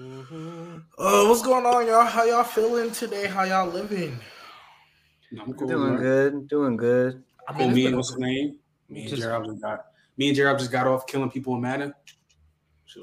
[0.00, 0.76] Mm-hmm.
[0.98, 2.06] Uh, what's going on, y'all?
[2.06, 3.26] How y'all feeling today?
[3.26, 4.18] How y'all living?
[5.38, 6.00] I'm cool, doing man.
[6.00, 6.48] good.
[6.48, 7.22] Doing good.
[7.46, 8.56] I mean, me and what's his name?
[8.88, 9.86] Me and just, Gerald just got
[10.16, 11.92] me and Gerald just got off killing people in Madden.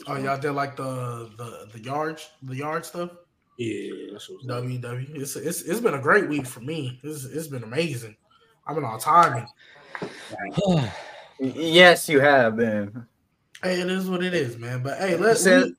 [0.08, 3.12] Oh, y'all did like the the the yard the yard stuff.
[3.60, 5.16] Yeah, that's what WW.
[5.16, 7.00] It's, it's it's been a great week for me.
[7.04, 8.16] It's it's been amazing.
[8.66, 9.48] I've been on timing.
[11.40, 13.06] yes, you have been.
[13.62, 14.82] Hey, it is what it is, man.
[14.82, 15.76] But hey, let's we,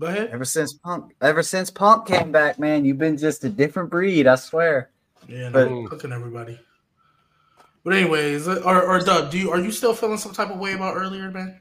[0.00, 0.30] go ahead.
[0.32, 4.26] Ever since Punk, ever since Punk came back, man, you've been just a different breed.
[4.26, 4.90] I swear.
[5.28, 6.58] Yeah, no, but, cooking everybody.
[7.84, 10.58] But anyways, uh, or or Doug, do you are you still feeling some type of
[10.58, 11.60] way about earlier, man?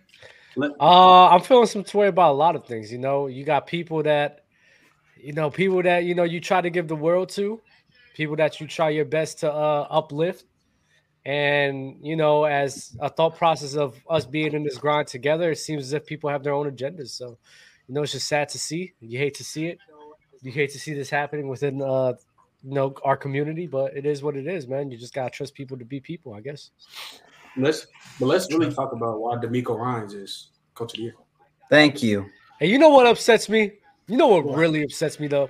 [0.80, 2.92] Uh, I'm feeling some way about a lot of things.
[2.92, 4.44] You know, you got people that,
[5.16, 7.62] you know, people that you know you try to give the world to,
[8.16, 10.46] people that you try your best to uh, uplift,
[11.26, 15.60] and you know, as a thought process of us being in this grind together, it
[15.60, 17.10] seems as if people have their own agendas.
[17.10, 17.38] So,
[17.90, 18.94] you know, it's just sad to see.
[19.02, 19.80] You hate to see it.
[20.44, 22.14] You hate to see this happening within uh,
[22.64, 24.92] you know, our community, but it is what it is, man.
[24.92, 26.70] You just gotta trust people to be people, I guess.
[27.58, 27.88] Let's
[28.20, 31.16] but let's really talk about why DeMeco Ryans is coach of the year.
[31.68, 32.28] Thank you.
[32.62, 33.72] And you know what upsets me?
[34.08, 34.56] You know what, what?
[34.56, 35.50] really upsets me though?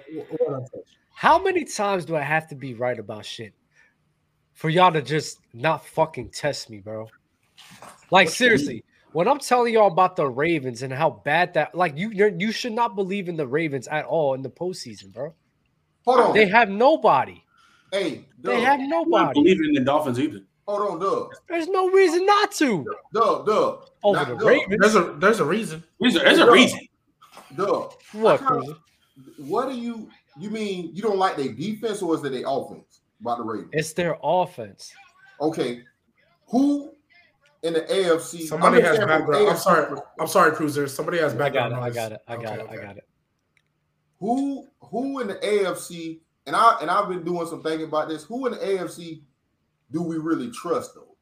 [1.13, 3.53] How many times do I have to be right about shit
[4.53, 7.09] for y'all to just not fucking test me, bro?
[8.11, 12.11] Like seriously, when I'm telling y'all about the Ravens and how bad that, like you,
[12.11, 15.33] you should not believe in the Ravens at all in the postseason, bro.
[16.05, 17.43] Hold on, they have nobody.
[17.91, 19.29] Hey, they have nobody.
[19.29, 20.41] I believe in the Dolphins either.
[20.67, 21.33] Hold on, Doug.
[21.47, 22.85] There's no reason not to.
[23.13, 23.89] Doug, Doug.
[24.03, 24.77] Over the Ravens.
[24.79, 25.83] There's a there's a reason.
[25.99, 26.79] There's a, there's a reason.
[27.55, 27.93] Doug.
[28.13, 28.41] What?
[29.37, 30.91] what do you you mean?
[30.93, 33.71] You don't like their defense or is it their offense about the Ravens?
[33.73, 34.93] It's their offense.
[35.41, 35.81] Okay.
[36.49, 36.93] Who
[37.63, 38.47] in the AFC?
[38.47, 39.49] Somebody has background.
[39.49, 39.99] I'm sorry.
[40.19, 40.87] I'm sorry, Cruiser.
[40.87, 41.75] Somebody has background.
[41.75, 42.21] I got it.
[42.27, 42.45] I got it.
[42.45, 42.63] I got okay, it.
[42.65, 42.77] Okay.
[42.77, 43.07] I got it.
[44.19, 46.19] Who who in the AFC?
[46.45, 48.23] And I and I've been doing some thinking about this.
[48.23, 49.21] Who in the AFC
[49.91, 51.15] do we really trust though?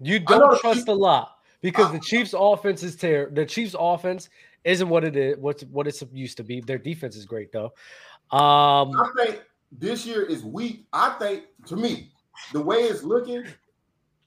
[0.00, 4.28] You don't trust a lot because I, the Chiefs' offense is ter- the Chiefs' offense
[4.64, 5.36] isn't what it is.
[5.38, 6.60] What's what it's used to be.
[6.60, 7.72] Their defense is great though.
[8.30, 9.42] Um, I think
[9.72, 10.86] this year is weak.
[10.92, 12.10] I think to me,
[12.52, 13.44] the way it's looking,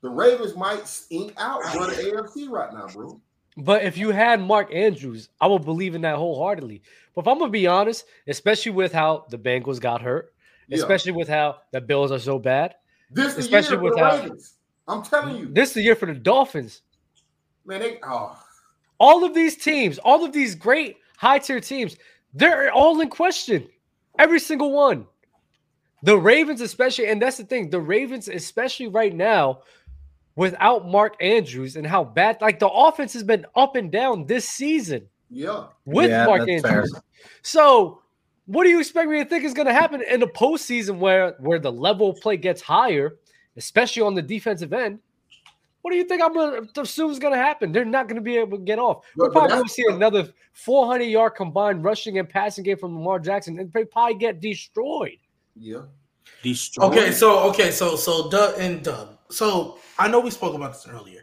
[0.02, 3.20] the Ravens might ink out for the AFC right now, bro.
[3.58, 6.82] But if you had Mark Andrews, I would believe in that wholeheartedly.
[7.14, 10.34] But if I'm gonna be honest, especially with how the Bengals got hurt,
[10.68, 10.78] yeah.
[10.78, 12.76] especially with how the Bills are so bad,
[13.12, 14.54] this especially with how Ravens.
[14.88, 16.82] I'm telling you, this is the year for the Dolphins.
[17.66, 18.42] Man, they oh.
[19.00, 21.98] all of these teams, all of these great high tier teams,
[22.34, 23.68] they're all in question.
[24.18, 25.06] Every single one.
[26.04, 27.70] The Ravens, especially, and that's the thing.
[27.70, 29.60] The Ravens, especially right now,
[30.36, 34.48] without Mark Andrews and how bad, like the offense has been up and down this
[34.48, 35.08] season.
[35.30, 35.66] Yeah.
[35.86, 36.62] With yeah, Mark Andrews.
[36.62, 36.86] Fair.
[37.42, 38.02] So
[38.50, 41.36] what do you expect me to think is going to happen in the postseason where
[41.40, 43.18] where the level of play gets higher,
[43.58, 44.98] especially on the defensive end?
[45.84, 47.72] What do you think I'm going to assume is going to happen?
[47.72, 49.06] They're not going to be able to get off.
[49.16, 53.20] We're probably going to see another 400 yard combined rushing and passing game from Lamar
[53.20, 55.20] Jackson, and they probably get destroyed.
[55.56, 55.84] Yeah,
[56.42, 56.92] destroyed.
[56.92, 59.19] Okay, so okay, so so Doug and Doug.
[59.32, 61.22] So I know we spoke about this earlier.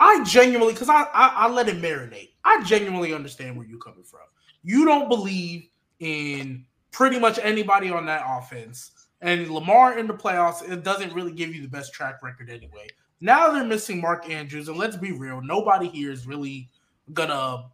[0.00, 2.30] I genuinely, because I, I I let it marinate.
[2.44, 4.20] I genuinely understand where you're coming from.
[4.62, 5.68] You don't believe
[6.00, 8.92] in pretty much anybody on that offense.
[9.20, 12.86] And Lamar in the playoffs, it doesn't really give you the best track record anyway.
[13.20, 16.68] Now they're missing Mark Andrews, and let's be real, nobody here is really
[17.12, 17.68] gonna.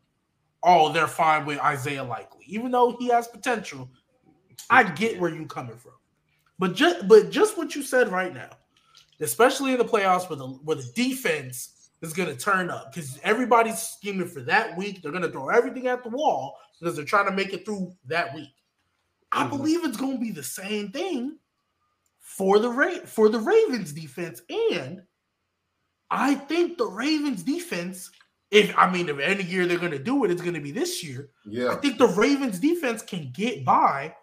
[0.62, 3.90] Oh, they're fine with Isaiah Likely, even though he has potential.
[4.70, 5.92] I get where you're coming from,
[6.58, 8.48] but just but just what you said right now,
[9.20, 13.80] especially in the playoffs, where the where the defense is gonna turn up because everybody's
[13.80, 15.02] scheming for that week.
[15.02, 18.34] They're gonna throw everything at the wall because they're trying to make it through that
[18.34, 18.52] week.
[19.34, 19.56] I mm-hmm.
[19.56, 21.38] believe it's going to be the same thing
[22.20, 25.02] for the Ra- for the Ravens defense, and
[26.10, 28.10] I think the Ravens defense.
[28.50, 30.70] If I mean, if any year they're going to do it, it's going to be
[30.70, 31.30] this year.
[31.44, 34.14] Yeah, I think the Ravens defense can get by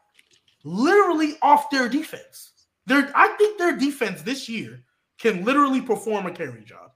[0.63, 2.51] literally off their defense.
[2.91, 4.83] Their, I think their defense this year
[5.17, 6.91] can literally perform a carry job.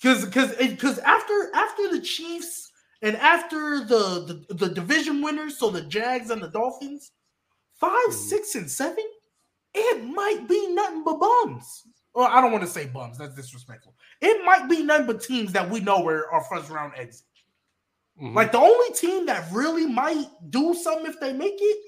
[0.00, 2.70] Because because because after after the Chiefs
[3.02, 7.12] and after the, the, the division winners, so the Jags and the Dolphins,
[7.80, 8.12] 5 mm.
[8.14, 9.04] six, and seven,
[9.74, 11.82] it might be nothing but bums.
[12.14, 13.18] Well, I don't want to say bums.
[13.18, 13.94] That's disrespectful.
[14.22, 17.26] It might be nothing but teams that we know where our first round exit.
[18.18, 18.34] Mm-hmm.
[18.34, 21.78] Like the only team that really might do something if they make it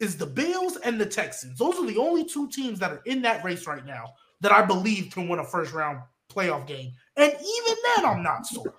[0.00, 1.58] is the Bills and the Texans.
[1.58, 4.62] Those are the only two teams that are in that race right now that I
[4.62, 6.92] believe can win a first round playoff game.
[7.16, 8.74] And even then, I'm not sure.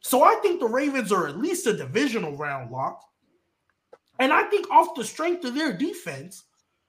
[0.00, 3.02] So I think the Ravens are at least a divisional round lock.
[4.20, 6.44] And I think off the strength of their defense,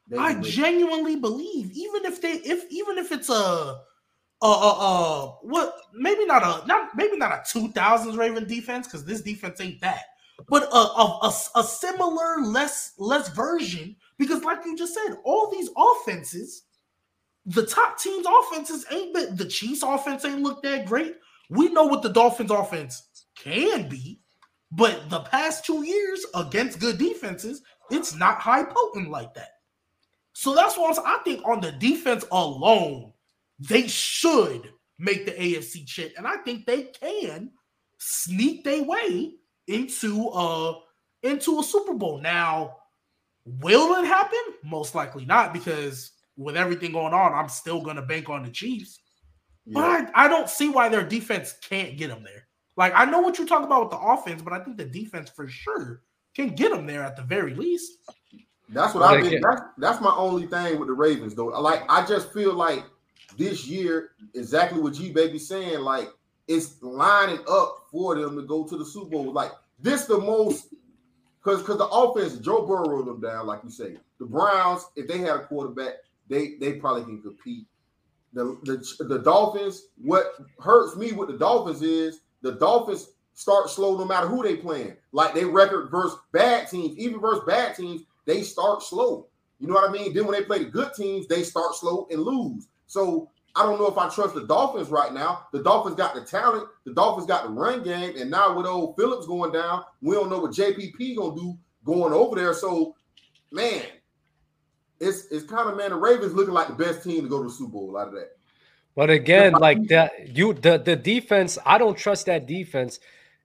[0.08, 0.44] They I win.
[0.44, 6.26] genuinely believe, even if they, if even if it's a, a, a, a what, maybe
[6.26, 10.04] not a, not maybe not a two thousands Raven defense because this defense ain't that,
[10.48, 15.50] but a, a, a, a similar less less version because, like you just said, all
[15.52, 16.64] these offenses,
[17.46, 21.16] the top teams' offenses ain't been the Chiefs' offense ain't looked that great.
[21.50, 23.08] We know what the Dolphins' offense
[23.38, 24.20] can be,
[24.72, 29.50] but the past two years against good defenses, it's not high potent like that.
[30.34, 33.14] So that's why I think on the defense alone,
[33.60, 37.52] they should make the AFC chip, and I think they can
[37.98, 39.34] sneak their way
[39.68, 40.76] into uh
[41.24, 42.20] into a Super Bowl.
[42.20, 42.78] Now,
[43.46, 44.40] will it happen?
[44.64, 49.00] Most likely not, because with everything going on, I'm still gonna bank on the Chiefs.
[49.70, 49.84] But
[50.16, 52.48] I, I don't see why their defense can't get them there.
[52.78, 55.30] Like I know what you're talking about with the offense, but I think the defense
[55.30, 56.02] for sure
[56.36, 57.94] can get them there at the very least.
[58.70, 59.32] That's what I've been.
[59.32, 61.46] can- That's, that's my only thing with the Ravens, though.
[61.48, 62.84] Like, I just feel like
[63.38, 66.10] this year, exactly what G Baby saying, like
[66.48, 69.34] it's lining up for them to go to the Super Bowl.
[69.34, 70.74] Like this, the most
[71.44, 73.98] because because the offense, Joe Burrow them down, like you say.
[74.20, 75.94] The Browns, if they had a quarterback,
[76.30, 77.68] they they probably can compete.
[78.34, 79.88] The the the Dolphins.
[80.02, 84.56] What hurts me with the Dolphins is the Dolphins start slow no matter who they
[84.56, 84.96] playing.
[85.12, 89.28] Like they record versus bad teams, even versus bad teams, they start slow.
[89.60, 90.14] You know what I mean?
[90.14, 92.68] Then when they play the good teams, they start slow and lose.
[92.88, 95.48] So I don't know if I trust the Dolphins right now.
[95.52, 98.96] The Dolphins got the talent, the Dolphins got the run game, and now with old
[98.96, 102.54] Phillips going down, we don't know what JPP gonna do going over there.
[102.54, 102.96] So,
[103.52, 103.82] man,
[105.00, 107.50] it's it's kind of man, the Ravens looking like the best team to go to
[107.50, 108.38] the Super Bowl out of that.
[108.96, 111.58] But again, like that, you the the defense.
[111.66, 113.00] I don't trust that defense,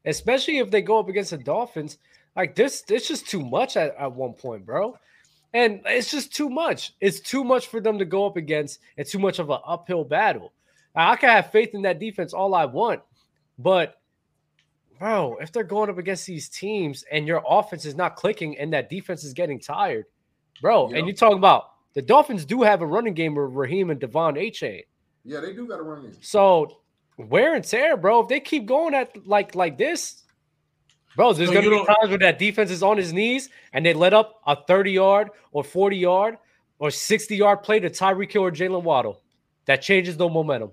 [0.05, 1.97] especially if they go up against the Dolphins.
[2.37, 4.97] Like this, it's just too much at, at one point, bro.
[5.55, 6.95] And it's just too much.
[7.01, 8.81] It's too much for them to go up against.
[8.97, 10.53] It's too much of an uphill battle.
[10.97, 13.01] Now, I can have faith in that defense all I want,
[13.59, 14.01] but
[14.99, 18.73] bro, if they're going up against these teams and your offense is not clicking and
[18.73, 20.07] that defense is getting tired,
[20.61, 20.99] bro, Yeah.
[20.99, 24.37] and you're talking about the Dolphins do have a running game with Raheem and De'Von
[24.39, 24.85] Achane.
[25.25, 26.17] Yeah, they do got to run in.
[26.23, 26.79] So
[27.17, 28.21] wear and tear, bro.
[28.21, 30.22] If they keep going at like like this,
[31.17, 33.95] bro, there's So gonna be times where that defense is on his knees and they
[33.95, 36.39] let up a 30 yard or 40 yard
[36.79, 39.21] or 60 yard play to Tyreek Hill or Jalen Waddle.
[39.67, 40.73] That changes the momentum.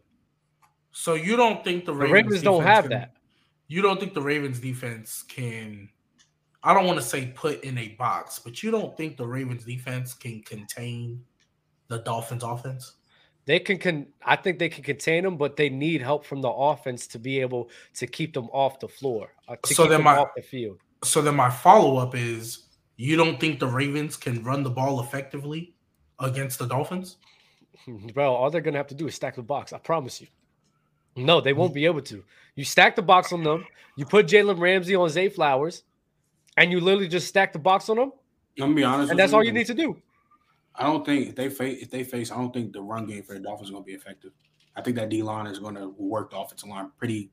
[0.92, 3.12] So you don't think the The Ravens, Ravens don't have can- that.
[3.68, 5.90] You don't think the Ravens defense can
[6.64, 9.64] I don't want to say put in a box, but you don't think the Ravens
[9.64, 11.24] defense can contain
[11.88, 12.96] the Dolphins offense?
[13.50, 16.50] They can, can I think they can contain them, but they need help from the
[16.50, 19.98] offense to be able to keep them off the floor, uh, to So keep then
[20.02, 20.78] them my- off the field.
[21.04, 22.66] So then my follow-up is
[22.96, 25.74] you don't think the Ravens can run the ball effectively
[26.20, 27.18] against the Dolphins?
[28.14, 29.74] Bro, all they're gonna have to do is stack the box.
[29.74, 30.28] I promise you.
[31.16, 32.24] No, they won't be able to.
[32.54, 33.66] You stack the box on them.
[33.98, 35.82] You put Jalen Ramsey on Zay Flowers,
[36.56, 38.12] and you literally just stack the box on them,
[38.60, 39.10] I'm gonna be honest.
[39.10, 40.00] and with that's all you need to do.
[40.76, 43.24] I don't think if they face if they face, I don't think the run game
[43.24, 44.32] for the Dolphins is gonna be effective.
[44.76, 47.32] I think that D line is gonna work the offensive line pretty.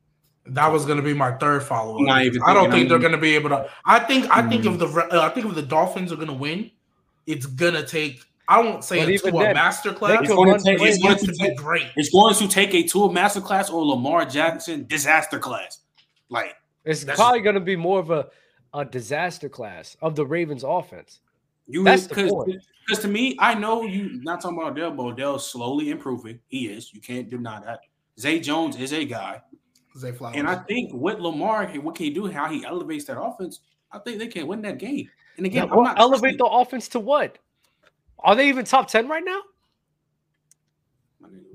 [0.50, 2.02] That was going to be my third follow-up.
[2.02, 3.68] Not even I don't thinking, think they're going to be able to.
[3.84, 4.26] I think.
[4.30, 4.74] I think Mm.
[4.74, 4.86] if the
[5.18, 6.70] uh, I think if the Dolphins are going to win,
[7.26, 8.20] it's going to take.
[8.46, 10.28] I won't say But a even to a then, master they class.
[10.28, 11.86] gonna take- it's gonna needs to be take- great.
[11.96, 15.80] It's going to take a Tua masterclass or Lamar Jackson disaster class.
[16.28, 18.28] Like It's probably going to be more of a,
[18.72, 21.18] a disaster class of the Ravens offense.
[21.68, 22.32] You, That's because
[22.86, 26.38] because to me, I know you not talking about Odell, but Odell's slowly improving.
[26.48, 26.92] He is.
[26.94, 27.80] You can't deny that.
[28.18, 29.42] Zay Jones is a guy,
[29.98, 30.36] Zay Flowers.
[30.36, 32.26] and I think with Lamar, what can he do?
[32.26, 33.60] How he elevates that offense?
[33.92, 35.08] I think they can win that game.
[35.36, 37.38] And again, Yeah, I'm not elevate trusting- the offense to what?
[38.20, 39.40] Are they even top 10 right now?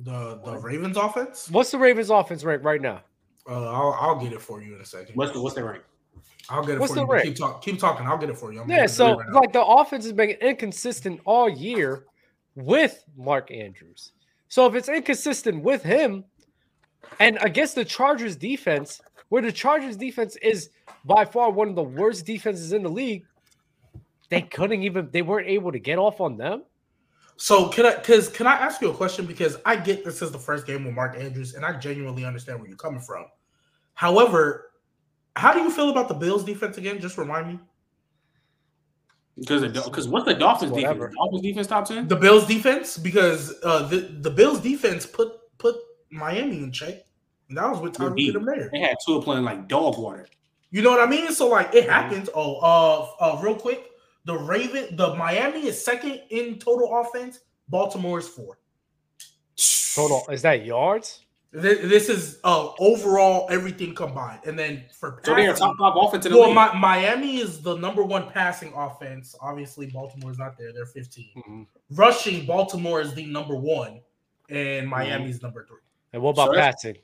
[0.04, 1.50] the the Ravens offense.
[1.50, 3.02] What's the Ravens offense rank right now?
[3.48, 5.16] Uh, I'll I'll get it for you in a second.
[5.16, 5.84] What's the what's their rank?
[6.52, 7.08] I'll get it what's for the you.
[7.08, 7.24] but?
[7.24, 7.62] Keep talking.
[7.62, 8.06] Keep talking.
[8.06, 8.62] I'll get it for you.
[8.62, 12.06] I'm Yeah, so right like the offense has been inconsistent all year
[12.56, 14.12] with Mark Andrews.
[14.50, 16.26] So if it's inconsistent with him
[17.20, 20.70] and against the Chargers defense, where the Chargers defense is
[21.06, 23.24] by far one of the worst defenses in the league,
[24.30, 26.64] they couldn't even they weren't able to get off on them.
[27.38, 29.26] So can I because can I ask you a question?
[29.26, 32.60] Because I get this is the first game with Mark Andrews, and I genuinely understand
[32.60, 33.26] where you're coming from.
[33.94, 34.71] However,
[35.36, 37.00] how do you feel about the Bills defense again?
[37.00, 37.60] Just remind me.
[39.40, 41.08] Because because what's the Dolphins Whatever.
[41.08, 41.16] defense?
[41.18, 42.08] Dolphins defense top ten.
[42.08, 45.76] The Bills defense, because uh the, the Bills defense put put
[46.10, 47.06] Miami in check
[47.50, 48.36] And that was with Tyreek Indeed.
[48.36, 48.70] and them there.
[48.72, 50.28] They had Tua playing like dog water.
[50.70, 51.32] You know what I mean?
[51.32, 52.30] So like it happens.
[52.36, 53.08] Oh, uh,
[53.38, 53.90] uh, real quick,
[54.26, 57.40] the Raven, the Miami is second in total offense.
[57.70, 58.58] Baltimore is four.
[59.96, 61.21] Hold on, is that yards?
[61.54, 66.26] This, this is uh overall everything combined, and then for So they're top five offense
[66.26, 66.74] in the well, league.
[66.74, 69.36] Mi- Miami is the number one passing offense.
[69.42, 71.26] Obviously, Baltimore is not there; they're 15.
[71.36, 71.68] Mhm.
[71.92, 74.00] Rushing, Baltimore is the number one,
[74.50, 75.80] and Miami's number three.
[76.14, 76.96] And what about So that's- passing?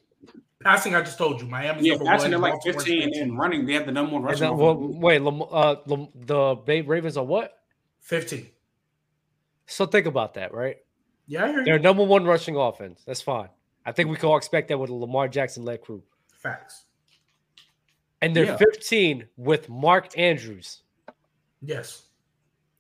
[0.63, 2.41] Passing, I just told you, Miami's yeah, number passing one.
[2.41, 3.21] they're like 15 15.
[3.23, 3.65] and running.
[3.65, 4.39] They have the number one rushing.
[4.47, 7.53] then, well, the wait, Lam- uh, Lam- the Bay Ravens are what?
[7.99, 8.47] 15.
[9.65, 10.77] So think about that, right?
[11.27, 11.65] Yeah, I hear.
[11.65, 13.03] They're number one rushing offense.
[13.05, 13.49] That's fine.
[13.87, 16.03] I think we can all expect that with a Lamar Jackson led crew.
[16.33, 16.83] Facts.
[18.21, 18.57] And they're Yeah.
[18.57, 20.81] 15 with Mark Andrews.
[21.61, 22.03] Yes.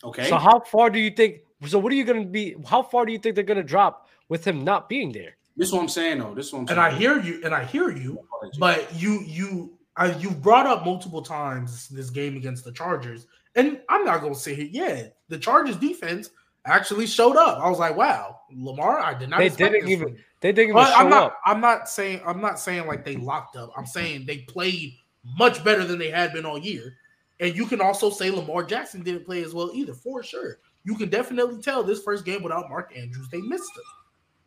[0.03, 0.27] Okay.
[0.27, 1.39] So how far do you think?
[1.65, 2.55] So what are you going to be?
[2.67, 5.37] How far do you think they're going to drop with him not being there?
[5.55, 6.35] this is what I'm saying though.
[6.35, 6.79] This is what I'm And.
[6.79, 8.19] I hear you, and I hear you,
[8.59, 13.79] but you you I, you've brought up multiple times this game against the Chargers, and
[13.89, 14.69] I'm not gonna say it.
[14.71, 16.29] Yeah, the Chargers defense
[16.67, 17.59] actually showed up.
[17.59, 19.39] I was like, wow, Lamar, I did not.
[19.39, 20.17] They didn't even-.
[20.39, 21.23] They didn't even I'm not.
[21.23, 21.39] up.
[21.45, 22.21] I'm not saying.
[22.25, 23.71] I'm not saying like they locked up.
[23.75, 24.93] I'm saying they played
[25.37, 26.95] much better than they had been all year.
[27.39, 30.59] And you can also say Lamar Jackson didn't play as well either, for sure.
[30.83, 33.83] You can definitely tell this first game without Mark Andrews, they missed him,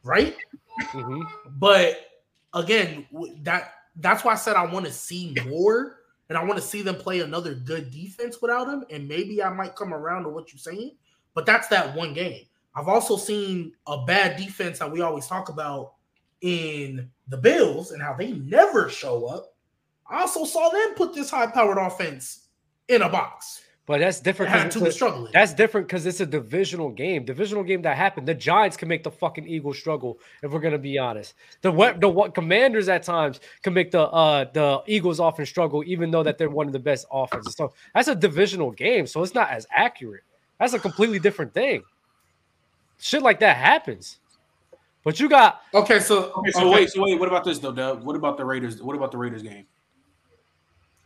[0.03, 0.37] right?
[0.93, 1.23] Mhm.
[1.59, 2.07] But
[2.55, 3.07] again,
[3.43, 5.99] that that's why I said I want to see more,
[6.29, 9.51] and I want to see them play another good defense without him, and maybe I
[9.51, 10.97] might come around to what you're saying.
[11.35, 12.47] But that's that one game.
[12.75, 15.95] I've also seen a bad defense that we always talk about
[16.41, 19.55] in the Bills and how they never show up.
[20.09, 22.47] I also saw them put this high-powered offense
[22.89, 23.63] in a box.
[23.91, 24.53] But that's different.
[24.53, 25.29] Had to struggle.
[25.33, 27.25] That's different because it's a divisional game.
[27.25, 28.29] Divisional game that happened.
[28.29, 31.35] The Giants can make the fucking Eagles struggle if we're gonna be honest.
[31.63, 35.83] The what the what commanders at times can make the uh the Eagles often struggle,
[35.85, 37.57] even though that they're one of the best offenses.
[37.57, 39.09] So that's a divisional game.
[39.09, 40.23] So it's not as accurate.
[40.61, 41.83] That's a completely different thing.
[43.01, 44.19] Shit like that happens.
[45.03, 47.19] But you got Okay, so Okay, so wait, so wait.
[47.19, 48.05] What about this though, Dub?
[48.05, 48.83] What about the Raiders?
[48.83, 49.65] What about the Raiders game?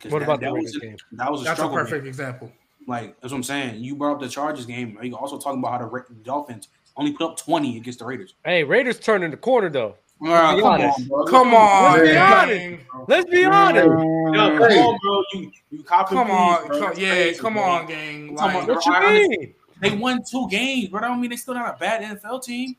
[0.00, 0.96] 'Cause what that- about the Raiders was a, game?
[1.12, 2.08] That was a that's a perfect game.
[2.08, 2.52] example.
[2.88, 3.82] Like that's what I'm saying.
[3.82, 4.99] You brought up the Chargers game.
[5.00, 8.34] You also talking about how the Ra- Dolphins only put up 20 against the Raiders.
[8.44, 9.94] Hey, Raiders turning the corner though.
[10.25, 11.11] Be come honest.
[11.11, 11.26] on.
[11.28, 12.85] Come on, Let's be honest.
[13.09, 13.85] Let's be honest.
[13.87, 14.81] Yo, come Hey.
[14.81, 15.23] on, bro.
[15.35, 16.78] You you copy Come on, bro.
[16.81, 17.62] come- yeah, crazy, come bro.
[17.62, 18.28] on, gang.
[18.31, 19.28] I'm Like, about What you I understand.
[19.40, 19.54] mean?
[19.81, 22.76] They won two games, but I don't mean they still not a bad NFL team.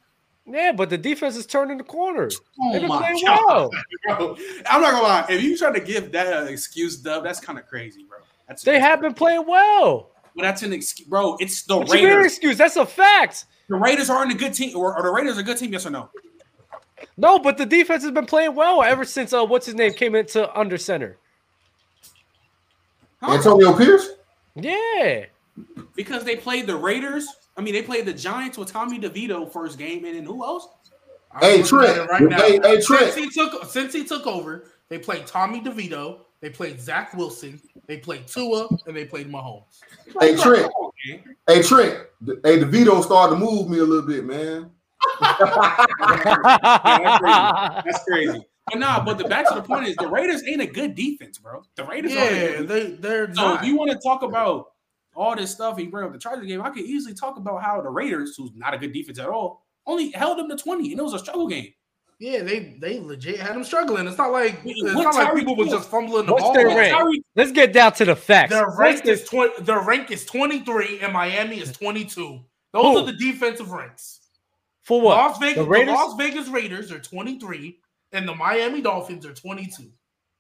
[0.48, 2.30] Yeah, but the defense is turning the corner.
[2.62, 3.72] Oh They've been my playing god, well.
[4.18, 4.38] bro!
[4.68, 5.26] I'm not gonna lie.
[5.30, 8.20] If you try to give that an excuse, Dub, that's kind of crazy, bro.
[8.48, 10.12] That's They have been playing well.
[10.36, 11.36] Well, that's an excuse, bro.
[11.40, 12.26] It's the What you mean Raiders.
[12.34, 12.58] excuse?
[12.58, 13.46] That's a fact.
[13.70, 15.72] The Raiders aren't a good team, or are the Raiders a good team?
[15.74, 16.10] Yes or no?
[17.18, 20.16] No, but the defense has been playing well ever since uh what's his name came
[20.16, 21.18] into under center.
[23.22, 23.34] Huh?
[23.34, 24.10] Antonio Pierce.
[24.56, 25.26] Yeah.
[25.96, 27.28] Because they played the Raiders.
[27.58, 30.68] I mean, they played the Giants with Tommy DeVito first game, and then who else?
[31.32, 31.98] I'm Hey, Trent.
[31.98, 32.38] it right now.
[32.38, 33.14] Hey, hey, Trent.
[33.14, 37.62] Since he took since he took over, they played Tommy DeVito, they played Zach Wilson,
[37.88, 39.80] they played Tua, and they played Mahomes.
[40.20, 40.64] Hey, Trent.
[40.64, 41.36] Come on, man.
[41.48, 42.08] Hey Trent.
[42.44, 44.72] Hey, DeVito started to move me a little bit, man.
[47.86, 48.46] That's crazy.
[48.68, 51.38] But nah, but the back to the point is the Raiders ain't a good defense,
[51.38, 51.62] bro.
[51.76, 53.62] The Raiders aren't Yeah, good they they're So not.
[53.62, 54.72] if you want to talk about
[55.16, 57.80] all this stuff he brought up the Chargers game, I could easily talk about how
[57.82, 61.00] the Raiders, who's not a good defense at all, only held them to 20, and
[61.00, 61.72] it was a struggle game.
[62.20, 64.08] yeah, they they legit had them struggling.
[64.08, 65.78] It's not like it's What not like people was Hill?
[65.78, 66.54] just fumbling the What's ball.
[66.54, 66.96] their Their rank?
[66.96, 68.50] Tyreek- Let's get down to the facts.
[68.52, 69.62] Their rank Let's is twenty.
[69.62, 72.40] Their rank is twenty three, and Miami is twenty two.
[72.74, 72.98] Those Who?
[73.00, 74.22] are the defensive ranks.
[74.86, 75.18] For what?
[75.18, 75.94] Las Vegas, The the, Raiders?
[75.94, 77.80] Las Vegas Raiders are 23,
[78.14, 79.84] and the Miami Dolphins are 22.
[79.84, 79.92] about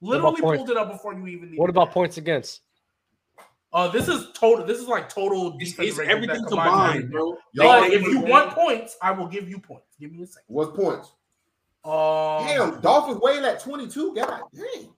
[0.02, 0.58] Literally points?
[0.60, 1.54] pulled it up before you even.
[1.58, 2.62] What about points against?
[3.74, 4.66] Uh, this is total.
[4.66, 7.36] This is like total It's, defense it's everything that combined, bro.
[7.56, 9.96] But if you want points, I will give you points.
[10.00, 10.46] Give me a second.
[10.48, 11.12] What points?
[11.84, 14.16] Um, Damn, Dolphins weighing at 22.
[14.16, 14.90] God dang.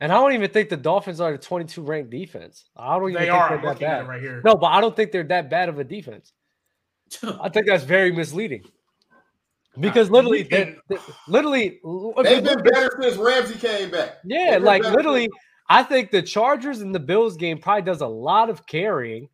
[0.00, 2.66] And I don't even think the Dolphins are the 22 ranked defense.
[2.76, 3.48] I don't even they think are.
[3.48, 4.08] they're I'm that looking at it bad.
[4.08, 4.42] right here.
[4.44, 6.32] No, but I don't think they're that bad of a defense.
[7.40, 8.64] I think that's very misleading.
[9.78, 10.96] Because literally, they they-
[11.28, 11.80] literally,
[12.22, 14.16] They've been better since Ramsey came back.
[14.24, 15.28] yeah, like literally,
[15.68, 19.28] I think the Chargers and the Bills game probably does a lot of carrying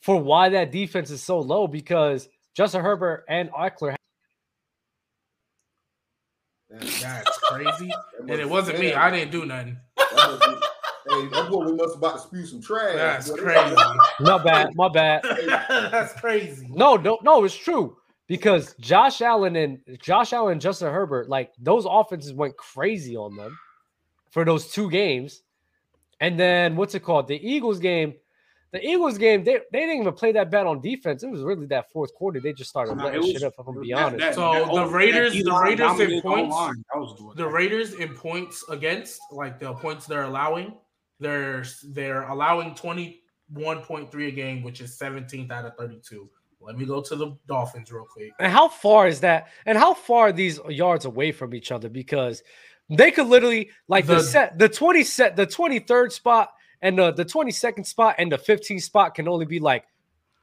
[0.00, 3.96] for why that defense is so low because Justin Herbert and Ekeler.
[6.70, 8.94] since- That's crazy, and it wasn't me.
[8.94, 9.76] I didn't do nothing.
[11.06, 12.94] That must be- Hey, that boy we must about to spew some trash.
[12.96, 13.36] That's boy.
[13.36, 13.76] crazy.
[14.20, 15.22] My bad, my bad.
[15.90, 16.68] That's crazy.
[16.70, 21.52] No, no, no, it's true because Josh Allen and Josh Allen and Justin Herbert, like
[21.58, 23.58] those offenses went crazy on them
[24.30, 25.42] for those two games.
[26.20, 27.28] And then what's it called?
[27.28, 28.14] The Eagles game.
[28.72, 31.24] The Eagles game, they, they didn't even play that bad on defense.
[31.24, 32.38] It was really that fourth quarter.
[32.38, 34.18] They just started No, letting it was- shit up, if I'm being honest.
[34.20, 36.84] that- So that the Raiders- the Raiders in points- O-line.
[36.94, 37.48] That was doing The.
[37.48, 40.72] Raiders in points against, like the points they're allowing,
[41.20, 42.74] they're they're allowing
[43.54, 46.28] 21.3 a game, which is 17th out of 32.
[46.62, 48.32] Let me go to the Dolphins real quick.
[48.38, 49.48] And how far is that?
[49.64, 51.88] And how far are these yards away from each other?
[51.88, 52.42] Because
[52.90, 56.50] they could literally like the, The- set the 20 set the 23rd spot
[56.82, 59.84] and the, the 22nd spot and the 15th spot can only be like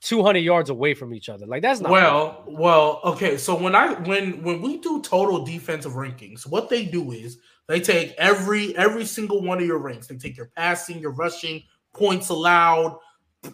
[0.02, 1.46] 200 yards away from each other.
[1.46, 3.38] Like that's not Well, well, okay.
[3.38, 7.80] So when I when when we do total defensive rankings, what they do is they
[7.80, 10.08] take every every single one of your ranks.
[10.08, 11.64] They take your passing, your rushing,
[11.94, 13.00] points allowed,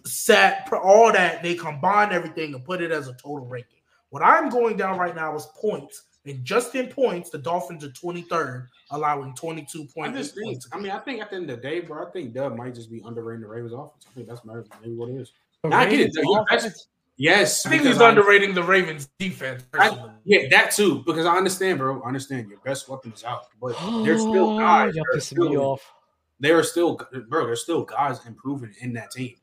[0.05, 1.41] set, all that.
[1.41, 3.79] They combine everything and put it as a total ranking.
[4.09, 7.89] What I'm going down right now is points, and just in points, the Dolphins are
[7.89, 10.17] 23rd, allowing 22 I points.
[10.19, 12.33] just think, I mean, I think at the end of the day, bro, I think
[12.33, 14.05] Dub might just be underrating the Ravens offense.
[14.09, 15.31] I think that's maybe maybe what it is.
[15.63, 16.11] The Now, I get it.
[16.15, 19.63] Ravens Your best- Yes, I think because he's underrating the Ravens defense.
[19.73, 21.03] I- Yeah, that too.
[21.05, 22.01] Because I understand, bro.
[22.01, 24.95] I understand your best weapon is out, but there's still guys.
[24.95, 25.93] Y'all that are pissing me still- off.
[26.39, 27.45] There are still, bro.
[27.45, 29.35] There's still guys improving in that team,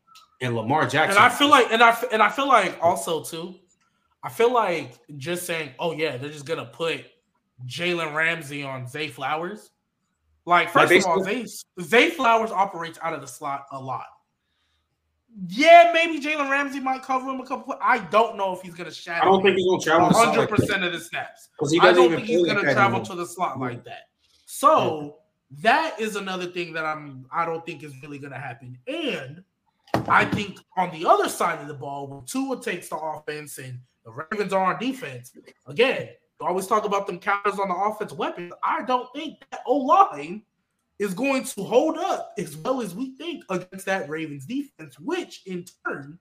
[0.42, 1.16] and Lamar Jackson.
[1.16, 3.54] And I feel like, and I f- and I feel like also too,
[4.22, 7.04] I feel like just saying, oh yeah, they're just gonna put
[7.66, 9.70] Jalen Ramsey on Zay Flowers.
[10.44, 13.64] Like Like, first they of all, still- Zay Zay Flowers operates out of the slot
[13.72, 14.06] a lot.
[15.48, 17.76] Yeah, maybe Jalen Ramsey might cover him a couple.
[17.80, 19.22] I don't know if he's gonna shadow.
[19.22, 21.48] I don't think he's gonna travel 100 percent of the snaps.
[21.58, 23.04] 'cause he I doesn't don't even think he's gonna travel anymore.
[23.04, 24.08] to the slot like that.
[24.46, 25.18] So
[25.62, 28.78] that is another thing that I'm I don't think is really gonna happen.
[28.86, 29.44] And
[30.08, 33.80] I think on the other side of the ball, when Tua takes the offense and
[34.04, 35.32] the Ravens are on defense,
[35.66, 36.10] again,
[36.40, 38.52] you always talk about them counters on the offense weapons.
[38.62, 40.42] I don't think that O line
[41.00, 45.40] is going to hold up as well as we think against that Ravens defense, which
[45.46, 46.18] in turn,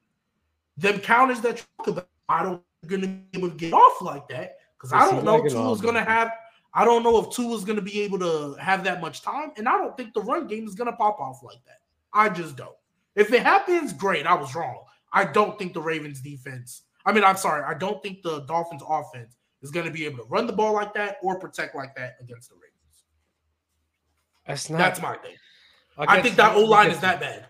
[0.77, 4.01] them counters that talk about, I don't think going to be able to get off
[4.01, 6.31] like that because I don't know Tua's going to have.
[6.73, 9.67] I don't know if Tua's going to be able to have that much time, and
[9.67, 11.81] I don't think the run game is going to pop off like that.
[12.13, 12.75] I just don't.
[13.15, 14.25] If it happens, great.
[14.25, 14.83] I was wrong.
[15.11, 16.83] I don't think the Ravens defense.
[17.05, 17.63] I mean, I'm sorry.
[17.63, 20.73] I don't think the Dolphins offense is going to be able to run the ball
[20.73, 22.78] like that or protect like that against the Ravens.
[24.49, 24.79] That's not.
[24.79, 25.35] That's my thing.
[25.97, 27.45] I guess- think that O line is that bad.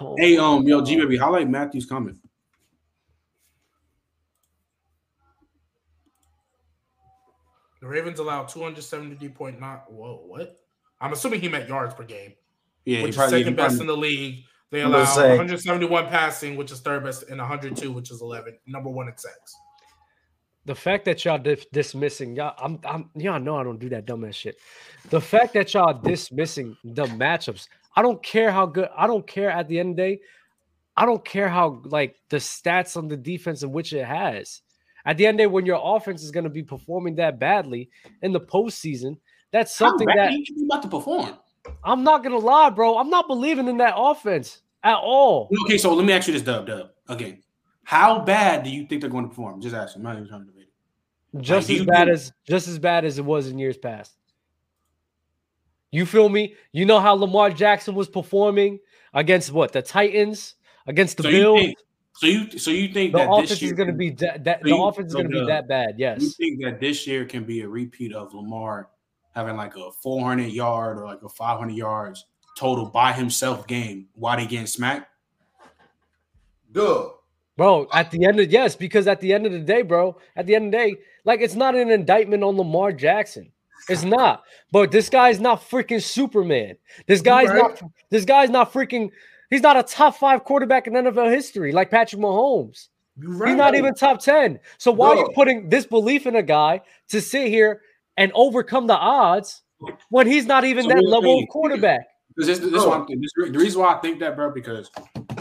[0.00, 2.18] Oh, Hey, um, yo, G baby, highlight Matthews coming.
[7.80, 9.60] The Ravens allow 273.9.
[9.88, 10.56] Whoa, what?
[11.00, 12.34] I'm assuming he meant yards per game,
[12.84, 14.44] Yeah, which he is probably, second he best probably- in the league.
[14.70, 19.08] They allow 171 passing, which is third best, and 102, which is 11, number one
[19.08, 19.54] in sacks.
[20.64, 24.06] The fact that y'all dis- dismissing y'all, I'm, I'm, y'all know I don't do that
[24.06, 24.56] dumbass shit.
[25.10, 28.88] The fact that y'all dismissing the matchups, I don't care how good.
[28.96, 30.20] I don't care at the end of the day.
[30.96, 34.62] I don't care how like the stats on the defense in which it has.
[35.04, 37.38] At the end of the day, when your offense is going to be performing that
[37.40, 37.90] badly
[38.22, 39.16] in the postseason,
[39.50, 41.36] that's something that you about to perform?
[41.84, 42.98] I'm not gonna lie, bro.
[42.98, 45.48] I'm not believing in that offense at all.
[45.64, 46.90] Okay, so let me ask you this, Dub, Dub.
[47.08, 47.42] Again,
[47.84, 49.60] how bad do you think they're going to perform?
[49.60, 49.96] Just ask.
[49.96, 50.68] I'm not even trying to debate
[51.34, 51.40] it.
[51.40, 54.12] Just do as bad think- as just as bad as it was in years past.
[55.90, 56.54] You feel me?
[56.72, 58.78] You know how Lamar Jackson was performing
[59.12, 60.54] against what the Titans,
[60.86, 61.60] against the So you Bills.
[61.60, 61.78] think,
[62.14, 64.60] so you so you think The that offense this is going to be that, that
[64.60, 65.94] so the you- offense is so going to be that bad.
[65.98, 66.22] Yes.
[66.22, 68.88] You think that this year can be a repeat of Lamar
[69.34, 72.24] having like a 400 yard or like a 500 yards
[72.56, 75.08] total by himself game while they getting smacked?
[76.70, 77.08] Duh.
[77.56, 80.46] Bro, at the end of yes, because at the end of the day, bro, at
[80.46, 83.52] the end of the day, like it's not an indictment on Lamar Jackson.
[83.88, 84.44] It's not.
[84.70, 86.76] But this guy's not freaking Superman.
[87.06, 87.58] This guy's right.
[87.58, 89.10] not this guy's not freaking
[89.50, 92.88] he's not a top five quarterback in NFL history like Patrick Mahomes.
[93.18, 93.50] Right.
[93.50, 94.58] He's not even top 10.
[94.78, 97.82] So why are you putting this belief in a guy to sit here
[98.16, 99.62] and overcome the odds
[100.08, 102.06] when he's not even So that what do you level of quarterback?
[102.34, 104.90] Because this, this, is why this, the reason why I think that, bro, because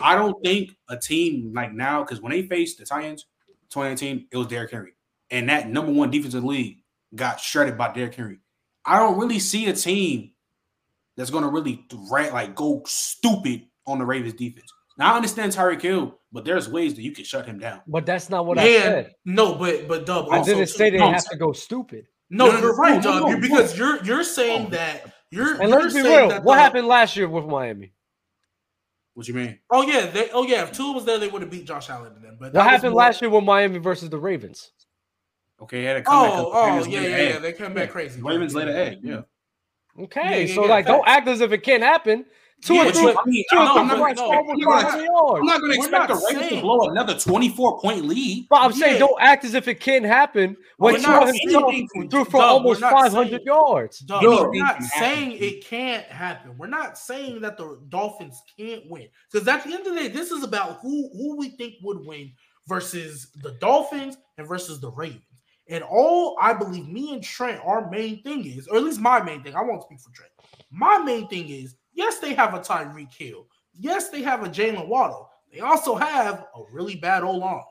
[0.04, 3.26] I don't think a team like now, because when they faced the Titans
[3.70, 4.94] 2019, it was Derrick Henry.
[5.30, 6.80] And that number one defensive league
[7.16, 8.40] got shredded by Derrick Henry.
[8.86, 10.32] I don't really see a team
[11.16, 14.72] that's going to really threat, like go stupid on the Ravens defense.
[14.98, 17.82] Now I understand Tyreek Hill, but there's ways that you can shut him down.
[17.88, 19.14] But that's not what I and said.
[19.26, 20.28] no, but but Dub.
[20.30, 22.08] I Also didn't say they no, have to go stupid.
[22.30, 23.22] No, No, no, you're right, no, Doug.
[23.24, 23.48] no, You're- no.
[23.48, 24.70] because you're you're saying oh.
[24.72, 25.60] that you're.
[25.62, 26.30] And you're let's be real.
[26.30, 27.94] that What the- happened last year with Miami?
[29.14, 29.60] What you mean?
[29.70, 30.64] Oh yeah, they, oh yeah.
[30.64, 32.38] If Tua was there, they would have beat Josh Allen then.
[32.40, 34.72] But What that happened more- last year with Miami versus the Ravens?
[35.62, 36.40] Okay, had a comeback.
[36.40, 37.40] Oh, oh yeah, yeah, yeah.
[37.40, 38.22] They came back crazy.
[38.22, 39.00] Ravens laid an egg.
[39.04, 39.22] Yeah.
[40.00, 42.26] Okay, Yeah, yeah, so yeah, like, don't act as if it can't happen.
[42.64, 44.22] Two Yeah, or but three, I mean, two or I'm three not, no, I'm points
[44.22, 48.48] no, not- not going to expect the Ravens to blow another 24 point lead.
[48.50, 52.24] But I'm saying don't act as if it can't happen when We're not saying- threw
[52.26, 54.00] for Doug, almost 500 saying- yards.
[54.00, 54.44] Dog, Yo.
[54.50, 55.44] we're not saying happen.
[55.48, 56.58] it can't happen.
[56.58, 59.08] We're not saying that the Dolphins can't win.
[59.32, 62.06] Because at the end of the day, this is about who who we think would
[62.06, 62.32] win
[62.68, 65.22] versus the Dolphins and versus the Ravens.
[65.68, 69.22] And all I believe, me and Trent, our main thing is, or at least my
[69.22, 70.32] main thing, I won't speak for Trent.
[70.70, 73.48] My main thing is, yes, they have a Tyreek Hill.
[73.80, 75.30] Yes, they have a Jalen Waddle.
[75.54, 77.62] They also have a really bad O line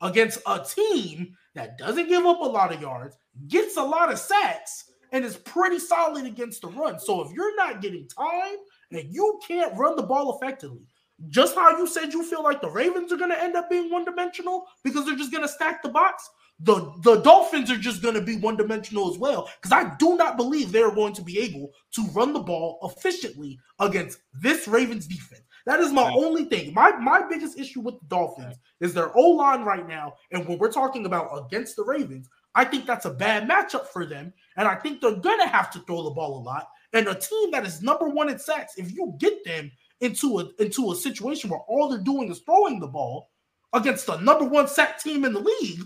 [0.00, 3.16] against a team that doesn't give up a lot of yards,
[3.48, 7.00] gets a lot of sacks, and is pretty solid against the run.
[7.00, 8.56] So if you're not getting time
[8.92, 10.86] and you can't run the ball effectively,
[11.28, 13.90] just how you said you feel like the Ravens are going to end up being
[13.90, 16.28] one dimensional because they're just going to stack the box,
[16.60, 19.48] the, the Dolphins are just going to be one dimensional as well.
[19.60, 23.58] Because I do not believe they're going to be able to run the ball efficiently
[23.78, 25.42] against this Ravens defense.
[25.66, 26.72] That is my only thing.
[26.72, 30.14] My my biggest issue with the Dolphins is their O line right now.
[30.30, 34.06] And when we're talking about against the Ravens, I think that's a bad matchup for
[34.06, 34.32] them.
[34.56, 36.68] And I think they're going to have to throw the ball a lot.
[36.92, 40.48] And a team that is number one in sacks, if you get them into a
[40.62, 43.30] into a situation where all they're doing is throwing the ball
[43.72, 45.82] against the number one sack team in the league,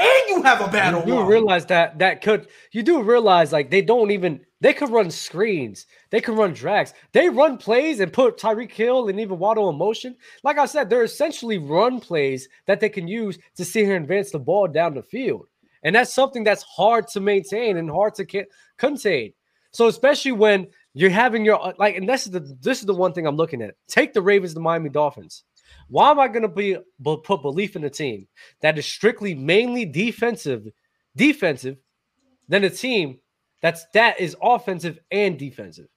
[0.00, 3.70] and you have a bad You do realize that that could you do realize like
[3.70, 8.12] they don't even they could run screens, they can run drags, they run plays and
[8.12, 10.16] put Tyreek Hill and even Waddle in motion.
[10.42, 14.30] Like I said, they're essentially run plays that they can use to see here advance
[14.30, 15.46] the ball down the field,
[15.82, 19.32] and that's something that's hard to maintain and hard to ca- contain.
[19.72, 23.12] So especially when you're having your like, and this is the this is the one
[23.12, 23.74] thing I'm looking at.
[23.86, 25.44] Take the Ravens, the Miami Dolphins.
[25.88, 28.26] Why am I going to be put belief in a team
[28.60, 30.66] that is strictly mainly defensive,
[31.16, 31.76] defensive,
[32.48, 33.18] than a team
[33.62, 35.88] that's that is offensive and defensive?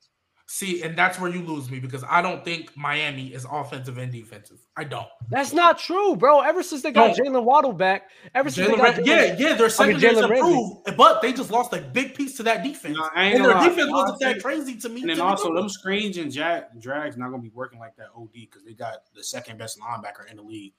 [0.54, 4.12] See, and that's where you lose me because I don't think Miami is offensive and
[4.12, 4.60] defensive.
[4.78, 5.08] I don't.
[5.32, 6.42] That's not true, bro.
[6.42, 9.56] Ever since they got Jalen Waddle back, ever since they got Ram- Jalen- yeah, yeah,
[9.56, 12.96] their I mean, secondary's improved, but they just lost a big piece to that defense.
[12.96, 13.68] No, and their lie.
[13.68, 15.02] defense wasn't that crazy to me.
[15.02, 15.72] And then to also them with.
[15.72, 19.24] screens and jag, drags not gonna be working like that OD because they got the
[19.24, 20.74] second best linebacker in the league.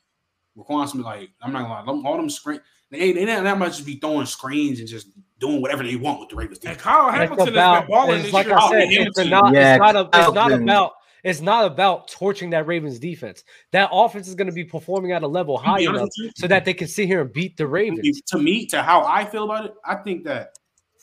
[0.57, 2.61] Roquan Smith, like I'm not gonna lie, them, all them screen
[2.95, 5.97] they ain't they not that much just be throwing screens and just doing whatever they
[5.97, 6.83] want with the Ravens and defense.
[6.83, 8.57] Kyle It's Hamilton has about, been balling this like year.
[8.57, 10.93] I oh, said, Oh, it's not, Yeah, it's not, a, it's not about,
[11.25, 13.45] it's not about torching that Ravens defense.
[13.73, 16.47] That offense is going to be performing at a level To high enough you, so
[16.47, 18.21] that they can sit here and beat the Ravens.
[18.23, 20.51] to me, to how I feel about it, I think that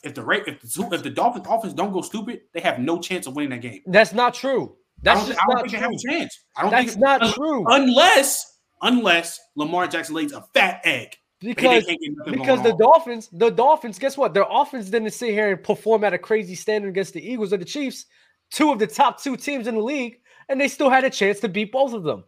[0.02, 3.00] if the Ra- if the if the Dolphins offense don't go stupid, they have no
[3.00, 3.82] chance of winning that game.
[3.86, 4.74] That's not true.
[4.74, 6.38] I That's don't, just I don't not think they have a chance.
[6.56, 7.64] I don't That's think not un- true.
[7.68, 11.16] unless unless Lamar Jackson lays a fat egg.
[11.42, 12.74] Because can't get nothing because the.
[12.76, 14.32] Dolphins, the Dolphins, guess what?
[14.32, 17.56] Their offense didn't sit here and perform at a crazy standard against the Eagles or
[17.56, 18.06] the Chiefs,
[18.50, 21.40] two of the top two teams in the league, and they still had a chance
[21.40, 22.24] to beat both of them.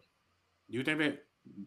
[0.67, 1.19] you think that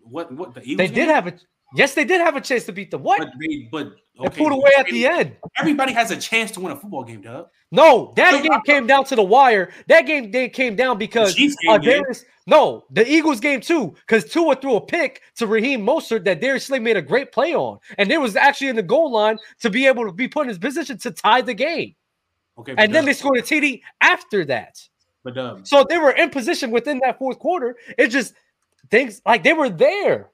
[0.02, 1.34] what what the Eagles They did have a
[1.74, 3.02] yes, they did have a chance to beat them.
[3.02, 3.18] What?
[3.20, 5.36] but they but They pulled away at the end.
[5.58, 7.48] Everybody has a chance to win a football game, Doug.
[7.70, 9.70] No, that So- game came down to the wire.
[9.86, 11.78] That game they came down because uh.
[11.78, 16.40] Darius, no, the Eagles game too, because Tua threw a pick to Raheem Mostert that
[16.40, 19.38] Darius Slay made a great play on, and it was actually in the goal line
[19.60, 21.94] to be able to be put in his position to tie the game,
[22.58, 24.80] Okay, and then Doug, they scored a TD after that.
[25.22, 27.76] but Doug, So they were in position within that fourth quarter.
[27.98, 28.32] It just
[28.90, 30.30] things like they were there.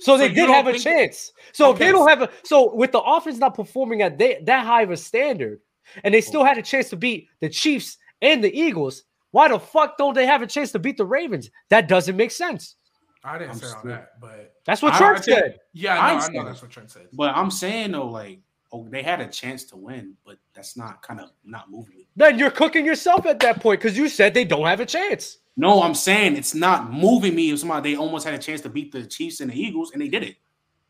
[0.00, 1.32] So they you did have a chance.
[1.52, 4.66] So if they don't have a so with the offense not performing at they, that
[4.66, 5.60] high of a standard,
[6.04, 9.58] and they still had a chance to beat the Chiefs and the Eagles, why the
[9.58, 11.50] fuck don't they have a chance to beat the Ravens?
[11.70, 12.76] That doesn't make sense.
[13.24, 15.58] I didn't I'm say all still- that, but That's what I- Trent I think- said.
[15.72, 17.08] yeah, I I know, I know that's what Trent said.
[17.12, 18.40] but I'm saying though, like,
[18.72, 22.04] oh, they had a chance to win, but that's not kind of not moving.
[22.14, 25.38] Then you're cooking yourself at that point because you said they don't have a chance.
[25.56, 27.50] No, I'm saying it's not moving me.
[27.50, 30.02] If somebody they almost had a chance to beat the Chiefs and the Eagles, and
[30.02, 30.36] they did it.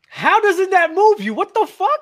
[0.09, 1.33] How doesn't that move you?
[1.33, 1.99] What the fuck?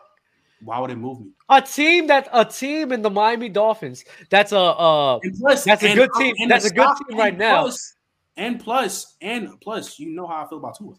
[0.64, 1.28] Why would it move me?
[1.50, 4.04] A team that a team in the Miami Dolphins.
[4.30, 6.34] That's a uh plus, That's a good team.
[6.48, 7.62] That's a good stop- team right and now.
[7.64, 7.96] plus-
[8.38, 10.96] And plus, and plus, you know how I feel about Tua.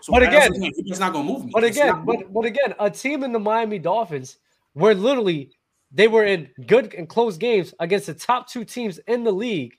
[0.00, 1.50] So But again- it's not gonna move me.
[1.52, 4.38] But again, but, but again, a team in the Miami Dolphins
[4.74, 5.50] were literally
[5.92, 9.74] they were in good and close games against the top two teams in the league.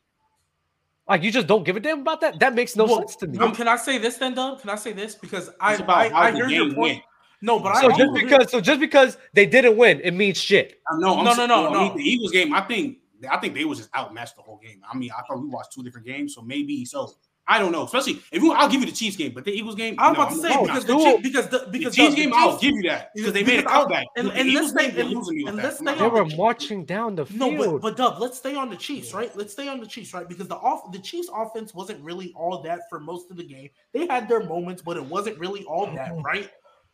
[1.08, 2.40] Like you just don't give a damn about that.
[2.40, 3.38] That makes no Well, sense to me.
[3.38, 4.62] Um, can I say this then, Doug?
[4.62, 6.74] Can I say this because I It's about I, how I the hear game your
[6.74, 6.78] point.
[6.96, 7.02] went.
[7.42, 10.12] No, but So I just also hear- because so just because they didn't win, it
[10.16, 10.82] means shit.
[10.92, 11.20] I know.
[11.20, 11.94] I'm No, saying, no, no, no.
[11.96, 12.98] The Eagles game, I think
[13.30, 14.82] I think they was just outmatched the whole game.
[14.92, 17.12] I mean, I thought we watched two different games, so maybe so.
[17.48, 17.84] I don't know.
[17.84, 19.96] Especially if you, I'll give you the Chiefs game, but the Eagles game.
[20.00, 22.36] I'm no, about to say because the Chiefs, because the the Chiefs the- game, the
[22.36, 24.06] I'll give you that because they made a because comeback.
[24.16, 26.86] and- The and Eagles let's game, stay- and- losing and let's stay They were marching
[26.86, 27.54] down the field.
[27.54, 29.36] No, but, but Dub, let's stay on the Chiefs, right?
[29.38, 30.28] Let's stay on the Chiefs, right?
[30.28, 33.70] Because the off the Chiefs offense wasn't really all that for most of the game.
[33.94, 36.24] They had their moments, but it wasn't really all that, mm-hmm.
[36.24, 36.50] right?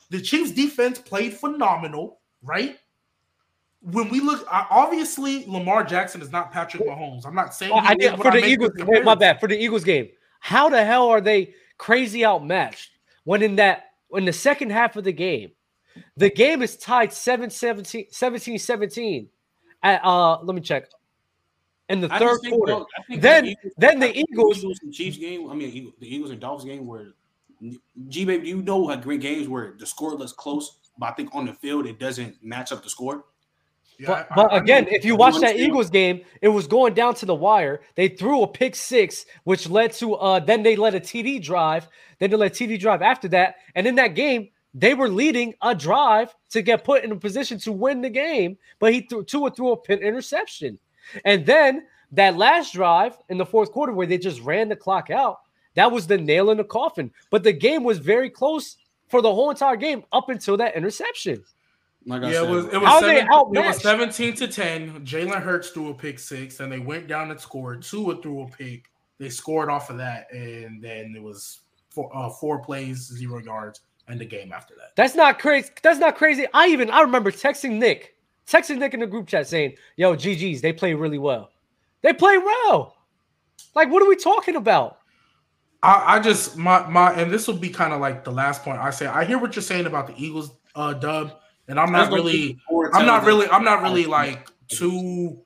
[0.09, 2.77] The Chiefs defense played phenomenal, right?
[3.83, 7.25] When we look, obviously Lamar Jackson is not Patrick Mahomes.
[7.25, 8.71] I'm not saying Well, he I did, for the Eagles.
[8.75, 9.39] Wait, my bad.
[9.39, 10.09] For the Eagles game,
[10.41, 12.89] how the hell are they crazy outmatched
[13.23, 15.51] when in that in the second half of the game,
[16.17, 19.29] the game is tied 7 17 17 17
[19.83, 20.89] at uh let me check.
[21.89, 22.85] In the I third quarter.
[23.09, 25.49] Then- the Eagles- then the think Eagles- and Chiefs game.
[25.49, 27.13] I mean, the Eagles and Dolphins game where
[28.07, 31.11] G baby, do you know, how great games where the score looks close, but I
[31.13, 33.25] think on the field it doesn't match up the score.
[34.01, 35.55] Yeah, But, I- but I- I again, know- if you watch that.
[35.57, 37.81] Eagles game, it was going down to the wire.
[37.95, 41.87] They threw a pick six, which led to uh then they let a TD drive.
[42.19, 43.55] Then they let TD drive after that.
[43.75, 47.59] And in that game, they were leading a drive to get put in a position
[47.59, 50.79] to win the game, but he threw Tua threw a pin interception.
[51.25, 55.09] And then that last drive in the fourth quarter where they just ran the clock
[55.09, 55.39] out,
[55.75, 57.11] that was the nail in the coffin.
[57.29, 58.77] But the game was very close
[59.09, 61.43] for the whole entire game up until that interception.
[62.05, 64.47] Like I Yeah, said, it was it How was, they seven, it was 17 to
[64.47, 65.05] 10.
[65.05, 67.83] Jalen Hurts threw a pick six, and they went down and scored.
[67.83, 68.85] Tua threw a pick.
[69.19, 71.59] They scored off of that, and then it was
[71.91, 74.95] four, uh, four plays, zero yards, and the game after that.
[74.95, 75.69] That's not crazy.
[75.83, 76.47] That's not crazy.
[76.53, 78.15] I even I remember texting Nick,
[78.47, 81.51] texting Nick in the group chat saying, "Yo, GGs, they play really well.
[82.01, 82.95] They play well.
[83.75, 84.97] Like, what are we talking about?
[85.83, 88.79] I, I just my my and this will be kind of like the last point
[88.79, 89.07] I say.
[89.07, 91.39] I hear what you're saying about the Eagles uh dub,
[91.71, 92.59] and I'm not really
[92.93, 95.39] I'm not really I'm not really like too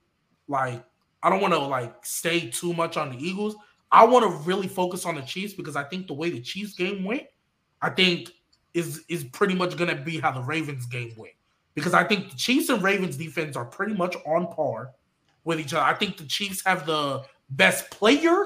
[0.48, 0.84] like
[1.24, 3.56] I don't want to like stay too much on the Eagles.
[3.92, 6.74] I want to really focus on the Chiefs because I think the way the Chiefs
[6.74, 7.24] game went,
[7.82, 8.32] I think
[8.74, 11.34] is is pretty much going to be how the Ravens game went.
[11.76, 14.92] Because I think the Chiefs and Ravens defense are pretty much on par
[15.44, 15.84] with each other.
[15.84, 18.46] I think the Chiefs have the best player,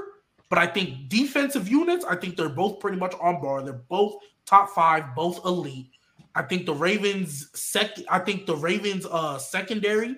[0.49, 3.61] but I think defensive units, I think they're both pretty much on par.
[3.61, 4.15] They're both
[4.45, 5.91] top 5, both elite.
[6.35, 10.15] I think the Ravens second I think the Ravens uh secondary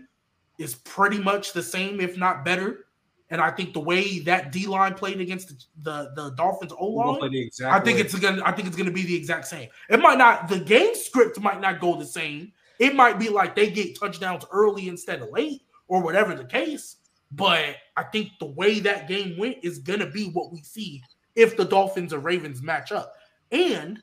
[0.57, 2.85] is pretty much the same, if not better.
[3.29, 6.87] And I think the way that D line played against the the, the Dolphins O
[6.87, 9.69] line, I think it's gonna I think it's gonna be the exact same.
[9.89, 12.51] It might not the game script might not go the same.
[12.79, 16.97] It might be like they get touchdowns early instead of late, or whatever the case.
[17.31, 21.01] But I think the way that game went is gonna be what we see
[21.35, 23.13] if the Dolphins or Ravens match up.
[23.51, 24.01] And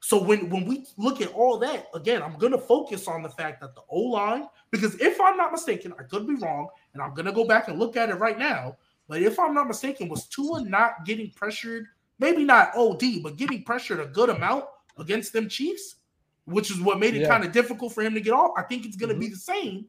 [0.00, 3.60] so when when we look at all that again, I'm gonna focus on the fact
[3.60, 7.14] that the O line, because if I'm not mistaken, I could be wrong, and I'm
[7.14, 8.76] gonna go back and look at it right now.
[9.08, 11.86] But if I'm not mistaken, was Tua not getting pressured?
[12.18, 14.66] Maybe not OD, but getting pressured a good amount
[14.98, 15.96] against them Chiefs,
[16.44, 17.28] which is what made it Yeah.
[17.28, 18.52] kind of difficult for him to get off.
[18.56, 19.34] I think it's gonna be mm-hmm.
[19.34, 19.88] the same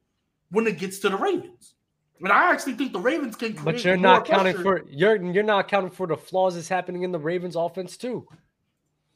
[0.50, 1.76] when it gets to the Ravens.
[2.22, 3.54] And I actually think the Ravens can.
[3.64, 4.84] But you're not counting pressure.
[4.84, 8.28] for you're you're not counting for the flaws that's happening in the Ravens offense too.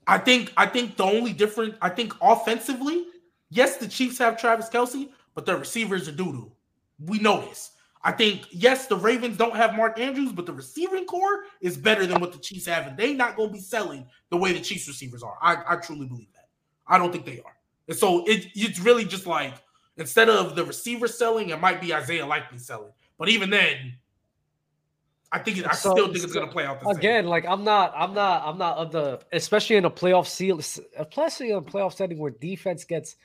[0.07, 3.05] I think I think the only different I think offensively,
[3.49, 6.51] yes, the Chiefs have Travis Kelce, but their receivers are doo-doo.
[6.99, 7.71] We know this.
[8.03, 12.05] I think yes, the Ravens don't have Mark Andrews, but the receiving core is better
[12.05, 14.59] than what the Chiefs have, and they're not going to be selling the way the
[14.59, 15.37] Chiefs receivers are.
[15.41, 16.49] I, I truly believe that.
[16.85, 17.55] I don't think they are.
[17.87, 19.53] And so it, it's really just like
[19.97, 22.91] instead of the receiver selling, it might be Isaiah Likely selling.
[23.17, 23.95] But even then,
[25.33, 26.95] I think it, I So- still think it's going to play out the same.
[26.95, 30.59] Again, like I'm not, I'm not, I'm not of the, especially in a playoff seal,
[30.59, 33.15] especially in a playoff setting where defense gets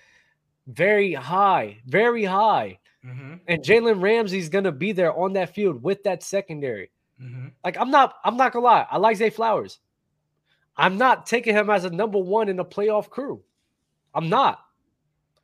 [0.67, 6.03] very high, very high, Mhm, and Jalen Ramsey's gonna be there on that field with
[6.05, 6.91] that secondary.
[7.23, 7.53] mhm.
[7.65, 9.79] Like I'm not, I'm not gonna lie, I like Zay Flowers.
[10.77, 13.43] I'm not taking him as a number one in the playoff crew.
[14.15, 14.65] I'm not.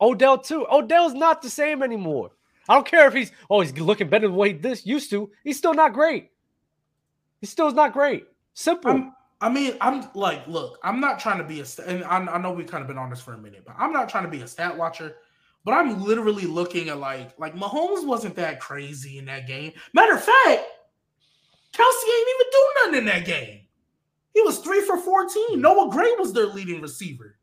[0.01, 0.65] Odell too.
[0.71, 2.31] Odell's not the same anymore.
[2.67, 5.29] I don't care if he's oh he's looking better than what he this used to.
[5.43, 6.31] He's still not great.
[7.41, 8.25] He still is not great.
[8.53, 8.91] Simple.
[8.91, 12.17] I'm, I mean, I'm like, look, I'm not trying to be a, st- and I,
[12.17, 14.23] I know we've kind of been on this for a minute, but I'm not trying
[14.23, 15.15] to be a stat watcher.
[15.63, 19.73] But I'm literally looking at like, like Mahomes wasn't that crazy in that game.
[19.93, 20.63] Matter of fact,
[21.73, 23.61] Kelce ain't even do nothing in that game.
[24.33, 25.59] He was three for 14.
[25.59, 27.37] Noah Gray was their leading receiver.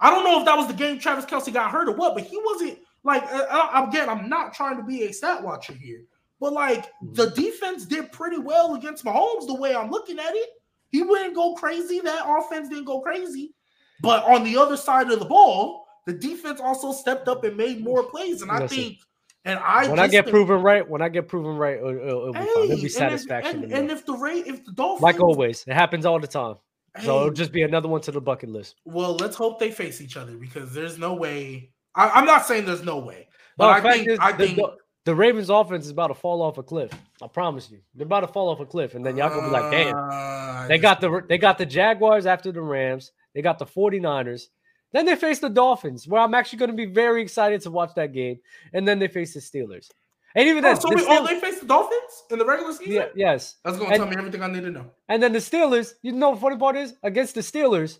[0.00, 2.24] I don't know if that was the game Travis Kelce got hurt or what, but
[2.24, 6.02] he wasn't like, uh, uh, again, I'm not trying to be a stat watcher here.
[6.40, 7.40] But like the mm-hmm.
[7.40, 10.50] defense did pretty well against Mahomes the way I'm looking at it.
[10.90, 12.00] He wouldn't go crazy.
[12.00, 13.54] That offense didn't go crazy.
[14.00, 17.82] But on the other side of the ball, the defense also stepped up and made
[17.82, 18.42] more plays.
[18.42, 18.98] And I think
[19.44, 22.32] And I when I get think- proven right, when I get proven right, it'll, it'll,
[22.32, 22.64] be fun.
[22.64, 23.64] It'll be satisfaction.
[23.64, 26.56] and, and if the rate, if the Dolphins, like always, it happens all the time.
[27.02, 28.76] So it'll just be another one to the bucket list.
[28.86, 31.70] well, let's hope they face each other because there's no way.
[31.94, 34.60] I, I'm not saying there's no way, but I think is, I the, think
[35.06, 36.90] the, Ravens offense is about to fall off a cliff.
[37.22, 37.78] I promise you.
[37.94, 38.94] They're about to fall off a cliff.
[38.94, 39.96] And then y'all gonna be like, damn.
[39.96, 43.12] Uh, They got the they got the Jaguars after the Rams.
[43.34, 44.48] They got the 49ers.
[44.92, 47.90] Then they face the Dolphins, where I'm actually going to be very excited to watch
[47.96, 48.38] that game.
[48.72, 49.90] And then they face the Steelers.
[50.34, 52.72] And even Oh, then, so the we, oh, they face the Dolphins in the regular
[52.72, 52.92] season.
[52.92, 53.56] yeah, yes.
[53.64, 54.90] That's gonna And- tell me everything I need to know.
[55.08, 57.98] And then the Steelers, you know the funny part is against the Steelers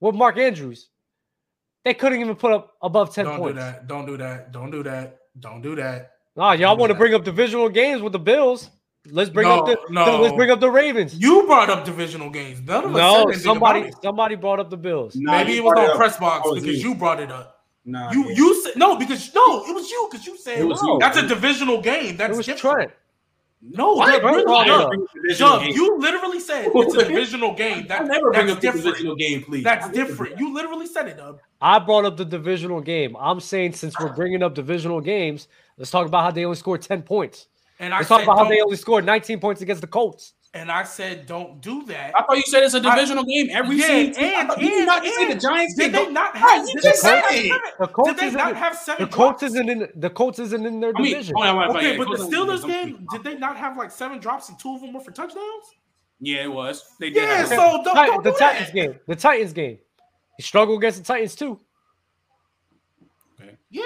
[0.00, 0.88] with Mark Andrews,
[1.84, 3.54] they couldn't even put up above 10 Don't points.
[3.54, 3.86] do that.
[3.88, 4.52] Don't do that.
[4.52, 5.18] Don't do that.
[5.40, 6.12] Don't do that.
[6.36, 8.70] Nah, y'all want to bring up divisional games with the Bills.
[9.10, 10.20] Let's bring No, up the, no.
[10.20, 11.14] let's bring up the Ravens.
[11.14, 12.60] You brought up divisional games.
[12.62, 15.16] None of us No, somebody somebody brought up the Bills.
[15.16, 16.90] Nah, Maybe it was on press box That because you.
[16.90, 17.58] you brought it up.
[17.84, 18.34] Nah, You yeah.
[18.36, 20.98] you said no because no, it was you because you said It was you.
[21.00, 22.16] that's a divisional game.
[22.16, 22.76] That's It was different.
[22.76, 22.92] Trent.
[23.60, 24.06] No, What?
[24.06, 25.00] that Trent really, brought it Dub, up.
[25.14, 27.78] Divisional you literally said it's a divisional game.
[27.84, 28.86] I That, never bring that's up different.
[28.86, 29.64] divisional game, please.
[29.64, 30.38] That's I never do different.
[30.38, 31.40] You literally said it, Dub.
[31.60, 33.16] I brought up the divisional game.
[33.18, 36.82] I'm saying since we're bringing up divisional games, let's talk about how they only scored
[36.82, 37.48] 10 points.
[37.78, 40.34] And I Let's talk said about how they only scored 19 points against the Colts.
[40.54, 42.12] and I said don't do that.
[42.14, 44.24] I thought you said it's a divisional game every Yeah, single team.
[44.24, 46.10] I and- thought- did you and- not just say the Giants Did did they go-
[46.10, 46.68] not Right, have?
[46.68, 47.46] you Did just they said it.
[47.48, 49.04] seven- The Colts Did they isn't in- have seven?
[49.08, 51.34] The Colts isn't in the Colts isn't in their I mean, division.
[51.38, 54.18] oh, yeah, right, Okay, yeah, but the Steelers game, did they not have like seven
[54.20, 55.64] drops and two of them were for touchdowns?
[56.20, 56.84] Yeah, it was.
[57.00, 57.22] They did.
[57.24, 57.84] Yeah, have so that.
[57.84, 58.74] don't, don't the do Titans that.
[58.74, 59.00] game.
[59.08, 59.78] The Titans game.
[60.36, 61.58] He struggled against the Titans too.
[63.72, 63.82] Yeah,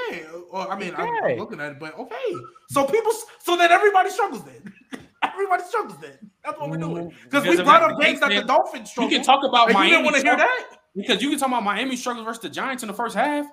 [0.52, 2.34] well, I mean, I'm, I'm looking at it, but okay.
[2.70, 4.74] So people, so then everybody struggles then.
[5.22, 6.18] everybody struggles then.
[6.44, 8.96] That's what we're doing mm, because we Because brought up games that the Dolphins Dolphins
[8.96, 10.66] You can talk about and you didn't want to hear that.
[10.96, 13.46] because you can talk about Miami struggles versus the Giants in the first half.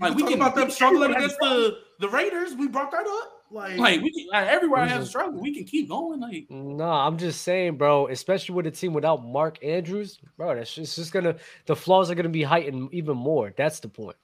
[0.00, 2.54] Like Like we we talk can about them struggling against the the Raiders.
[2.54, 3.30] We brought that up.
[3.50, 5.40] Like, Like we can, like, everybody has a struggle.
[5.40, 6.18] We can keep going.
[6.18, 8.08] Like No, I'm just saying, bro.
[8.08, 10.56] Especially with a team without Mark Andrews, bro.
[10.56, 11.36] That's just, it's just gonna
[11.66, 13.52] the flaws are gonna be heightened even more.
[13.56, 14.16] That's the point.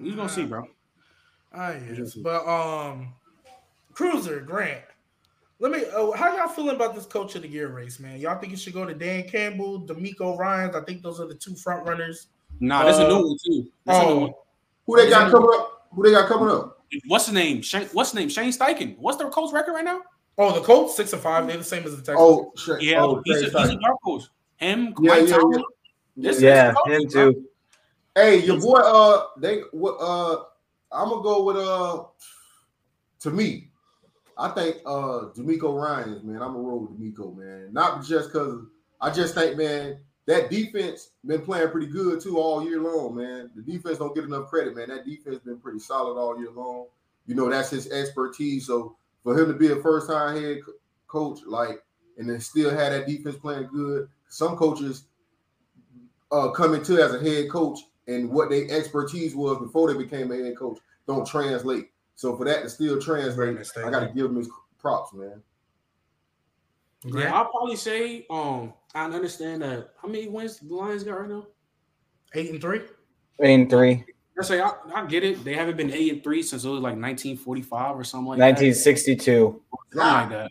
[0.00, 0.68] We gonna see, bro.
[1.52, 2.14] Ah, yes.
[2.14, 3.14] But um,
[3.92, 4.82] Cruiser Grant.
[5.60, 5.84] Let me.
[5.86, 8.18] Uh, how y'all feeling about this coach of the year race, man?
[8.20, 10.76] Y'all think it should go to Dan Campbell, DeMeco Ryans?
[10.76, 12.28] I think those are the two front runners.
[12.60, 13.66] Nah, there's a Uh, new one too.
[13.84, 14.30] There's a new one.
[14.30, 14.42] Oh,
[14.86, 15.88] Who they got coming up?
[15.94, 16.84] Who they got coming up?
[17.06, 17.60] What's the name?
[17.62, 18.28] Shane, what's the name?
[18.28, 18.96] Shane Steichen.
[18.98, 20.02] What's their coach record right now?
[20.40, 21.46] oh, the Colts six and five.
[21.48, 22.16] They're the same as the Texans.
[22.20, 22.80] Oh, shit.
[22.80, 24.30] Yeah, oh, he's, a, Trey he's a dark horse.
[24.58, 25.58] Him, Yeah, Mike yeah, Tomlin.
[26.16, 26.30] yeah.
[26.30, 27.32] This- Yeah, this coach, him bro.
[27.32, 27.48] too.
[28.18, 28.78] Hey, your boy.
[28.78, 29.62] Uh, they.
[29.72, 30.36] Uh,
[30.90, 31.56] I'm gonna go with.
[31.56, 32.04] Uh,
[33.20, 33.70] to me,
[34.36, 34.78] I think.
[34.84, 36.42] Uh, DeMeco Ryans man.
[36.42, 37.72] I'm gonna roll with DeMeco, man.
[37.72, 38.64] Not just because
[39.00, 43.50] I just think, man, that defense been playing pretty good too all year long, man.
[43.54, 44.88] The defense don't get enough credit, man.
[44.88, 46.86] That defense been pretty solid all year long.
[47.28, 48.66] You know, that's his expertise.
[48.66, 50.58] So for him to be a first time head
[51.06, 51.84] coach, like,
[52.16, 55.04] and then still have that defense playing good, some coaches
[56.32, 57.78] uh come into as a head coach
[58.08, 61.90] and what their expertise was before they became a head coach don't translate.
[62.16, 63.58] So for that to still translate.
[63.76, 65.40] I got to give him his props, man.
[67.04, 68.26] Yeah, I'll probably say.
[68.28, 69.90] Um, I understand that.
[70.02, 71.46] How many wins the Lions got right now?
[72.34, 72.80] eight and three.
[73.40, 74.04] Eight and three.
[74.38, 75.44] I say I, I get it.
[75.44, 79.62] They haven't been eight and three since it was like 1945 or something like 1962.
[79.92, 79.96] that.
[79.96, 80.50] Something like that.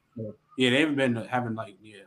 [0.57, 2.06] Yeah, they haven't been having like yeah, but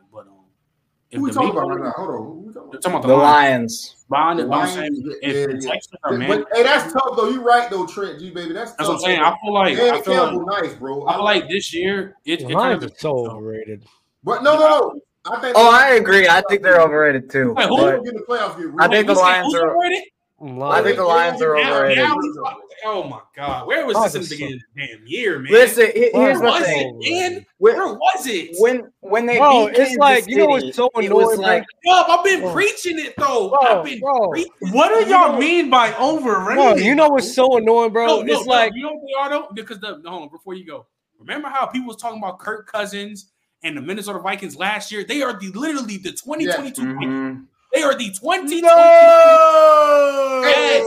[1.13, 1.91] Who we the talking Migos- about right now?
[1.91, 2.15] Hold on.
[2.15, 2.81] Who we talking They're about?
[2.81, 3.51] talking about The the Lions.
[3.51, 3.95] Lions.
[4.09, 5.71] Bond, The but I'm Lions, saying if yeah, the yeah.
[5.71, 7.29] Texans are man, hey, that's tough though.
[7.29, 8.53] You're right though, Trent G baby.
[8.53, 9.19] That's that's what I'm tough, saying.
[9.21, 9.25] though.
[9.25, 11.07] I feel like Dan I feel Campbell, like, nice, bro.
[11.07, 13.85] I feel like this year it, The it kind of are so overrated.
[14.23, 15.01] but no, no, no.
[15.25, 15.53] I think.
[15.55, 16.27] Oh, I agree.
[16.27, 17.53] I think they're overrated too.
[17.53, 18.57] Wait, who- But Get the playoffs.
[18.57, 20.03] Get I think the Lions are- overrated?
[20.43, 22.03] I think the Lions are Now- overrated.
[22.03, 22.37] Now he's
[22.83, 25.51] oh my god, where was Lions this in the beginning of the damn year, man?
[25.53, 26.99] Listen, he- where here's the was thing.
[27.03, 27.45] it, man?
[27.59, 28.55] When Where was it?
[28.57, 31.35] when, when they Bro, beat it's Kansas like you know what's so it annoying, was
[31.37, 31.45] bro?
[31.45, 32.53] like Yup, I've been Bro.
[32.53, 33.49] preaching it though.
[33.49, 34.29] Bro, I've been bro.
[34.31, 34.51] preaching.
[34.71, 36.55] What do y'all You know- mean by overrated?
[36.55, 38.07] Bro, you know what's so annoying, bro?
[38.07, 40.23] No, no, it's no, like you know what they are though, because the no, hold
[40.23, 40.87] on before you go.
[41.19, 43.27] Remember how people was talking about Kirk Cousins
[43.63, 45.03] and the Minnesota Vikings last year?
[45.03, 47.05] They are the literally the 2022 Vikings.
[47.05, 47.45] mhm.
[47.73, 48.61] They are the 2022.
[48.61, 50.41] No.
[50.43, 50.85] Yes.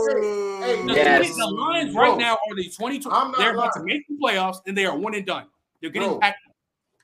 [0.64, 1.36] Hey, The, Yes.
[1.36, 3.06] the Lions Bro, right now are the 2020.
[3.16, 3.86] I'm not They're about to lying.
[3.86, 5.46] make the playoffs and they are one and done.
[5.80, 6.38] They're getting Bro, packed.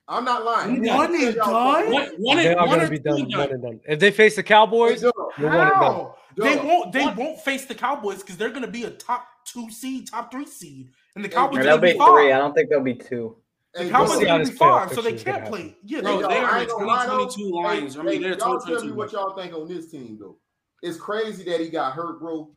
[0.09, 0.83] I'm not lying.
[0.85, 1.93] One and done?
[1.93, 3.81] One, one they and, are one gonna or be two done, and one and done.
[3.89, 5.83] If they face the Cowboys, Hey, you're one and done.
[5.83, 6.16] How?
[6.37, 6.64] They Dub.
[6.66, 6.93] won't.
[6.93, 7.16] They What?
[7.16, 10.47] won't face the Cowboys because they're going to be a top two seed, top three
[10.47, 12.09] seed, and the Hey, Cowboys Or are they'll going to be be five.
[12.14, 12.33] three.
[12.33, 13.37] I don't think they'll be two.
[13.77, 15.47] Hey, The bro, Cowboys are how going to this be five, so they can't gonna
[15.51, 15.77] play.
[15.85, 17.27] Yeah, Bro, they, they are I the ain't gonna lie, though.
[17.29, 17.97] 2022 Lions.
[17.97, 18.95] I mean, hey, they're y'all tell me 2022.
[18.95, 20.37] what y'all think on this team though.
[20.83, 22.51] It's crazy that he got hurt, bro.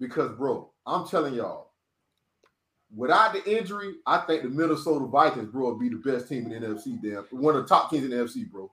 [0.00, 1.72] Because, bro, I'm telling y'all,
[2.94, 6.60] without the injury, I think the Minnesota Vikings, bro, would be the best team in
[6.62, 7.00] the NFC.
[7.02, 8.70] Damn, one of the top teams in the NFC, bro.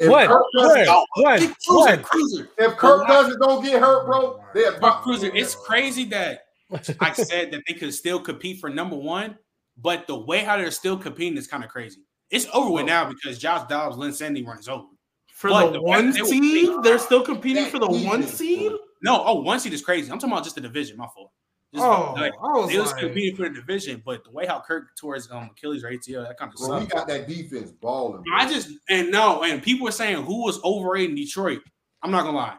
[0.00, 0.26] If When?
[0.26, 1.24] Kirk Cousins, When?
[1.24, 1.38] When?
[1.38, 2.02] Cruiser, When?
[2.02, 2.48] Cruiser.
[2.58, 5.02] if Kirk Cousins don't get hurt, bro, they're But.
[5.02, 6.46] Cruiser, it's crazy that
[7.00, 9.38] I said that they could still compete for number one,
[9.76, 12.00] but the way how they're still competing is kind of crazy.
[12.30, 14.86] It's over with now because Josh Dobbs, Lynn Sandy run is over.
[15.32, 17.86] For But the the one fact that they seed, were- they're still competing for the
[17.88, 18.72] one seed.
[19.02, 20.10] No, oh, one seed is crazy.
[20.10, 20.96] I'm talking about just the division.
[20.96, 21.30] My fault.
[21.74, 24.46] Just, Oh, like, I was they was like, competing for the division, but the way
[24.46, 26.94] how Kirk towards um Achilles or ATL, that kind of Bro, he sucks.
[26.94, 28.22] got that defense balling.
[28.22, 28.36] bro.
[28.36, 31.60] I just and no, and people were saying who was overrated in Detroit.
[32.02, 32.56] I'm not gonna lie.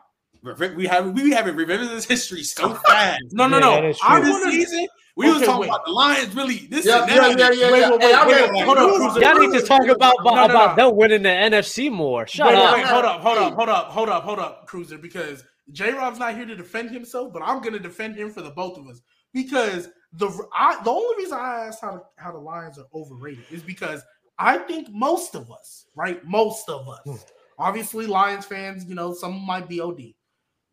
[0.75, 3.23] We have we be having revisited this history so fast.
[3.31, 3.71] no, no, Yeah, no.
[3.71, 4.25] that is I true.
[4.25, 5.67] this wanna- season, we was talking wait.
[5.69, 7.37] about the Lions really this yeah, and yeah, that.
[7.57, 7.89] yeah, yeah, Wait, yeah.
[7.91, 10.45] wait, Hey, I wait, wait, hold up, Y'all need to talk about, about, No, no,
[10.45, 10.87] about no.
[10.89, 12.27] them winning the NFC more.
[12.27, 12.75] Shut wait, up.
[12.75, 16.19] wait, hold up, hold up, hold up, hold up, hold up, Cruiser, because J Rob's
[16.19, 19.01] not here to defend himself, but I'm gonna defend him for the both of us.
[19.33, 23.63] Because the I, the only reason I asked how how the Lions are overrated is
[23.63, 24.01] because
[24.37, 26.23] I think most of us, right?
[26.25, 27.15] Most of us, Hmm.
[27.57, 30.15] obviously Lions fans, you know, some might be OD.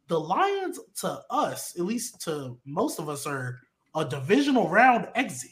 [0.09, 3.61] The Lions to us, at least to most of us, are
[3.95, 5.51] a divisional round exit.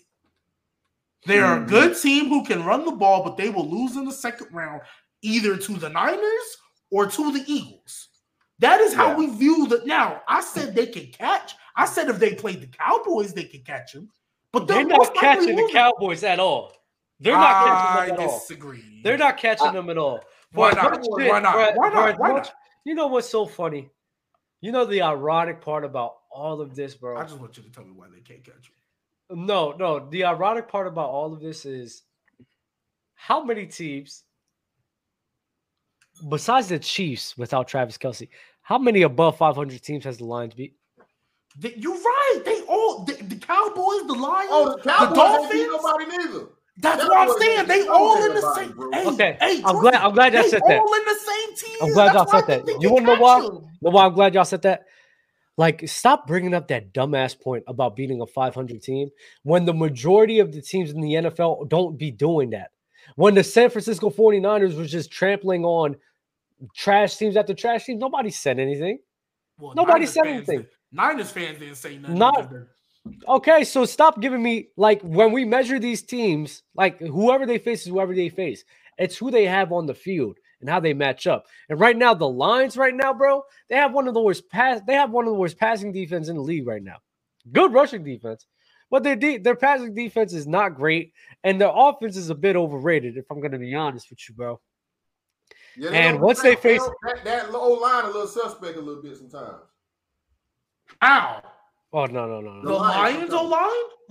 [1.27, 1.69] They are a Mhm.
[1.69, 4.81] good team who can run the ball, but they will lose in the second round
[5.23, 6.57] either to the Niners
[6.91, 8.09] or to the Eagles.
[8.59, 9.17] That is how Yeah.
[9.17, 9.83] we view the.
[9.85, 11.55] Now, I said they can catch.
[11.77, 14.11] I said if they played the Cowboys, they could catch them.
[14.53, 15.69] But They're most not catching the.
[15.73, 16.75] Cowboys at all.
[17.21, 18.39] They're not I catching them at all.
[18.39, 19.01] disagree.
[19.05, 20.21] They're not catching them at all.
[20.53, 20.93] Why For not?
[20.93, 21.53] as much Why shit- not?
[21.55, 22.19] for- Why not?
[22.19, 22.55] Why not?
[22.85, 23.91] You know what's so funny?
[24.63, 27.17] You know the ironic part about all of this, bro.
[27.19, 28.71] I just want you to tell me why they can't catch
[29.31, 29.37] you.
[29.37, 30.09] No, no.
[30.11, 32.03] The ironic part about all of this is
[33.15, 34.25] how many teams,
[36.29, 38.29] besides the Chiefs without Travis Kelce,
[38.63, 40.77] how many above 500 teams has the Lions beat?
[41.59, 42.43] They- you're right.
[42.45, 45.67] They all the, the Cowboys, the Lions, Oh, the Cowboys the Dolphins.
[45.69, 46.47] nobody neither.
[46.79, 47.67] That's Cowboys what I'm saying.
[47.69, 48.55] They all in the bro.
[48.55, 48.93] same.
[48.93, 50.79] Hey, Okay, hey, I'm glad- I'm glad y'all said that.
[50.81, 51.77] all in the same team.
[51.83, 52.67] I'm glad y'all why said that.
[52.69, 53.41] You can wanna know why?
[53.41, 53.69] them.
[53.83, 54.87] No, why I'm glad y'all said that.
[55.61, 59.11] Like, stop bringing up that dumbass point about beating a 500 team
[59.43, 62.71] when the majority of the teams in the NFL don't be doing that.
[63.17, 65.97] When the San Francisco 49ers was just trampling on
[66.75, 69.01] trash teams after trash teams, nobody said anything.
[69.59, 70.67] Well, Nobody Niners said fans anything.
[70.93, 72.17] Niners fans didn't say nothing.
[72.19, 72.53] Not-
[73.29, 77.83] Okay, so stop giving me like when we measure these teams, like whoever they face
[77.83, 78.65] is whoever they face.
[78.97, 81.47] It's who they have on the field and how they match up.
[81.69, 84.81] And right now, the Lions, right now, bro, they have one of the worst pass.
[84.87, 86.97] They have one of the worst passing defense in the league right now.
[87.53, 88.47] Good rushing defense,
[88.91, 91.13] but their de- their passing defense is not great,
[91.45, 93.17] and their offense is a bit overrated.
[93.17, 94.61] If I'm going to be honest with you, bro.
[95.77, 99.03] Yeah, And once they that- face- that, that old line, a little suspect a little
[99.03, 99.63] bit sometimes.
[101.03, 101.43] Ow.
[101.93, 102.77] Oh no no no The no.
[102.77, 103.61] Lions, Lions O line?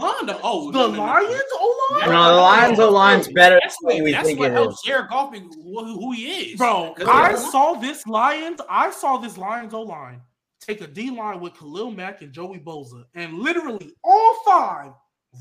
[0.02, 1.00] Oh, no, oh, The no, no, no.
[1.04, 2.10] Lions O line?
[2.10, 4.76] No, the Lions O line's better That's than what, we that's think what it helps
[4.76, 4.82] is.
[4.86, 8.62] Jared Goff be who, who he is, Bro, 'Cause I saw this Lions.
[8.70, 10.22] I saw this Lions O line
[10.62, 14.92] take a D line with Khalil Mack and Joey Bosa, and literally all five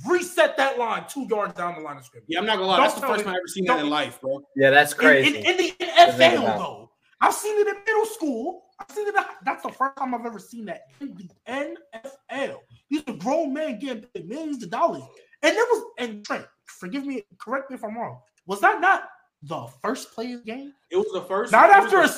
[0.07, 2.27] reset that line two yards down the line of scrimmage.
[2.29, 2.77] Yeah, I'm not gonna lie.
[2.77, 4.43] Don't That's the first time I've ever seen that in life, bro.
[4.55, 5.39] Yeah, that's crazy.
[5.39, 8.65] in, in the NFL, though, I've seen it in middle school.
[8.81, 9.15] I've seen it.
[9.45, 12.59] That's the first time I've ever seen that in the NFL.
[12.91, 15.03] These are grown men getting paid millions of dollars,
[15.43, 15.85] and there was.
[15.99, 18.21] And Trent, forgive me, correct me if I'm wrong.
[18.47, 19.09] Was that not
[19.43, 20.73] the first play of the game?
[20.91, 21.53] It was the first.
[21.53, 22.09] Not after a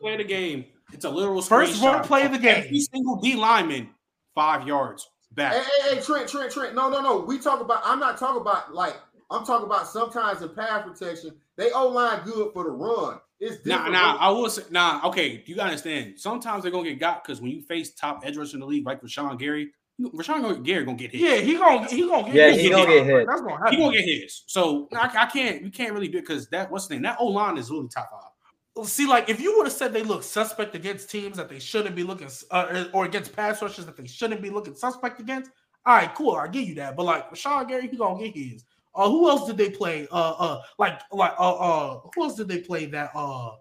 [0.00, 0.64] play of the game.
[0.92, 2.64] It's a literal First run screenshot play of the game.
[2.64, 3.90] Every single D lineman
[4.34, 5.54] five yards back.
[5.54, 6.74] Hey, hey, hey, Trent, Trent, Trent.
[6.74, 7.20] No, no, no.
[7.20, 7.82] We talk about.
[7.84, 8.96] I'm not talking about like.
[9.30, 13.20] I'm talking about sometimes in pass protection, they O line good for the run.
[13.40, 13.92] It's Nah, different.
[13.94, 16.18] nah, I will say, nah, okay, you gotta understand.
[16.18, 18.84] Sometimes they're gonna get got because when you face top edge rushers in the league
[18.86, 19.70] like Rashan Gary,
[20.00, 21.20] Rashan Gary gonna get hit.
[21.20, 22.86] Yeah, he gonna he gonna get Yeah, his he job.
[22.86, 23.26] gonna get hit.
[23.26, 23.72] That's gonna happen.
[23.72, 23.92] he happen.
[23.92, 24.44] gonna get his.
[24.46, 27.02] So I, I can't, you can't really do it because that what's the name?
[27.02, 28.86] That O line is really top five.
[28.86, 31.96] See, like if you would have said they look suspect against teams that they shouldn't
[31.96, 35.50] be looking, uh, or against pass rushers that they shouldn't be looking suspect against,
[35.84, 36.96] all right, cool, I give you that.
[36.96, 38.64] But like Rashan Gary, he gonna get his.
[38.94, 40.06] Uh, who else did they play?
[40.10, 43.10] Uh, uh, like like uh, uh, who else did they play that?
[43.14, 43.52] Uh,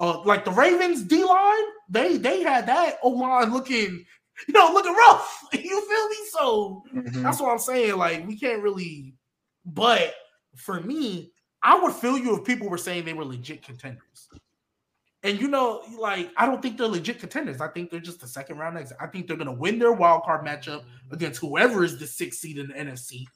[0.00, 4.04] uh, like the Ravens D line, they they had that O line looking,
[4.48, 5.40] you know, looking rough.
[5.52, 6.16] You feel me?
[6.30, 7.22] So Mhm.
[7.22, 7.96] that's what I'm saying.
[7.96, 9.14] Like, we can't really.
[9.66, 10.14] But
[10.56, 14.28] for me, I would feel you if people were saying they were legit contenders.
[15.22, 17.60] And you know, like, I don't think they're legit contenders.
[17.62, 18.96] I think they're just the second round exit.
[19.00, 22.58] I think they're gonna win their wild card matchup against whoever is the sixth seed
[22.58, 23.26] in the NFC.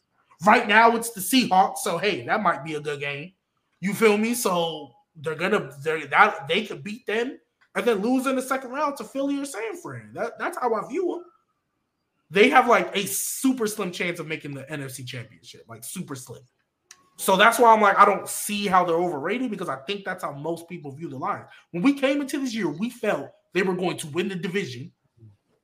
[0.47, 1.79] Right now, it's the Seahawks.
[1.79, 3.33] So hey, that might be a good game.
[3.81, 4.35] You feel me?
[4.35, 7.39] So they're gonna they're that they could beat them
[7.75, 10.13] and then lose in the second round to Philly or San Fran.
[10.15, 11.25] That that's how I view them.
[12.31, 16.43] they have like a super slim chance of making the NFC championship, like super slim.
[17.17, 20.23] So that's why I'm like, I don't see how they're overrated because I think that's
[20.23, 21.49] how most people view the Lions.
[21.73, 24.93] When we came into this year, we felt they were going to win the division.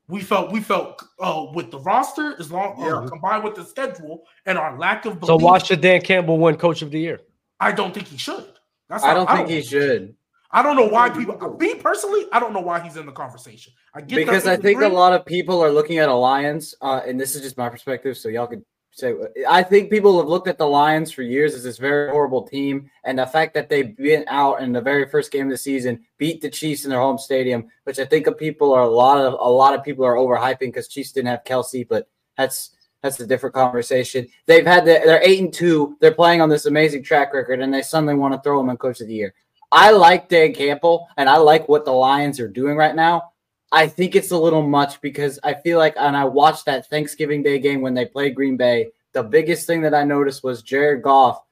[0.08, 4.24] We felt we felt uh, with the roster as long uh, combined with the schedule
[4.44, 7.20] and our lack of Belief, So why should Dan Campbell win Coach of the Year?
[7.58, 8.46] I don't think he should.
[8.88, 10.14] That's I not- don't think he should
[10.54, 11.36] I don't know why people.
[11.58, 13.72] Me personally, I don't know why he's in the conversation.
[13.92, 16.14] I get that because I there's think a lot of people are looking at a
[16.14, 18.64] Lions, uh, and this is just my perspective, so y'all could
[18.94, 19.14] say.
[19.48, 22.90] I think people have looked at the Lions for years as this very horrible team,
[23.04, 26.04] and the fact that they went out in the very first game of the season,
[26.18, 29.18] beat the Chiefs in their home stadium, which I think of people are a lot
[29.18, 32.70] of a lot of people are overhyping because Chiefs didn't have Kelce, but that's
[33.02, 34.26] that's a different conversation.
[34.46, 35.96] They've had the, they're eight and two.
[36.00, 38.78] They're playing on this amazing track record, and they suddenly want to throw them in
[38.78, 39.34] Coach of the Year.
[39.70, 43.33] I like Dan Campbell, and I like what the Lions are doing right now.
[43.74, 47.42] I think it's a little much because I feel like, and I watched that Thanksgiving
[47.42, 48.90] Day game when they played Green Bay.
[49.14, 51.42] The biggest thing that I noticed was Jared Goff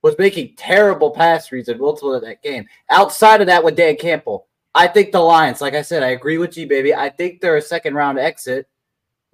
[0.00, 2.68] was making terrible pass reads at multiple of that game.
[2.88, 6.38] Outside of that, with Dan Campbell, I think the Lions, like I said, I agree
[6.38, 6.94] with you, baby.
[6.94, 8.68] I think they're a second round exit.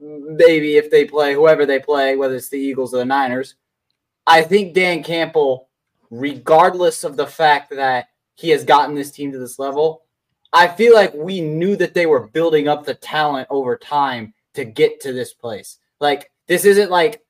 [0.01, 3.57] Maybe if they play whoever they play, whether it's the Eagles or the Niners.
[4.27, 5.69] I think Dan Campbell,
[6.11, 10.05] regardless of the fact that he has gotten this team to this level,
[10.53, 14.65] I feel like we knew that they were building up the talent over time to
[14.65, 15.79] get to this place.
[16.01, 17.23] Like this isn't like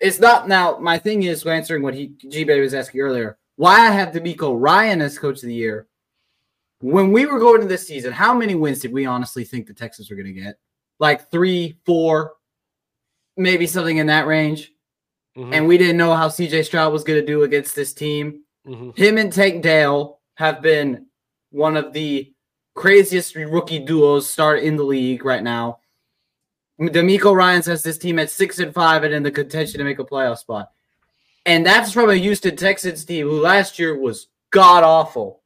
[0.00, 0.78] it's not now.
[0.78, 3.38] My thing is answering what he G was asking earlier.
[3.56, 5.86] Why I have DeMeco Ryan as coach of the year?
[6.80, 9.74] When we were going to this season, how many wins did we honestly think the
[9.74, 10.58] Texans were going to get?
[10.98, 12.34] Like three, four,
[13.36, 14.72] maybe something in that range.
[15.36, 18.42] Mhm, And we didn't know how CJ Stroud was going to do against this team.
[18.66, 18.96] mhm.
[18.96, 21.06] Him and Tank Dell have been
[21.50, 22.33] one of the
[22.74, 25.78] craziest rookie duos start in the league right now.
[26.80, 30.00] DeMeco Ryan says this team at six and five and in the contention to make
[30.00, 30.70] a playoff spot.
[31.46, 35.42] And that's from a Houston Texans team who last year was god awful.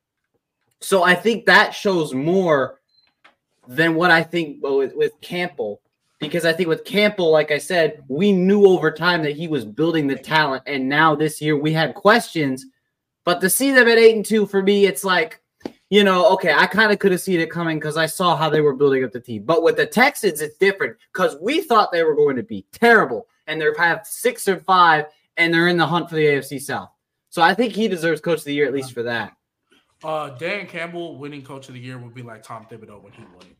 [0.80, 2.80] So I think that shows more
[3.66, 5.80] than what I think with, with Campbell.
[6.20, 9.64] Because I think with Campbell, like I said, we knew over time that he was
[9.64, 10.64] building the talent.
[10.66, 12.66] And now this year we had questions.
[13.24, 15.40] But to see them at eight and two for me, it's like,
[15.90, 18.50] you know, okay, I kind of could have seen it coming because I saw how
[18.50, 19.44] they were building up the team.
[19.44, 23.26] But with the Texans, it's different because we thought they were going to be terrible.
[23.46, 25.06] And they're have six or five,
[25.38, 26.90] and they're in the hunt for the AFC South.
[27.30, 29.32] So I think he deserves coach of the year at least for that.
[30.04, 33.22] Uh, Dan Campbell winning coach of the year would be like Tom Thibodeau when he
[33.22, 33.56] won it.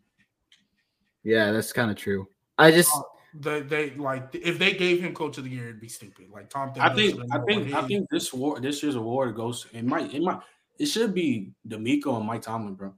[1.25, 2.29] Yeah, that's kind of true.
[2.59, 2.93] I just
[3.35, 6.27] They, they like if they gave him coach of the year, it'd be stupid.
[6.31, 6.81] Like Tom Thibodeau.
[6.81, 10.23] I think I think I think this war this year's award goes it might it
[10.23, 10.41] might
[10.79, 12.95] it should be DeMeco and Mike Tomlin, bro.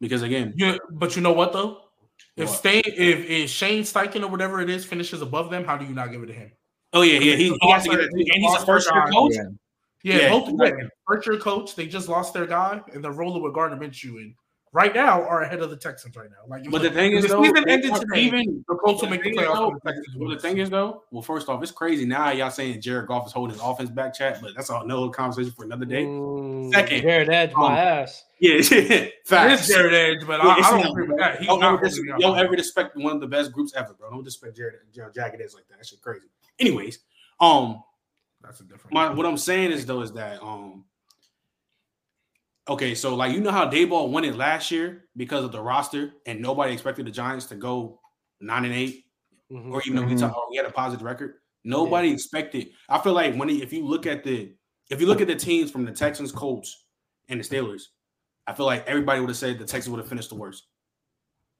[0.00, 1.78] Because again, Yeah, but you know what though?
[2.36, 2.58] If What?
[2.58, 5.94] Stain, if, if Shane Steichen or whatever it is finishes above them, how do you
[5.94, 6.52] not give it to him?
[6.92, 8.66] oh yeah, yeah, he, He's he has to also- get it, he's and he's a
[8.66, 9.32] first year coach.
[9.34, 9.42] yeah.
[10.04, 10.82] Yeah, Yeah, both exactly.
[10.82, 11.76] yeah, first year coach.
[11.76, 14.34] They just lost their guy, and they're rolling with Gardner Minshew, and
[14.72, 16.36] right now are ahead of the Texans right now.
[16.48, 18.74] Like, if But the thing is, the though, season they ended are today, even the
[18.76, 19.54] Colts will make the thing is, playoffs.
[19.54, 22.50] though, the Texans well, the thing is though, well, first off, it's crazy now y'all
[22.50, 25.84] saying Jared Goff is holding his offense back chat, but that's another conversation for another
[25.84, 26.04] day.
[26.06, 27.02] Mm, Second.
[27.02, 28.24] Jared Edge, my Um, ass.
[28.42, 29.68] Yeah, yeah, It facts.
[29.68, 31.38] is Jared Edge, but Yeah, I, I don't agree with that.
[31.38, 33.94] He's Don't, not ever, dis- holding don't ever respect one of the best groups ever,
[33.94, 34.10] bro.
[34.10, 35.78] Don't disrespect Jared, Jared know, Jagged Edge like that.
[35.78, 36.26] That shit crazy.
[36.58, 36.98] Anyways,
[37.40, 37.84] um,
[38.42, 38.94] That's a different.
[38.94, 40.84] my what I'm saying is though is that um
[42.68, 46.12] okay, so like you know how Daboll won it last year because of the roster
[46.26, 48.00] and nobody expected the Giants to go
[48.40, 49.04] nine and eight
[49.50, 49.72] Mhm.
[49.72, 50.20] or even though we, Mhm.
[50.20, 51.34] talk, or we had a positive record.
[51.64, 52.70] Nobody expected.
[52.88, 54.54] I feel like when he, if you look at the
[54.90, 56.86] if you look at the teams from the Texans, Colts,
[57.28, 57.82] and the Steelers,
[58.46, 60.66] I feel like everybody would have said the Texans would have finished the worst.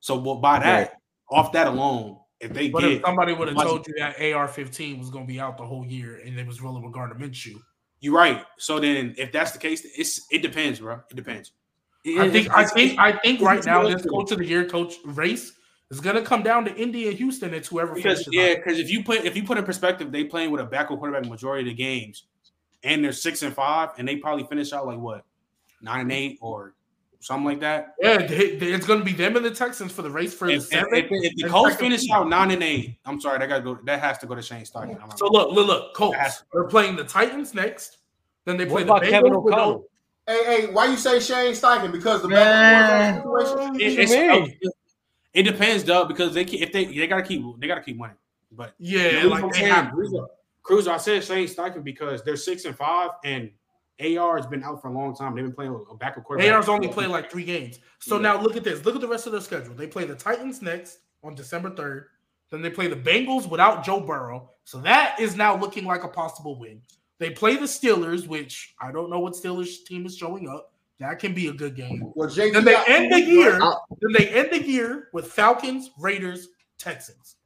[0.01, 0.95] So well, by that,
[1.31, 4.99] off that alone, if they But get if somebody would have told you that AR-15
[4.99, 7.63] was going to be out the whole year and it was rolling with Gardner Minshew,
[8.03, 8.45] You're right.
[8.59, 11.01] So then, if that's the case, it's it depends, bro.
[11.09, 11.53] It depends.
[12.05, 14.11] I think I think I think right now this realistic.
[14.11, 15.53] coach of the year coach race
[15.89, 17.55] is going to come down to Indy and Houston.
[17.55, 20.25] It's whoever because finishes yeah, because if you put if you put in perspective, they
[20.25, 22.25] playing with a backup quarterback majority of the games,
[22.83, 25.25] and they're six and five, and they probably finish out like what
[25.81, 26.75] nine and eight or
[27.23, 27.95] something like that.
[28.01, 30.47] Yeah, they, they- it's going to be them and the Texans for the race for
[30.49, 30.93] the If, if, seventh.
[30.95, 33.79] if, if the Colts finish out nine and eight, I'm sorry, that got to go.
[33.85, 35.01] That has to go to Shane Steichen.
[35.01, 36.45] I'm not- So look, look, look, Colts.
[36.53, 37.99] They're playing the Titans next.
[38.45, 39.47] Then they play What the about Kevin Bengals.
[39.47, 39.71] O'Connell?
[39.71, 39.85] no-
[40.25, 41.91] Hey, hey, why you say Shane Steichen?
[41.91, 43.15] Because the Man.
[43.15, 43.77] back situation.
[43.81, 44.73] It, you
[45.35, 48.17] it depends, though, because they keep, if they they gotta keep they gotta keep winning.
[48.53, 49.91] But Yeah, You know what like I'm they have.
[49.93, 50.25] Cruiser,
[50.63, 53.51] Cruiser, I said Shane Steichen because they're six and five, and
[54.03, 55.35] AR has been out for a long time.
[55.35, 56.53] They've been playing with a backup quarterback.
[56.53, 57.79] AR's only played like three games.
[58.01, 58.23] So Yeah.
[58.23, 58.85] now look at this.
[58.85, 59.75] Look at the rest of their schedule.
[59.75, 62.05] They play the Titans next on December 3rd.
[62.51, 64.51] Then they play the Bengals without Joe Burrow.
[64.65, 66.83] So that is now looking like a possible win.
[67.19, 70.73] They play the Steelers, which I don't know what Steelers team is showing up.
[70.99, 72.13] That can be a good game.
[72.15, 73.59] Well, JT Then they end the year.
[73.59, 76.49] Then they end the year with Falcons, Raiders,
[76.79, 77.37] Texans.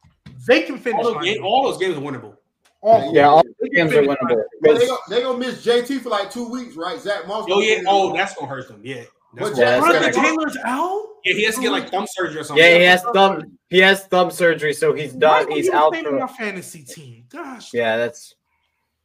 [0.46, 0.98] They can finish.
[0.98, 2.36] All those, like ga- all those games are winnable.
[2.82, 4.42] all- Yeah, all they the can games are finish like- winnable.
[4.62, 6.98] They because- gonna, they gonna miss JT for like two weeks, right?
[6.98, 7.46] Zach Moss.
[7.50, 7.82] Oh yeah.
[7.86, 8.80] Oh, that's gonna hurt them.
[8.84, 9.02] Yeah.
[9.34, 11.02] That's But gonna- Yeah, Jonathan Taylor's out.
[11.24, 12.64] yeah, he has to get like thumb surgery or something.
[12.64, 13.58] Yeah, he has thumb.
[13.68, 15.46] He has thumb surgery, so he's done.
[15.48, 16.10] would He's out stay for.
[16.12, 17.24] on your fantasy team.
[17.28, 17.74] Gosh.
[17.74, 18.34] Yeah, that's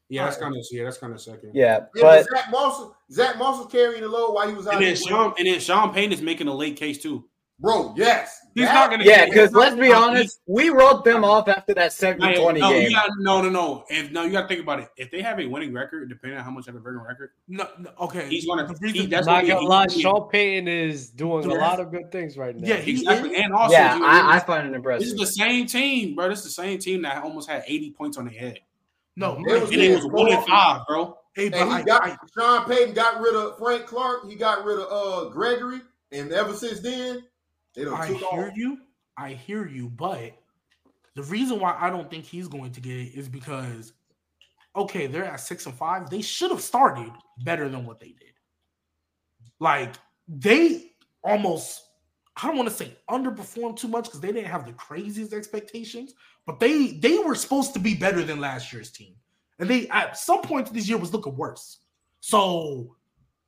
[0.08, 1.52] Yeah, that's kind of yeah, that's kind of second.
[1.54, 1.80] yeah.
[1.96, 4.76] Yeah, But but Zach Moss, Zach Moss was carrying the load while he was out.
[4.76, 4.96] And then there.
[5.04, 7.26] Sean and then Sean Payton is making a late case too.
[7.62, 8.40] Bro, yes.
[8.56, 9.04] He's That- not gonna.
[9.06, 12.92] yeah, because let's be honest, we wrote them off after that 70-20 no, game.
[12.92, 13.86] Gotta, no, no, no.
[13.88, 14.90] If no, you got to think about it.
[14.98, 17.30] If they have a winning record, depending on how much they have a winning record,
[17.48, 18.28] No, no, okay.
[18.28, 18.68] he's gonna.
[18.68, 21.80] The He, that's Not what gonna he- lie, he- Sean Payton is doing a lot
[21.80, 22.68] of good things right now.
[22.68, 23.36] Yeah, he's exactly.
[23.38, 25.02] And also, Yeah, you know, I, I find it impressive.
[25.06, 26.28] this is the same team, bro.
[26.28, 28.60] This is the same team that almost had 80 points on their head,
[29.16, 31.16] No, It man, was it was one and five, bro.
[31.36, 34.28] Hey, but And he I, got I, Sean Payton got rid of Frank Clark.
[34.28, 35.80] He got rid of uh Gregory,
[36.12, 37.24] and ever since then,
[37.74, 38.58] they don't I hear off.
[38.58, 38.80] you.
[39.18, 40.34] I hear you, but
[41.16, 43.94] the reason why I don't think he's going to get it is because,
[44.76, 46.10] okay, they're at six and five.
[46.10, 47.12] They should have started
[47.44, 48.34] better than what they did.
[49.60, 49.96] Like
[50.28, 50.94] they
[51.24, 51.84] almost,
[52.42, 56.14] I don't want to say underperformed too much because they didn't have the craziest expectations,
[56.46, 59.14] but they they were supposed to be better than last year's team,
[59.60, 61.80] and they at some point this year was looking worse.
[62.22, 62.96] So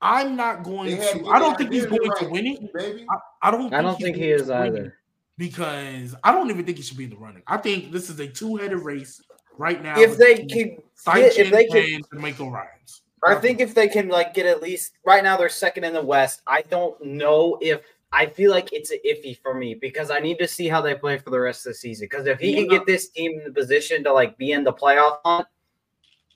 [0.03, 1.19] I'm not going had to.
[1.19, 2.73] to I don't think he's identity going to win it.
[2.73, 3.05] baby.
[3.41, 3.73] I don't.
[3.73, 4.97] I don't think he is to win it either.
[5.37, 7.43] because I don't even think he should be in the running.
[7.47, 9.21] I think this is a two-headed race
[9.57, 9.99] right now.
[9.99, 10.83] If they between can,
[11.15, 13.01] if they can and DeMeco Ryans.
[13.25, 16.03] I think if they can like get at least right now they're second in the
[16.03, 16.41] West.
[16.45, 17.81] I don't know if
[18.11, 21.17] I feel like it's iffy for me because I need to see how they play
[21.17, 22.07] for the rest of the season.
[22.09, 24.73] Because if he can get this team in the position to like be in the
[24.73, 25.47] playoff hunt,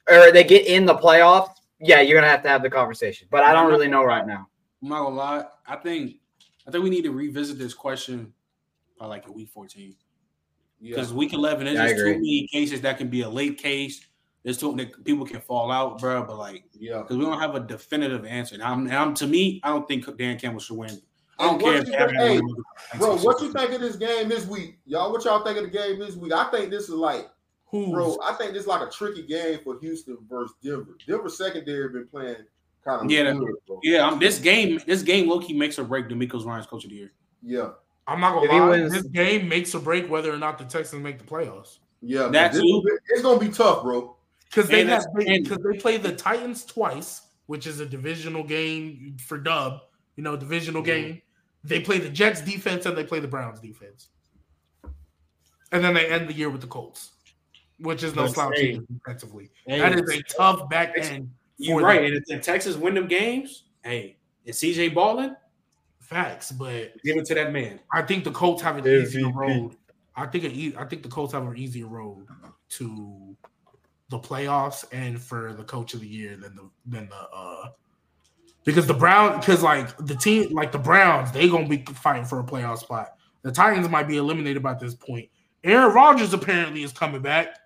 [0.10, 1.50] or they get in the playoffs,
[1.80, 3.28] yeah, you're gonna have to have the conversation.
[3.32, 4.48] But I don't really know right now.
[4.82, 5.46] I'm not gonna lie.
[5.68, 6.16] I think
[6.68, 8.34] I think we need to revisit this question
[9.00, 9.96] by like in week 14
[10.80, 10.96] Yeah.
[10.96, 14.06] because week 11 there's Yeah, just too many cases that can be a late case.
[14.44, 16.24] There's too that people can fall out, bro.
[16.24, 17.00] But like Yeah.
[17.02, 18.56] because we don't have a definitive answer.
[18.56, 21.02] And I'm, and I'm to me, I don't think Dan Campbell should win.
[21.40, 22.42] I don't And care if you they have think-
[22.92, 24.80] hey, Bro, what you think of this game this week?
[24.86, 26.34] Y'all, what y'all think of the game this week?
[26.34, 27.30] I think this is like,
[27.70, 27.92] Who?
[27.92, 30.96] bro, I think this is like a tricky game for Houston versus Denver.
[31.06, 32.38] Denver secondary been playing
[32.86, 33.80] kind of Yeah, good, bro.
[33.84, 36.92] Yeah, um, this game, this game, low key makes or break DeMeco's Ryan's coach of
[36.92, 37.12] the year.
[37.44, 37.72] Yeah.
[38.08, 38.70] I'm not gonna he lie.
[38.70, 42.28] wins- This game makes or break whether or not the Texans make the playoffs Yeah.
[42.30, 42.62] That this-
[43.10, 44.16] It's gonna be tough, bro.
[44.50, 49.38] because they have because they play the Titans twice, which is a divisional game for
[49.38, 49.82] Dub.
[50.16, 51.08] You know, divisional Mm-hmm.
[51.08, 51.22] game.
[51.66, 54.08] They play the Jets defense and they play the Browns defense,
[55.74, 57.12] and then they end the year with the Colts,
[57.80, 59.50] which is no But slouch defensively.
[59.66, 61.30] hey, that is a tough back end.
[61.58, 62.02] You're right.
[62.02, 62.06] them.
[62.06, 65.36] And if, if Texas win them games, hey, and CJ balling,
[66.08, 67.82] Facts, but give it to that man.
[67.92, 69.02] I think the Colts have an MVP.
[69.08, 69.76] easier road.
[70.16, 72.28] I think an I think the Colts have an easier road
[72.70, 73.36] to
[74.10, 77.72] the playoffs and for the coach of the year than the than the uh
[78.64, 82.40] because the Brown because like the team like the Browns they gonna be fighting for
[82.40, 83.16] a playoff spot.
[83.42, 85.28] The Titans might be eliminated by this point.
[85.66, 87.58] Aaron Rodgers apparently is coming back.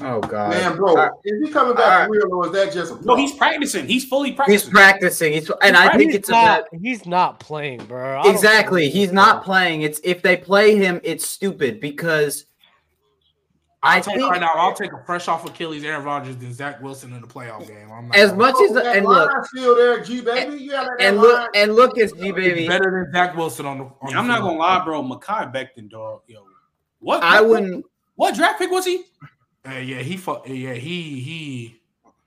[0.00, 0.94] Oh god, Man, bro,
[1.24, 3.88] is he coming back for real or is that just a No, he's practicing.
[3.88, 4.68] He's fully practicing.
[4.68, 5.32] he's practicing.
[5.32, 5.32] practicing.
[5.32, 6.60] He's and I think it's not.
[6.68, 8.20] about He's not playing, bro.
[8.20, 8.82] I exactly.
[8.82, 9.82] think He's not playing.
[9.82, 12.46] It's if they play him, it's stupid because
[13.82, 16.36] I I'll tell you think right now, I'll take a fresh off Achilles Aaron Rodgers
[16.36, 17.90] than Zach Wilson in the playoff game.
[17.92, 20.62] I'm not as much Oh, as that and look line still there, G baby.
[20.62, 23.78] Yeah, that and line- look and look at G baby better than Zach Wilson on
[23.78, 23.84] the.
[23.84, 24.50] On Yeah, I'm the not field.
[24.50, 25.02] gonna lie, bro.
[25.02, 26.20] Mekhi Becton, dog.
[26.28, 26.44] Yo,
[27.00, 27.20] what?
[27.24, 27.84] I what- wouldn't.
[28.14, 29.04] What draft pick was he?
[29.66, 31.78] Uh, yeah, he fu- Yeah, he he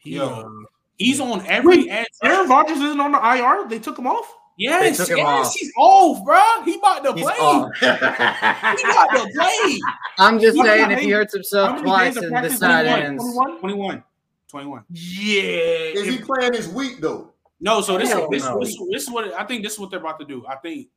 [0.04, 0.16] he.
[0.16, 0.26] Yo.
[0.28, 0.50] uh,
[0.98, 2.08] He's on every Wait, edge.
[2.24, 3.70] Aaron Rodgers isn't on the IR.
[3.70, 4.30] They took him off.
[4.58, 5.54] Yes, They took him yes, off.
[5.56, 6.42] he's off, bro.
[6.66, 7.36] He about to He's play.
[7.40, 9.80] He about to play.
[10.18, 12.86] I'm just How saying, if he hurts himself twice days of and practice this side
[12.88, 13.02] play?
[13.04, 13.60] ends, 21?
[13.62, 14.04] 21.
[14.50, 14.84] 21.
[14.90, 15.42] Yeah.
[15.42, 17.32] Is he playing this week though?
[17.62, 18.60] No, so this, Hell this, no.
[18.60, 19.64] this, this is what I think.
[19.64, 20.46] This is what they're about to do.
[20.46, 20.88] I think,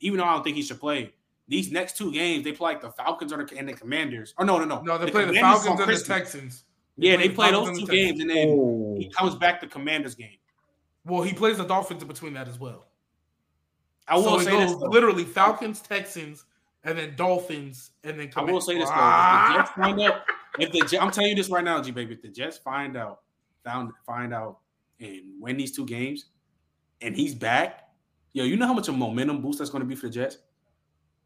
[0.00, 1.12] even though I don't think he should play,
[1.48, 4.34] these next two games they play like the Falcons or the, and the Commanders.
[4.38, 4.80] Oh no, no, no.
[4.80, 6.04] no, they play the Falcons on and the.
[6.04, 6.64] Texans.
[6.96, 9.34] Yeah, play they the play Falcons those two the games, and then oh, he comes
[9.34, 10.38] back the Commanders game.
[11.04, 12.86] Well, he plays the Dolphins in between that as well.
[14.08, 14.72] I will so say this.
[14.72, 14.86] Though.
[14.86, 16.44] literally Falcons, Texans,
[16.84, 18.94] and then Dolphins, and then I will say this though.
[18.96, 19.50] Ah!
[19.50, 20.22] If the Jets find out,
[20.58, 22.96] if the Jet- I'm telling you this right now, G baby, if the Jets find
[22.96, 23.20] out,
[23.64, 24.58] found find out,
[25.00, 26.26] and win these two games,
[27.00, 27.88] and he's back,
[28.32, 30.12] yo, you know how much of a momentum boost that's going to be for the
[30.12, 30.38] Jets.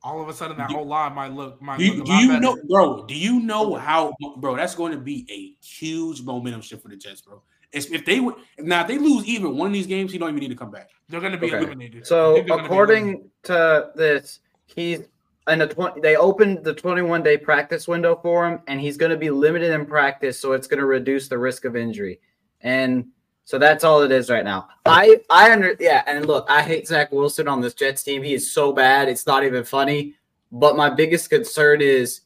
[0.09, 2.05] All of a sudden, that Do- whole line might look might Do you, look a
[2.07, 2.41] do lot you better.
[2.41, 3.05] know, bro?
[3.07, 4.57] Do you know how, bro?
[4.57, 7.43] That's going to be a huge momentum shift for the Jets, bro.
[7.73, 10.31] If, if they would now, if they lose even one of these games, he don't
[10.31, 10.89] even need to come back.
[11.11, 11.59] They're going to be Okay.
[11.59, 12.07] eliminated.
[12.07, 13.31] So think they're gonna be according eliminated.
[13.45, 15.01] to this, he's
[15.49, 16.01] in the twenty.
[16.01, 19.71] They opened the twenty-one day practice window for him, and he's going to be limited
[19.73, 22.21] in practice, so it's going to reduce the risk of injury.
[22.63, 23.09] And
[23.49, 24.69] so that's all it is right now.
[24.85, 26.03] I I under yeah.
[26.07, 28.23] And look, I hate Zach Wilson on this Jets team.
[28.23, 30.17] He is so bad, it's not even funny.
[30.53, 32.21] But my biggest concern is,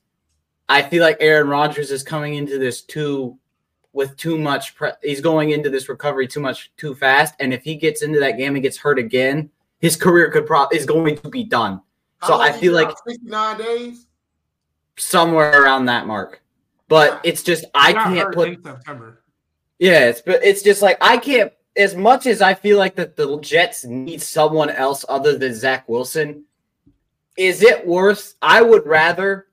[0.68, 3.38] I feel like Aaron Rodgers is coming into this too.
[3.92, 7.62] With too much, pre- he's going into this recovery too much too fast, and if
[7.62, 9.48] he gets into that game and gets hurt again,
[9.78, 11.82] his career could pro is going to be done.
[12.24, 12.98] So I feel like out?
[13.06, 14.06] 69 days.
[14.96, 16.42] somewhere around that mark.
[16.88, 19.21] But it's just I can't put September.
[19.82, 23.16] Yeah, it's but it's just like I can't as much as I feel like that
[23.16, 26.44] the Jets need someone else other than Zach Wilson.
[27.36, 28.36] Is it worth?
[28.40, 29.48] I would rather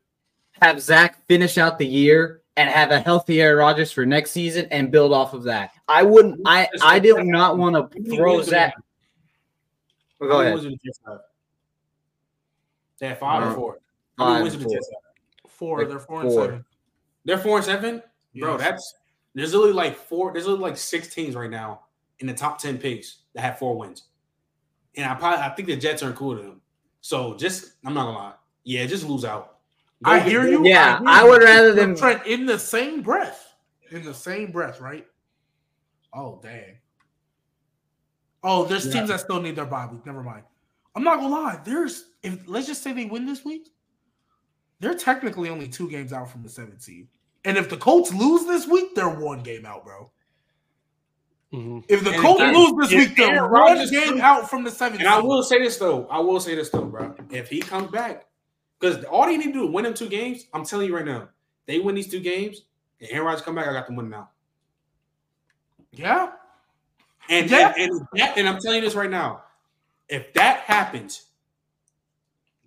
[0.61, 4.67] have Zach finish out the year and have a healthy Aaron Rodgers for next season
[4.69, 5.71] and build off of that.
[5.87, 6.41] I wouldn't.
[6.45, 8.75] I I did not want to throw wins Zach.
[10.19, 10.31] they Go have?
[10.31, 10.53] How many ahead.
[10.53, 11.19] wins do the Jets have?
[12.99, 13.79] They have five or Uh, four.
[14.19, 14.73] How many five, wins do the four.
[14.75, 15.51] Jets have?
[15.51, 15.79] Four.
[15.79, 16.65] Like they're four and seven.
[17.25, 18.03] They're four and seven,
[18.35, 18.57] bro.
[18.57, 18.93] That's
[19.33, 20.31] there's literally like four.
[20.33, 21.81] There's literally like six teams right now
[22.19, 24.03] in the top ten picks that have four wins,
[24.95, 26.61] and I probably I think the Jets are included them.
[27.01, 29.57] So just I'm not gonna lie, yeah, just lose out.
[30.03, 30.65] Go I hear you.
[30.65, 31.29] Yeah, hear I you.
[31.29, 33.53] would rather But than- Trent in the same breath.
[33.91, 35.05] In the same breath, right?
[36.13, 36.77] Oh dang.
[38.43, 38.93] Oh, there's Yeah.
[38.93, 40.05] teams that still need their bye week.
[40.05, 40.43] Never mind.
[40.95, 41.61] I'm not gonna lie.
[41.63, 43.69] There's if let's just say they win this week,
[44.79, 47.07] they're technically only two games out from the seventh seed.
[47.45, 50.11] And if the Colts lose this week, they're one game out, bro.
[51.53, 51.83] Mhm.
[51.87, 54.69] If the And Colts again, lose this week, they're one game comes- out from the
[54.71, 56.05] seventh And I will say this though.
[56.07, 57.15] I will say this though, bro.
[57.31, 58.27] If he comes back,
[58.79, 60.45] because all they need to do is win them two games.
[60.53, 61.29] I'm telling you right now,
[61.65, 62.65] they win these two games,
[63.01, 63.67] and Aaron Rodgers come back.
[63.67, 64.29] I got them winning now.
[65.91, 66.33] Yeah.
[67.29, 67.73] And Yeah.
[67.77, 69.43] and, and, and I'm telling you this right now.
[70.07, 71.28] If that happens,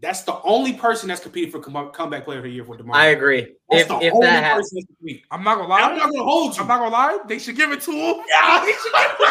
[0.02, 2.96] that's the only person that's competing for come, comeback player of the year for Damar.
[2.96, 3.54] I agree.
[3.70, 5.22] That's If the if only that happens, person that's competing.
[5.30, 5.80] I'm not gonna lie.
[5.80, 6.62] I'm not gonna hold you.
[6.62, 7.18] I'm not gonna lie.
[7.28, 8.16] They should give it to him.
[8.28, 9.26] Yeah, they should give it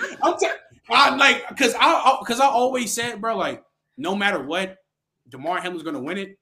[0.00, 0.18] to him.
[0.24, 0.46] I'm t-
[0.90, 3.62] I like because I because I, always said, bro, like
[3.96, 4.78] no matter what,
[5.28, 6.38] Damar Hamlin's gonna win it.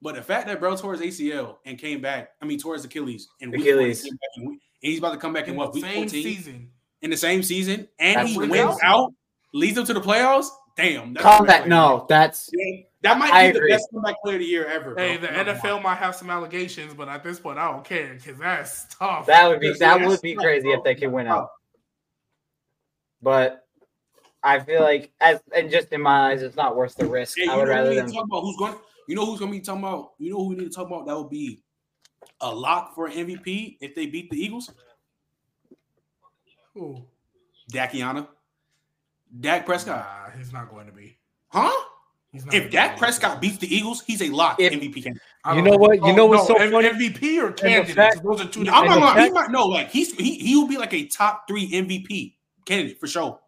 [0.00, 2.84] But the fact that bro tore his ACL and came back, I mean tore his
[2.84, 4.04] Achilles and Achilles.
[4.36, 6.70] and he's about to come back in, In what the week same 14 season.
[7.02, 9.12] in the same season, and That's he wins out,
[9.52, 10.48] leads them to the playoffs.
[10.78, 11.66] Damn, that's comeback.
[11.66, 13.70] No, that's Yeah, that might I be agree.
[13.70, 14.94] the best comeback player of the year ever.
[14.96, 15.26] Hey, bro.
[15.26, 15.82] the I'm not gonna NFL lie.
[15.82, 19.26] might have some allegations, but at this point, I don't care because that's tough.
[19.26, 20.78] that would be that would be yes, crazy bro.
[20.78, 21.50] if they could win out.
[23.20, 23.66] But
[24.42, 27.36] I feel like as and just in my eyes, it's not worth the risk.
[27.36, 28.76] Hey, you I know would rather than talk about who's going.
[29.08, 30.10] You know who's going to be talking about.
[30.18, 31.06] You know who we need to talk about.
[31.06, 31.62] That would be
[32.42, 34.70] a lock for MVP if they beat the Eagles.
[36.76, 37.02] Ooh.
[37.72, 38.28] Dakiana,
[39.40, 41.18] Dak Prescott, Nah, he's not going to be.
[41.48, 41.70] huh?
[42.32, 42.98] He's not If gonna Dak be.
[42.98, 45.22] Prescott beats the Eagles, he's a lock If- MVP candidate.
[45.54, 45.96] You know what?
[46.04, 46.88] You know what's so M- funny?
[46.88, 47.94] MVP or candidate?
[47.96, 49.22] fact- Those are two I'm not the gonna.
[49.24, 53.00] He might no like he's he he will be like a top three MVP candidate
[53.00, 53.40] for sure.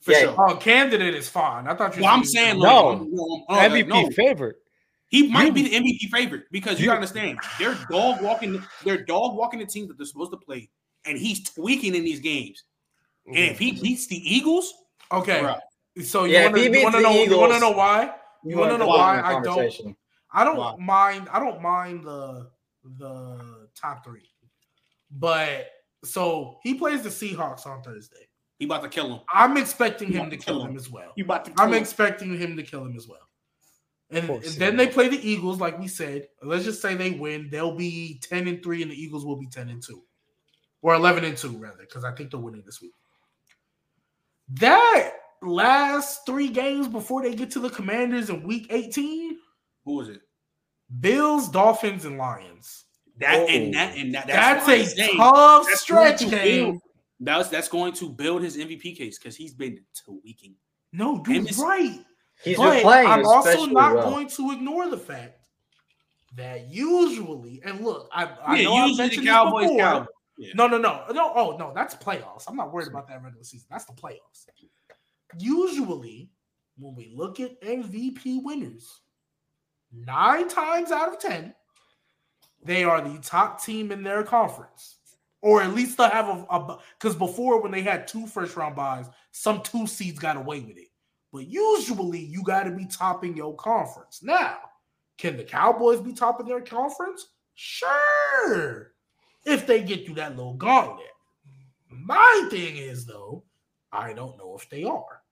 [0.00, 0.20] For Yeah.
[0.20, 0.34] sure.
[0.50, 1.66] Oh, candidate is fine.
[1.66, 2.02] I thought you.
[2.04, 2.88] Well, I'm saying No.
[2.90, 4.10] like, I'm- I'm- I'm- MVP no.
[4.10, 4.56] favorite.
[5.08, 9.34] He might be the MVP favorite because you, you- understand they're dog walking, they're dog
[9.34, 10.68] walking the teams that they're supposed to play,
[11.06, 12.62] and he's tweaking in these games.
[13.26, 14.72] And if he beats the Eagles,
[15.12, 15.58] Okay, bruh,
[16.02, 17.60] so you Yeah, want to he you beats want to the know you want to
[17.60, 18.14] know why?
[18.44, 19.74] You want to know why I don't?
[20.32, 20.76] I don't Why?
[20.78, 21.28] mind.
[21.32, 22.50] I don't mind the
[22.98, 24.28] the top three,
[25.10, 25.70] but
[26.04, 28.28] so he plays the Seahawks on Thursday.
[28.58, 29.20] he about to kill him.
[29.32, 30.76] I'm expecting him to to kill kill him him.
[30.76, 31.12] as well.
[31.16, 31.80] He about to kill I'm him.
[31.80, 33.20] expecting him to kill him as well.
[34.10, 34.86] And, course and then will.
[34.86, 36.28] they play the Eagles, like we said.
[36.42, 37.48] Let's just say they win.
[37.50, 40.02] They'll be 10 and 3, and the Eagles will be 10 and 2.
[40.82, 42.92] Or 11 and 2, rather, because I think they're winning this week.
[44.54, 49.36] That last three games before they get to the Commanders in week 18,
[49.84, 50.20] Who was it?
[51.00, 52.84] Bills, Dolphins, and Lions.
[53.18, 53.46] That Oh.
[53.46, 55.16] and that and that, That's, what I'm a saying.
[55.16, 56.80] tough That's stretch to game.
[57.20, 60.54] That's that's going to build his MVP case because he's been tweaking.
[60.92, 62.04] No, And you're it's- right.
[62.44, 63.08] He's but been playing.
[63.08, 64.10] I'm also not well.
[64.10, 65.40] going to ignore the fact
[66.36, 69.78] that usually, and look, I, I yeah, know I've usually the mentioned this before.
[69.78, 70.06] Cowboys.
[70.54, 71.32] No, no, no, no.
[71.34, 72.44] Oh, no, that's playoffs.
[72.48, 73.66] I'm not worried about that regular season.
[73.70, 74.46] That's the playoffs.
[75.38, 76.30] Usually,
[76.78, 79.00] when we look at MVP winners,
[79.92, 81.54] nine times out of ten,
[82.62, 84.96] they are the top team in their conference,
[85.42, 89.06] or at least they'll have a because before when they had two first round buys,
[89.32, 90.88] some two seeds got away with it.
[91.32, 94.22] But usually you got to be topping your conference.
[94.22, 94.58] Now,
[95.18, 97.28] can the Cowboys be topping their conference?
[97.54, 98.92] Sure.
[99.48, 101.06] If they get through that little gauntlet.
[101.90, 103.44] My thing is, though,
[103.92, 105.22] I don't know if they are.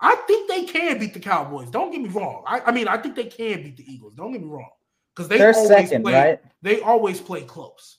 [0.00, 1.70] I think they can beat the Cowboys.
[1.70, 2.42] Don't get me wrong.
[2.46, 4.14] I, I mean, I think they can beat the Eagles.
[4.14, 4.68] Don't get me wrong.
[5.14, 6.40] Because they They're always second, play, right?
[6.62, 7.98] They always play close.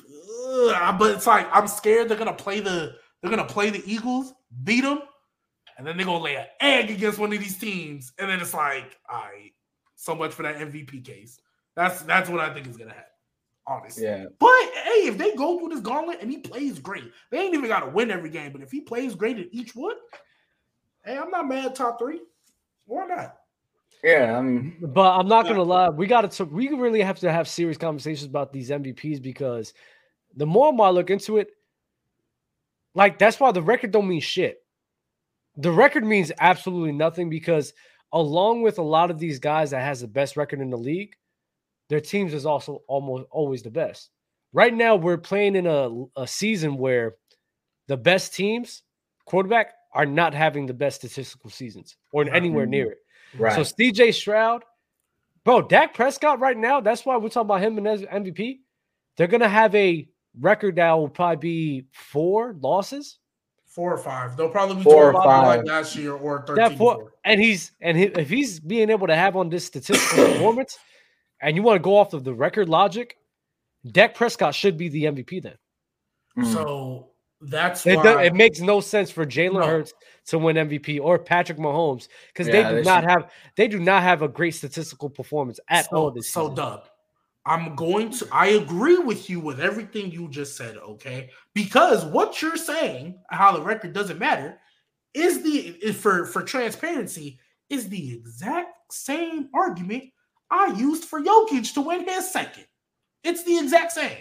[0.00, 4.32] Ugh, but it's like I'm scared they're gonna play the they're gonna play the Eagles,
[4.62, 5.00] beat them,
[5.76, 8.54] and then they're gonna lay an egg against one of these teams, and then it's
[8.54, 9.52] like, all right,
[9.96, 11.40] so much for that MVP case.
[11.74, 13.07] That's that's what I think is gonna happen.
[13.68, 14.04] Honestly.
[14.04, 14.26] Yeah.
[14.38, 17.68] But hey, if they go through this gauntlet and he plays great, they ain't even
[17.68, 18.50] got to win every game.
[18.50, 19.96] But if he plays great in each one,
[21.04, 21.74] hey, I'm not mad.
[21.74, 22.20] Top three,
[22.86, 23.36] why not?
[24.02, 24.38] Yeah.
[24.38, 27.46] I mean, But I'm not gonna lie, we got to we really have to have
[27.46, 29.74] serious conversations about these MVPs because
[30.34, 31.48] the more and more I look into it,
[32.94, 34.62] like that's why the record don't mean shit.
[35.56, 37.74] The record means absolutely nothing because
[38.12, 41.14] along with a lot of these guys that has the best record in the league,
[41.88, 44.10] their teams is also almost always the best.
[44.52, 47.14] Right now, we're playing in a, a season where
[47.86, 48.82] the best teams,
[49.24, 52.98] quarterback, are not having the best statistical seasons or anywhere near it.
[53.38, 53.54] right.
[53.54, 54.64] So CJ Stroud,
[55.44, 58.58] bro, Dak Prescott right now, that's why we're talking about him and as MVP.
[59.16, 60.08] They're gonna have a
[60.38, 63.18] record that will probably be four losses.
[63.66, 64.36] Four or five.
[64.36, 67.12] They'll probably be Four or 12 like last year or 13 That four, before.
[67.24, 70.78] and he's and he, if he's being able to have on this statistical performance,
[71.40, 73.16] and you want to go off of the record logic,
[73.90, 75.56] Dak Prescott should be the MVP then.
[76.38, 76.52] Mm.
[76.52, 77.10] So
[77.40, 79.66] that's It, why do- it makes no sense for Jalen No.
[79.66, 79.94] Hurts
[80.26, 83.68] to win MVP or Patrick Mahomes because Yeah, they do they not should- have they
[83.68, 86.54] do not have a great statistical performance at so, all this so season.
[86.56, 86.88] Dub.
[87.46, 91.30] I'm going to I agree with you with everything you just said, okay?
[91.54, 94.58] Because what you're saying, how the record doesn't matter,
[95.14, 97.38] is the for for transparency,
[97.70, 100.04] is the exact same argument
[100.50, 102.66] I used for Jokic to win his second.
[103.24, 104.18] It's the exact same.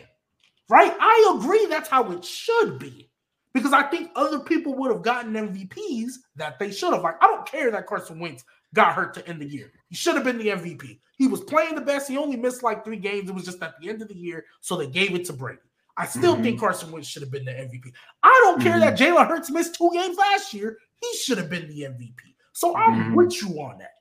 [0.70, 0.94] Right?
[1.00, 3.10] I agree that's how it should be.
[3.54, 7.02] Because I think other people would have gotten MVPs that they should have.
[7.02, 9.72] Like, I don't care that Carson Wentz got hurt to end the year.
[9.90, 11.00] He should have been the MVP.
[11.18, 12.08] He was playing the best.
[12.10, 13.30] He only missed like three games.
[13.30, 15.60] It was just at the end of the year, so they gave it to Brady.
[15.96, 16.44] I still Mhm.
[16.44, 17.92] think Carson Wentz should have been the MVP.
[18.22, 20.78] I don't care that Jalen Hurts missed two games last year.
[21.02, 22.36] He should have been the MVP.
[22.54, 23.16] So I'm Mhm.
[23.16, 23.94] with you on that.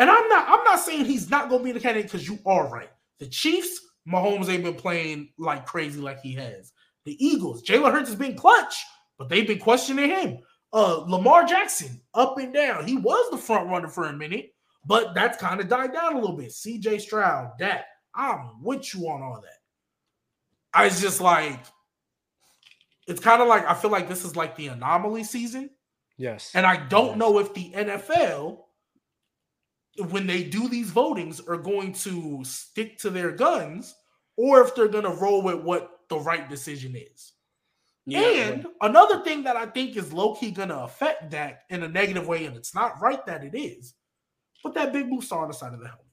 [0.00, 0.48] And I'm not.
[0.48, 2.88] I'm not saying he's not going to be the candidate because you are right.
[3.18, 3.78] The Chiefs,
[4.08, 6.72] Mahomes ain't been playing like crazy like he has.
[7.04, 8.74] The Eagles, Jalen Hurts has been clutch,
[9.18, 10.38] but they've been questioning him.
[10.72, 12.86] Uh, Lamar Jackson, up and down.
[12.86, 14.54] He was the front runner for a minute,
[14.86, 16.48] but that's kind of died down a little bit.
[16.48, 17.84] CJ Stroud, Dak,
[18.14, 19.58] I'm with you on all that.
[20.72, 21.60] I was just like,
[23.06, 25.68] it's kind of like I feel like this is like the anomaly season.
[26.16, 26.52] Yes.
[26.54, 28.60] And I don't know if the NFL,
[30.10, 33.94] when they do these votings, are going to stick to their guns
[34.36, 37.32] or if they're going to roll with what the right decision is.
[38.14, 41.88] and another thing that I think is low key going to affect that in a
[41.88, 43.94] negative way, and it's not right that it is,
[44.64, 46.06] but that big blue star on the side of the helmet.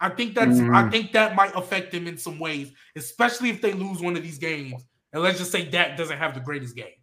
[0.00, 0.90] I think that's I Mhm.
[0.90, 4.38] think that might affect them in some ways, especially if they lose one of these
[4.38, 4.84] games.
[5.12, 7.01] And let's just say Dak doesn't have the greatest game.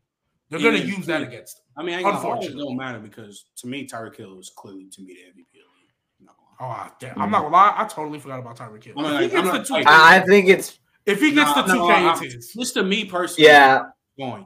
[0.50, 1.66] They're going to use that against them.
[1.78, 2.64] I mean, I ain't gonna it Unfortunately.
[2.64, 5.78] don't matter because to me, Tyreek Hill is clearly to me the MVP of the
[5.80, 5.94] league.
[6.20, 6.90] I'm not gonna lie.
[6.90, 7.22] Oh, damn.
[7.22, 7.32] I'm mm.
[7.32, 7.74] not gonna lie.
[7.78, 8.96] I totally forgot about Tyreek Hill.
[8.98, 11.32] I'm not he like- I'm gets not the 2K, I I think it's if he
[11.32, 12.54] gets Nah, the no, 2K, I'm- it's his.
[12.54, 13.84] Just to me personally, yeah.
[14.18, 14.46] going.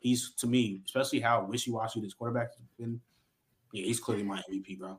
[0.00, 3.00] He's to me, especially how wishy-washy this quarterback has been.
[3.72, 4.98] Yeah, he's clearly my MVP, bro.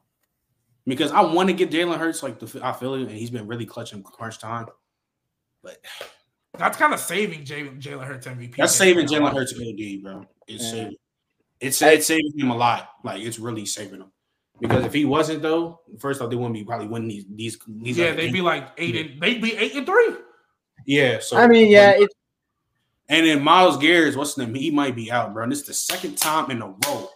[0.85, 3.47] Because I want to get Jalen Hurts like the I feel it, and he's been
[3.47, 4.67] really clutching crunch time.
[5.61, 5.77] But
[6.57, 8.55] That's kind of saving Jalen Jalen Hurts MVP.
[8.57, 10.25] that's saving Jalen Hurts OD, bro.
[10.47, 10.69] It's Yeah.
[10.71, 10.95] saving.
[11.59, 12.89] It's it's saving him a lot.
[13.03, 14.11] Like it's really saving him.
[14.59, 17.97] Because if he wasn't though, first off, they wouldn't be probably winning these these these.
[17.97, 20.15] Yeah, they'd be like eight and they'd be eight and three.
[20.85, 21.19] yeah.
[21.19, 22.09] So I mean, yeah, it,
[23.09, 24.55] And then Myles Garrett's what's the name?
[24.55, 25.43] He might be out, bro.
[25.43, 27.09] And it's the second time in a row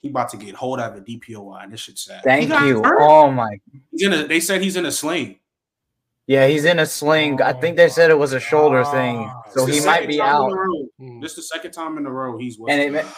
[0.00, 1.70] he about to get hold out of a DPOY.
[1.70, 2.22] This shit's sad.
[2.24, 2.82] thank you.
[2.82, 2.98] hurt?
[3.00, 3.58] Oh my.
[3.90, 5.40] He's in a, they said he's in a sling.
[6.26, 7.42] Yeah, he's in a sling.
[7.42, 10.50] I think they said it was a shoulder thing, so he might be out.
[10.50, 10.86] a row.
[11.00, 11.20] Mm.
[11.20, 13.10] This is the second time in a row he's And it ma-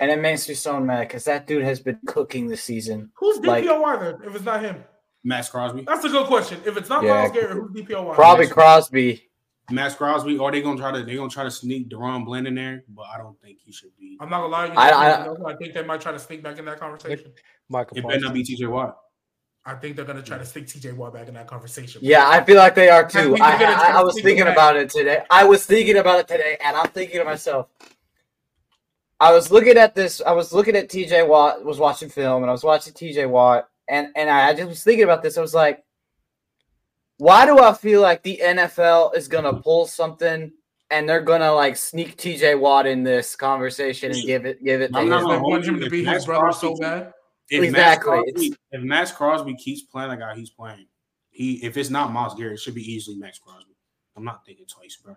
[0.00, 3.10] and it makes me so mad because that dude has been cooking this season.
[3.16, 4.14] Who's Like- DPOY then?
[4.28, 4.84] If it's not him,
[5.24, 5.82] Maxx Crosby.
[5.82, 6.60] that's a good question.
[6.64, 7.14] If it's not Yeah.
[7.14, 8.14] Myles Garrett, who's DPOY?
[8.14, 9.24] Probably Crosby.
[9.70, 12.54] Maxx Crosby, or they gonna try to they gonna try to sneak DaRon Bland in
[12.54, 14.16] there, but I don't think he should be.
[14.18, 14.66] I'm not gonna lie.
[14.68, 17.32] to You I- I- I, think they might try to sneak back in that conversation.
[17.68, 18.96] Michael It better not be TJ Watt.
[19.68, 22.00] I think they're gonna try to stick TJ Watt back in that conversation.
[22.02, 23.34] Yeah, I feel like they are too.
[23.34, 25.22] think I, they're gonna try I, I was thinking about it today.
[25.30, 27.68] I was thinking about it today, and I'm thinking to myself,
[29.20, 30.22] I was looking at this.
[30.26, 31.62] I was looking at TJ Watt.
[31.62, 35.04] Was watching film, and I was watching TJ Watt, and and I just was thinking
[35.04, 35.36] about this.
[35.36, 35.84] I was like,
[37.18, 40.50] why do I feel like the NFL is gonna pull something
[40.90, 44.92] and they're gonna like sneak TJ Watt in this conversation and give it give it
[44.94, 47.12] I'm not gonna want him to be his brother so bad.
[47.50, 50.86] If Exactly, Maxx Crosby, if Maxx Crosby keeps playing like how he's playing,
[51.30, 53.74] he if it's not Myles Garrett, it should be easily Maxx Crosby.
[54.16, 55.16] I'm not thinking twice, bro.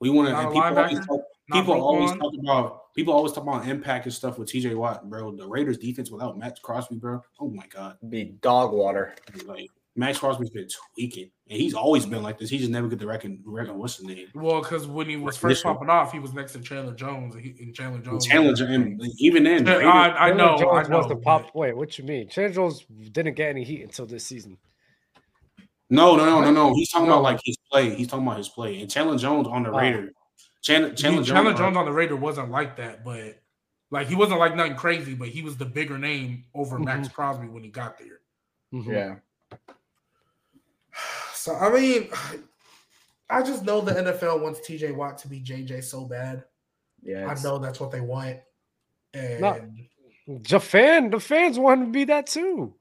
[0.00, 0.36] We want to.
[0.48, 1.20] People always, talk,
[1.52, 5.30] people always talk about people always talk about impact and stuff with TJ Watt, bro.
[5.34, 7.22] The Raiders defense without Maxx Crosby, bro.
[7.38, 9.14] Oh my god, Be dog water.
[9.44, 12.48] like Maxx Crosby's been tweaking, and he's always been like this.
[12.48, 13.42] He just never get the reckon.
[13.44, 14.28] reckon what's the name?
[14.34, 15.72] Well, because when he was first Recognition.
[15.74, 18.24] popping off, he was next to Chandler Jones, and, he, and Chandler Jones.
[18.26, 20.98] Challenger, and even then, Yeah, Raiders- I, I Chandler know, I Jones know.
[20.98, 21.42] was the pop.
[21.42, 22.28] but- Wait, what you mean?
[22.28, 24.56] Chandler Jones didn't get any heat until this season.
[25.92, 26.74] No, no, no, no, no.
[26.74, 27.14] He's talking No.
[27.14, 27.90] about like his play.
[27.96, 28.80] He's talking about his play.
[28.80, 29.76] And Chandler Jones on the Oh.
[29.76, 30.14] Raiders.
[30.62, 33.40] Chandler, Chandler, Chandler, Chandler Jones, Jones on the Raider wasn't like that, but
[33.90, 37.48] like he wasn't like nothing crazy, but he was the bigger name over Maxx Crosby
[37.48, 38.20] when he got there.
[38.72, 38.86] Mhm.
[38.86, 39.58] Yeah.
[41.32, 42.10] So I mean,
[43.30, 46.44] I just know the NFL wants TJ Watt to be JJ so bad.
[47.02, 47.26] Yeah.
[47.26, 48.36] I know that's what they want,
[49.14, 49.70] and No.
[50.26, 52.74] The fan, the fans want to be that too.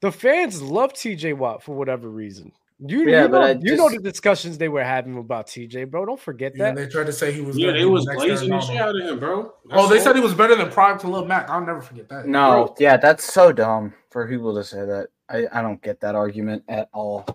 [0.00, 2.52] The fans love TJ Watt for whatever reason.
[2.84, 5.90] You, Yeah, you, but know, I you know the discussions they were having about TJ,
[5.90, 6.04] bro.
[6.04, 6.76] Don't forget yeah, that.
[6.76, 7.56] they tried to say he was.
[7.56, 9.52] Yeah, gonna they was next blazing the shit out of him, bro.
[9.70, 11.48] Oh, they That's said he was better than Prime to Lil Mac.
[11.48, 12.26] I'll never forget that.
[12.26, 15.08] No, yeah, that's so dumb for people to say that.
[15.32, 17.26] I, I don't get that argument at all.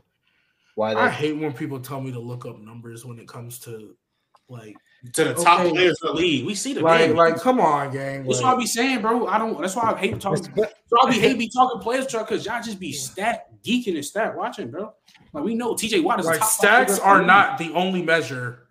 [0.75, 3.95] Why I hate when people tell me to look up numbers when it comes to
[4.47, 4.77] like,
[5.13, 5.71] to the top Okay.
[5.71, 6.45] players of the league.
[6.45, 8.23] We see the like, damn- like, come on, gang.
[8.23, 9.27] That's like- why I be saying, bro.
[9.27, 9.59] I don't.
[9.59, 10.43] That's why I hate talking.
[10.55, 13.95] That's why I be hate be talking players truck because y'all just be stat geeking
[13.95, 14.93] and stat watching, bro.
[15.33, 18.01] Like we know TJ Watt is like top stats player are in not the only
[18.01, 18.67] measure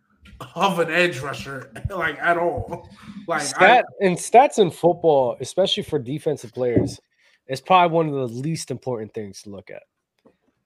[0.55, 2.89] of an edge rusher, like at all.
[3.27, 7.01] Like Stat and stats in football, especially for defensive players,
[7.49, 9.83] is probably one of the least important things to look at.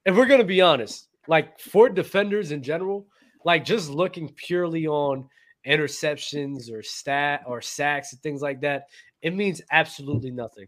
[0.07, 3.07] If we're gonna be honest, like for defenders in general,
[3.45, 5.28] like just looking purely on
[5.66, 8.89] interceptions or stat or sacks and things like that,
[9.22, 10.66] it means absolutely nothing.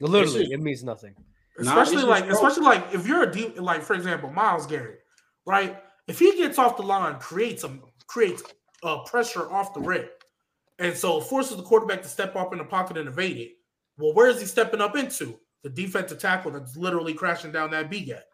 [0.00, 1.14] Literally, just- it means nothing.
[1.60, 2.34] I, Nah, especially like, bro.
[2.34, 5.00] especially like if you're a deep, like for example, Myles Garrett,
[5.44, 5.82] right?
[6.06, 8.42] If he gets off the line, creates some creates
[8.84, 10.22] a pressure off the rip,
[10.78, 13.52] and so forces the quarterback to step up in the pocket and evade it.
[13.98, 15.38] Well, where is he stepping up into?
[15.64, 18.24] The defensive tackle that's literally crashing down that B gap.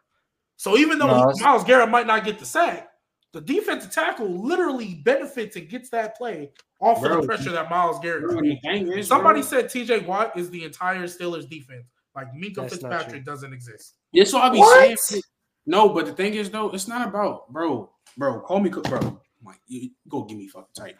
[0.57, 2.89] So even though No, he- Myles Garrett might not get the sack,
[3.33, 7.99] the defensive tackle literally benefits and gets that play off of the pressure that Myles
[7.99, 8.23] Garrett.
[8.23, 8.61] Bro, creates.
[8.63, 11.85] the thing is, Somebody bro, said TJ Watt is the entire Steelers defense.
[12.15, 13.95] Like Minkah That's Fitzpatrick doesn't exist.
[14.13, 14.99] That's what I be What?
[14.99, 15.21] saying.
[15.65, 18.39] No, but the thing is, though, it's not about, bro, bro.
[18.41, 19.19] Call me, bro.
[19.43, 20.95] Like, you, go give me fucking tight.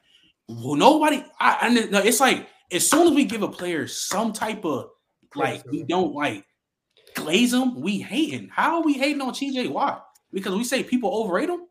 [0.50, 1.24] Well, nobody.
[1.40, 4.90] I, I no, it's like as soon as we give a player some type of
[5.36, 6.46] like, we don't like
[7.16, 7.82] glaze him.
[7.82, 8.50] We hating.
[8.50, 10.06] How are we hating on TJ Watt?
[10.32, 11.62] Because we say people overrate him.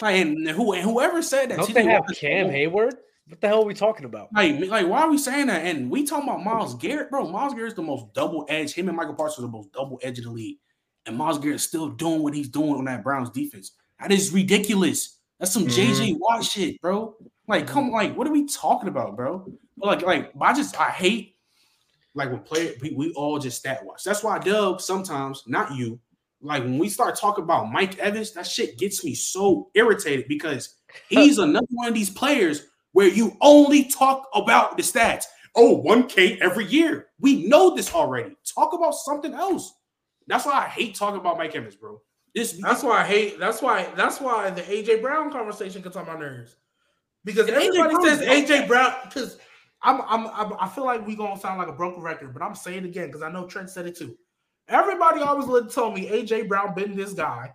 [0.00, 2.92] Like, and who and whoever said that Don't they have Cam over- Heyward?
[3.28, 4.28] What the hell are we talking about?
[4.32, 5.66] Like, like, why are we saying that?
[5.66, 7.28] And we talking about Myles Garrett, bro.
[7.28, 8.72] Myles Garrett's the most double edge.
[8.72, 10.56] Him and Micah Parsons are the most double edge of the league.
[11.04, 13.72] And Myles Garrett's still doing what he's doing on that Browns defense.
[14.00, 15.18] That is ridiculous.
[15.38, 16.18] That's some JJ mm-hmm.
[16.18, 17.16] Watt shit, bro.
[17.46, 19.46] Like, come, like, what are we talking about, bro?
[19.80, 21.36] Like, like, I just I hate
[22.14, 24.04] like when player we, we all just stat watch.
[24.04, 26.00] That's why Dub sometimes, not you,
[26.40, 30.76] like when we start talking about Mike Evans, that shit gets me so irritated because
[31.08, 35.24] he's another one of these players where you only talk about the stats.
[35.54, 37.06] Oh, 1K every year.
[37.20, 38.36] We know this already.
[38.54, 39.74] Talk about something else.
[40.26, 42.00] That's why I hate talking about Mike Evans, bro.
[42.34, 43.40] This That's why I hate.
[43.40, 43.88] That's why.
[43.96, 46.56] That's why the AJ Brown conversation gets on my nerves.
[47.24, 47.66] Because And A.J.
[47.66, 48.68] everybody Brown's says not AJ.
[48.68, 48.94] Brown.
[49.04, 49.38] Because
[49.82, 52.54] I'm, I'm, I'm, I feel like we gonna sound like a broken record, but I'm
[52.54, 54.16] saying it again because I know Trent said it too.
[54.68, 57.52] Everybody always let tell me AJ Brown been this guy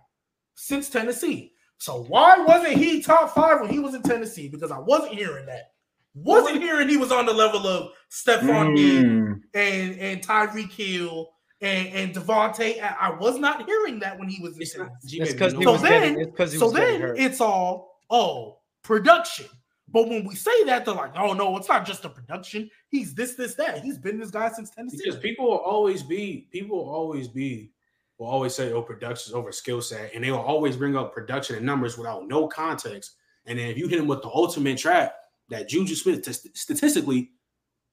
[0.54, 1.52] since Tennessee.
[1.78, 4.48] So why wasn't he top five when he was in Tennessee?
[4.48, 5.72] Because I wasn't hearing that.
[6.14, 9.40] Wasn't hearing he was on the level of Stefon Diggs Mm.
[9.54, 11.28] and and Tyreek Hill
[11.60, 12.80] and and Davante.
[12.82, 15.08] I I was not hearing that when he was in Tennessee.
[15.08, 16.20] G-Baby, It's because he So was then- getting.
[16.20, 17.18] It's because he So was then hurt.
[17.18, 19.46] it's all oh production.
[19.94, 22.68] But when we say that, they're like, oh no, it's not just the production.
[22.88, 23.80] He's this, this, that.
[23.80, 24.98] He's been this guy since Tennessee.
[25.04, 27.70] Because people will always be, people will always be,
[28.18, 30.12] will always say, oh, production's over skill set.
[30.12, 33.12] And they will always bring up production and numbers without no context.
[33.46, 35.14] And then if you hit him with the ultimate trap
[35.48, 37.30] that Juju Smith t- statistically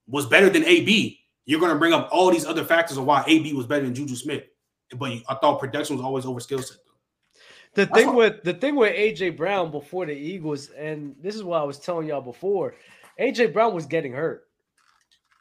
[0.08, 3.24] was better than AB, you're going to bring up all these other factors of why
[3.28, 4.46] AB was better than Juju Smith.
[4.98, 6.78] But I thought production was always over skill set.
[7.74, 11.36] The That's thing what- with the thing with AJ Brown before the Eagles, and this
[11.36, 12.76] is what I was telling y'all before.
[13.20, 14.48] AJ Brown was getting hurt.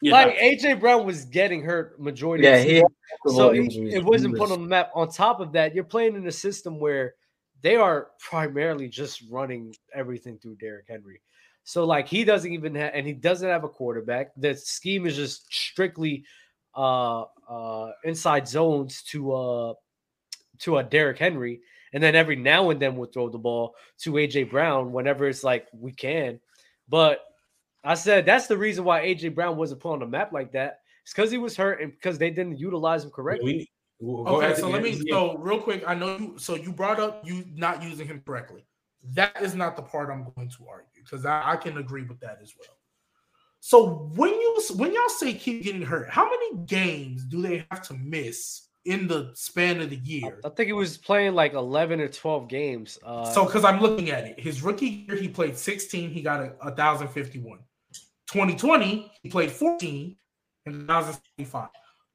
[0.03, 2.45] Yeah, Like AJ Brown was getting hurt majority.
[2.45, 2.79] Yeah, of the he
[3.27, 4.91] so multiple it, wasn't put on the map.
[4.95, 7.15] On top of that, you're playing in a system where
[7.63, 11.21] they are primarily just running everything through Derrick Henry.
[11.65, 14.31] So like he doesn't even have, and he doesn't have a quarterback.
[14.37, 16.25] The scheme is just strictly
[16.77, 19.75] uh uh inside zones to uh
[20.61, 21.61] to a Derrick Henry,
[21.93, 25.43] and then every now and then we'll throw the ball to AJ Brown whenever it's
[25.45, 26.41] like we can.
[26.89, 27.21] But
[27.85, 30.81] I said that's the reason why AJ Brown wasn't put on the map like that.
[31.03, 33.69] It's because he was hurt and because they didn't utilize him correctly.
[34.01, 35.15] We, we'll go Okay, ahead so and- let me yeah.
[35.15, 35.83] so real quick.
[35.87, 36.35] I know you.
[36.39, 38.67] So you brought up you not using him correctly.
[39.15, 42.21] That is not the part I'm going to argue because I, I can agree with
[42.21, 42.77] that as well.
[43.61, 47.83] So when you when y'all say keep getting hurt, how many games do they have
[47.89, 50.41] to miss in the span of the year?
[50.45, 52.99] I think he was playing like 11 or 12 games.
[53.05, 56.41] Uh, So because I'm looking at it, his rookie year he played 16, he got
[56.41, 57.59] a, a thousand fifty one.
[58.29, 60.17] 2020 he played 14
[60.67, 61.69] and 1075.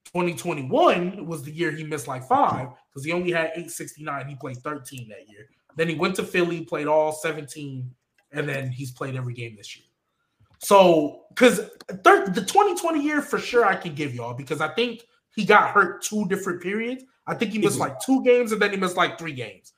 [0.06, 4.28] 2021 was the year he missed like five because he only had 869.
[4.28, 5.48] He played 13 that year.
[5.76, 7.90] Then he went to Philly, played all 17,
[8.32, 9.86] and then he's played every game this year.
[10.60, 11.58] So because
[11.88, 15.02] the 2020 year for sure I can give y'all because I think
[15.36, 17.04] he got hurt two different periods.
[17.28, 19.74] I think he missed like two games and then he missed like three games.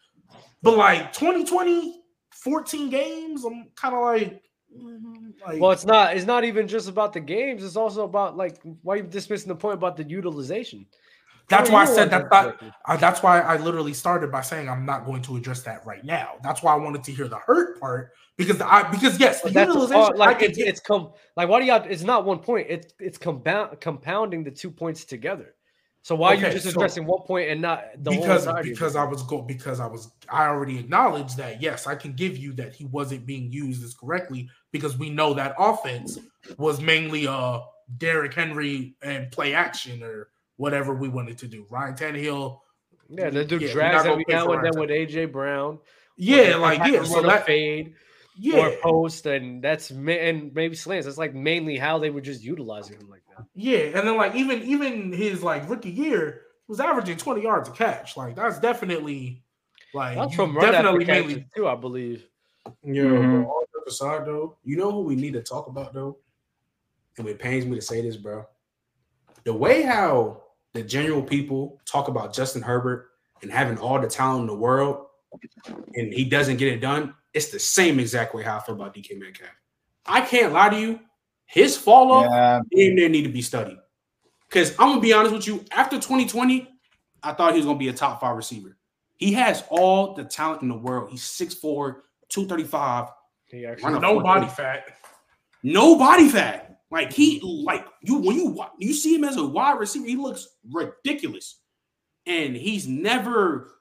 [0.61, 2.01] But like 2020,
[2.31, 4.41] 14 games, I'm kind of like,
[4.75, 6.15] mm, like well, it's not.
[6.15, 7.63] It's not even just about the games.
[7.63, 10.85] It's also about like why are you dismissing the point about the utilization.
[11.49, 12.29] That's why I said that.
[12.29, 12.57] that.
[12.85, 16.03] I, that's why I literally started by saying I'm not going to address that right
[16.03, 16.33] now.
[16.43, 19.93] That's why I wanted to hear the hurt part because I because yes, the utilization
[19.95, 21.83] all, like it's, get- it's com like why do y'all?
[21.87, 22.67] It's not one point.
[22.69, 25.53] It's it's compound compounding the two points together.
[26.03, 28.47] So why are you Okay, just so- addressing one point and not the whole because
[28.47, 28.95] of because?
[28.95, 32.53] I was go because I was I already acknowledged that yes I can give you
[32.53, 36.19] that he wasn't being used as correctly because we know that offense
[36.57, 37.59] was mainly uh
[37.97, 41.65] Derrick Henry and play action or whatever we wanted to do.
[41.69, 42.59] Ryan Tannehill,
[43.09, 45.79] yeah they do yeah, we're drags every now and then Ryan with AJ Brown.
[46.17, 47.93] yeah, like yeah, so run a that fade
[48.39, 51.05] yeah, or post, and that's and maybe slants.
[51.05, 53.45] That's like mainly how they were just utilizing him like that.
[53.55, 57.69] yeah, and then like even even his like rookie year he was averaging twenty yards
[57.69, 58.17] a catch.
[58.17, 59.43] Like that's definitely
[59.93, 62.27] like That's from definitely after mainly too, I believe.
[62.83, 63.43] Yeah, Mhm.
[63.43, 66.17] but all jokes aside though, you know who we need to talk about though?
[67.17, 68.45] And it pains me to say this, bro.
[69.45, 70.43] The way how
[70.77, 73.09] the general people talk about Justin Herbert
[73.41, 75.07] and having all the talent in the world,
[75.95, 78.93] and he doesn't get it done, it's the same exact way how I feel about
[78.93, 79.49] DK Metcalf.
[80.05, 80.99] I can't lie to you.
[81.47, 83.77] His fall off Yeah, damn near need to be studied.
[84.47, 86.67] Because I'm gonna be honest with you, after 2020,
[87.23, 88.77] I thought he was gonna be a top five receiver.
[89.17, 91.09] He has all the talent in the world.
[91.09, 93.07] He's 6'4, 235,
[93.47, 94.85] He actually no body fat.
[95.63, 96.66] no body fat.
[96.89, 100.47] Like he like you when you you see him as a wide receiver, he looks
[100.71, 101.59] ridiculous.
[102.25, 103.73] And he's never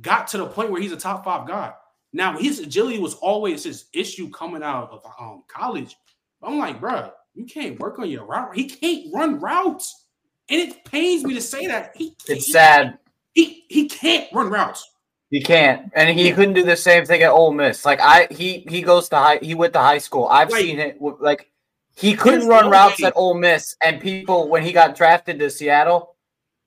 [0.00, 1.72] got to the point where he's a top five guy.
[2.12, 5.96] Now his agility was always his issue coming out of um, college.
[6.42, 8.54] I'm like, bro, you can't work on your route.
[8.54, 10.06] He can't run routes,
[10.48, 11.92] and it pains me to say that.
[11.94, 12.98] He it's he- sad.
[13.34, 14.88] He he can't run routes.
[15.30, 17.84] He can't, and he couldn't do the same thing at Ole Miss.
[17.84, 19.38] Like I, he he goes to high.
[19.42, 20.26] He went to high school.
[20.26, 20.98] I've Like- seen it.
[21.20, 21.50] Like
[21.96, 23.06] he couldn't There's run no routes way.
[23.08, 26.14] at Ole Miss, and people when he got drafted to Seattle,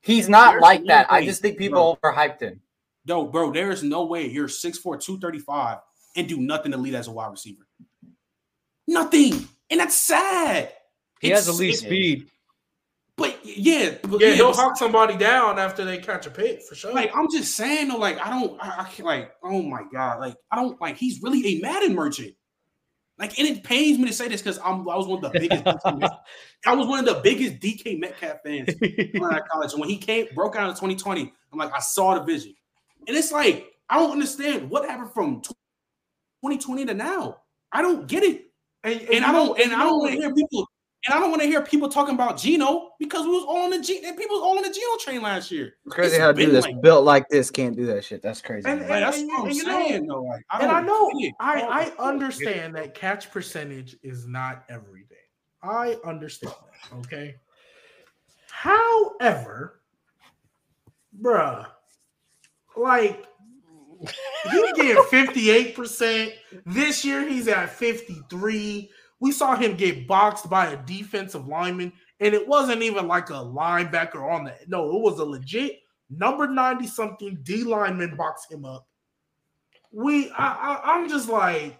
[0.01, 1.07] he's not There's like no that.
[1.11, 2.61] I just think people overhyped him.
[3.05, 5.77] No, bro, there is no way you're 6'4, 235
[6.15, 7.63] and do nothing to lead as a wide receiver.
[8.88, 9.47] Nothing.
[9.69, 10.73] And that's sad.
[11.21, 12.30] he It's- has elite it- speed.
[13.18, 16.73] But yeah, but Yeah, he'll but- hawk somebody down after they catch a pick for
[16.76, 16.93] sure.
[16.93, 20.22] like I'm just saying though, like I don't I, I can't like, oh my god,
[20.22, 22.34] like I don't like he's really a Madden merchant.
[23.20, 25.40] Like, and it pains me to say this because I'm I was one of the
[25.40, 25.64] biggest
[26.66, 29.74] I was one of the biggest DK Metcalf fans of college.
[29.74, 32.56] And when he came broke out in 2020, I'm like, I saw the vision.
[33.08, 37.41] And it's like, I don't understand what happened from 2020 to now.
[37.74, 38.46] I don't get it.
[38.86, 40.66] and, And I don't and I don't want to hear people
[41.05, 43.69] and I don't want to hear people talking about Geno because we was all on
[43.69, 45.76] the G and people was all on the Geno train last year.
[45.85, 48.03] It's crazy It's how a dude been that's like- built like this can't do that
[48.03, 48.21] shit.
[48.21, 48.67] That's crazy.
[48.69, 48.89] And- man.
[48.89, 50.23] Like, that's and- what I'm and you know- saying though.
[50.23, 51.11] Like, I and I know.
[51.39, 55.17] I, I understand that catch percentage is not everything.
[55.63, 56.53] I understand
[56.91, 56.97] that.
[56.99, 57.35] Okay.
[58.49, 59.81] However,
[61.21, 61.65] bruh,
[62.76, 63.26] like
[64.51, 66.34] he get 58%.
[66.65, 68.89] This year he's at 53.
[69.20, 73.34] We saw him get boxed by a defensive lineman, and it wasn't even like a
[73.34, 74.70] linebacker on that.
[74.70, 75.80] no, it was a legit
[76.10, 78.88] number 90 something D lineman boxed him up.
[79.91, 81.80] We I, I I'm just like,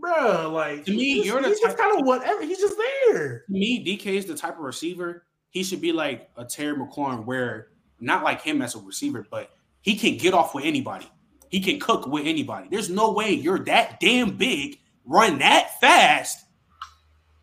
[0.00, 2.42] Bruh, like To me, he's, you're the just kind of whatever.
[2.42, 3.40] He's just there.
[3.40, 5.24] To me, DK is the type of receiver.
[5.50, 7.68] He should be like a Terry McLaurin, where
[8.00, 9.50] not like him as a receiver, but
[9.80, 11.10] he can get off with anybody.
[11.48, 12.68] He can cook with anybody.
[12.70, 16.44] There's no way you're that damn big, run that fast,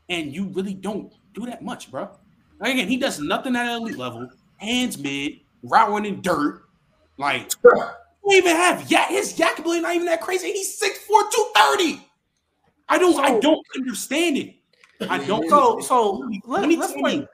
[0.09, 2.09] and you really don't do that much, bro.
[2.59, 4.29] Like, again, he does nothing at an elite level.
[4.57, 5.33] Hands mid,
[5.63, 6.63] route in dirt.
[7.17, 10.51] Like, you don't even have yeah, his yak ability not even that crazy.
[10.51, 12.07] He's 6'4", 230.
[12.87, 14.55] I don't I don't understand it.
[15.09, 17.15] I don't So so let, Let me let's tell play.
[17.15, 17.27] you,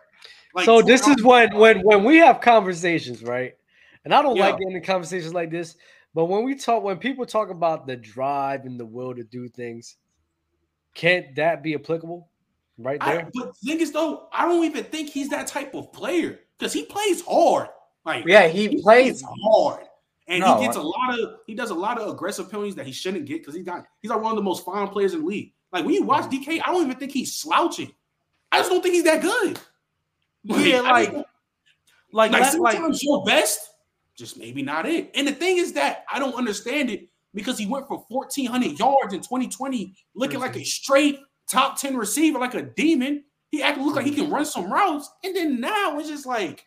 [0.55, 3.53] like, so this is when when when we have conversations, right?
[4.03, 4.47] And I don't Yeah.
[4.47, 5.75] like getting in conversations like this,
[6.13, 9.47] but when we talk, when people talk about the drive and the will to do
[9.47, 9.97] things,
[10.95, 12.30] can't that be applicable
[12.77, 13.29] right I, there?
[13.33, 16.73] but the thing is though, I don't even think he's that type of player because
[16.73, 17.69] he plays hard.
[18.05, 19.23] Like Yeah, he plays.
[19.43, 19.85] hard,
[20.27, 22.75] and No, he gets I- a lot of he does a lot of aggressive penalties
[22.75, 25.13] that he shouldn't get because he's got he's like one of the most fine players
[25.13, 25.53] in the league.
[25.71, 27.91] Like when you watch DK, I don't even think he's slouching.
[28.51, 29.59] I just don't think he's that good.
[30.43, 33.59] Yeah, I like like like that, like sometimes your best,
[34.15, 35.11] just maybe not it.
[35.15, 39.13] And the thing is that I don't understand it because he went for 1,400 yards
[39.13, 40.41] in 2020, looking mm-hmm.
[40.41, 43.23] like a straight top 10 receiver, like a demon.
[43.51, 44.33] He actually looked like he can mm-hmm.
[44.33, 45.09] run some routes.
[45.23, 46.65] And then now it's just like,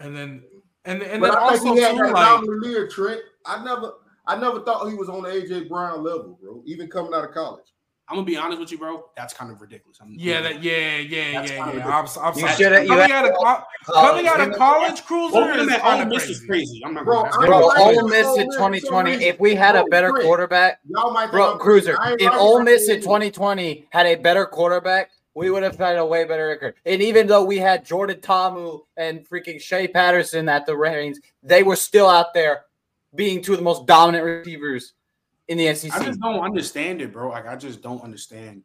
[0.00, 0.42] and then
[0.84, 3.20] and and But then I also think he had too that like Lear Trent.
[3.44, 3.92] I never,
[4.26, 6.62] I never thought he was on the AJ Brown level, bro.
[6.64, 7.66] Even coming out of college.
[8.10, 9.04] I'm gonna be honest with you, bro.
[9.16, 9.98] That's kind of ridiculous.
[10.02, 11.86] I'm, yeah that yeah yeah That's yeah kinda yeah.
[11.86, 12.54] I'm, I'm You sorry.
[12.54, 15.84] shoulda- coming had- out of co- coming out of college cruiser Both of is at
[15.84, 16.46] Ole of Miss is crazy.
[16.48, 16.82] crazy.
[16.84, 18.08] I'm not Bro, gonna I Bro, ain't Ole.
[18.08, 19.12] Miss So in 2020.
[19.24, 21.96] If we had a better quarterback, y'all might think bro, Cruiser.
[22.18, 22.96] If Ole Miss that.
[22.96, 26.74] in 2020 had a better quarterback, we would have had a way better record.
[26.84, 31.62] And even though we had Jordan Ta'amu and freaking Shea Patterson at the reins, they
[31.62, 32.64] were still out there
[33.14, 34.94] being two of the most dominant receivers
[35.50, 37.30] in the I just don't understand it, bro.
[37.30, 38.62] Like I just don't understand,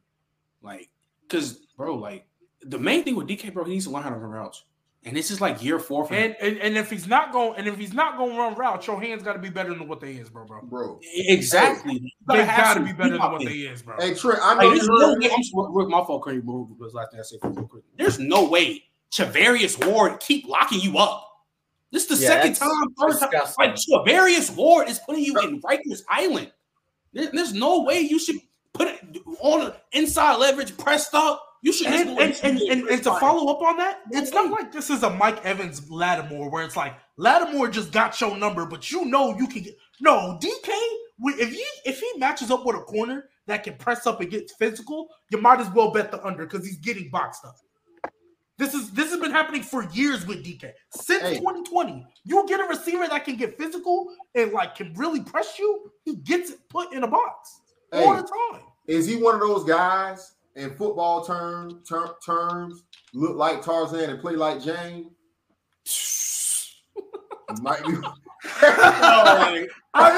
[0.62, 0.88] like,
[1.28, 2.28] cause bro, like
[2.62, 4.66] the main thing with DK, bro, he needs to learn how to run routes,
[5.04, 6.36] and this is like year four for him.
[6.40, 8.86] And, and and if he's not going and if he's not going to run routes,
[8.86, 10.62] your hands got to be better than what they is, bro, bro.
[10.62, 11.00] bro.
[11.16, 11.98] Exactly,
[12.28, 13.96] They gotta have got to some be better than what they is, bro.
[14.00, 15.32] Hey Trent, I know Like, you there's no heard way.
[15.36, 16.24] I'm sorry, Rick, my fault.
[16.24, 17.40] Curry moved was last thing I said.
[17.44, 17.84] real quick.
[17.98, 21.24] There's no way Charvarius Ward keep locking you up.
[21.92, 23.30] This is the Yeah, second that's time, third time.
[23.32, 23.66] disgusting.
[23.66, 26.52] Like Charvarius Ward is putting you in Rikers Island.
[27.16, 28.40] There- there's no way you should
[28.74, 29.00] put it
[29.40, 31.42] on inside leverage pressed up.
[31.62, 34.46] You should just And, and, and, and, and to follow up on that, it's not
[34.46, 34.54] mm-hmm.
[34.54, 38.68] like this is a Mike Evans Lattimore where it's like Lattimore just got your number,
[38.68, 40.70] but you know you can get no DK.
[41.40, 44.52] If he if he matches up with a corner that can press up and get
[44.60, 47.56] physical, you might as well bet the under because he's getting boxed up.
[48.58, 51.38] This is this has been happening for years with DK since Hey.
[51.40, 52.06] 2020.
[52.24, 56.16] You get a receiver that can get physical and like can really press you, he
[56.16, 57.62] gets it put in a box
[57.92, 58.62] all the time.
[58.88, 62.84] Is he one of those guys in football term, ter- terms
[63.14, 65.12] look like Tarzan and play like Jane?
[65.84, 67.94] He might be.
[67.96, 68.14] Like,
[68.64, 70.18] I Uh,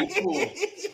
[0.00, 0.12] mean,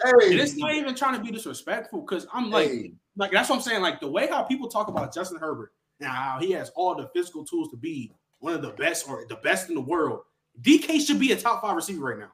[0.05, 3.57] and it's not even trying to be disrespectful because I'm like, hey, like that's what
[3.57, 3.83] I'm saying.
[3.83, 7.11] Like the way how people talk about Justin Herbert and how he has all the
[7.15, 10.21] physical tools to be one of the best or the best in the world.
[10.63, 12.33] DK should be a top five receiver right now.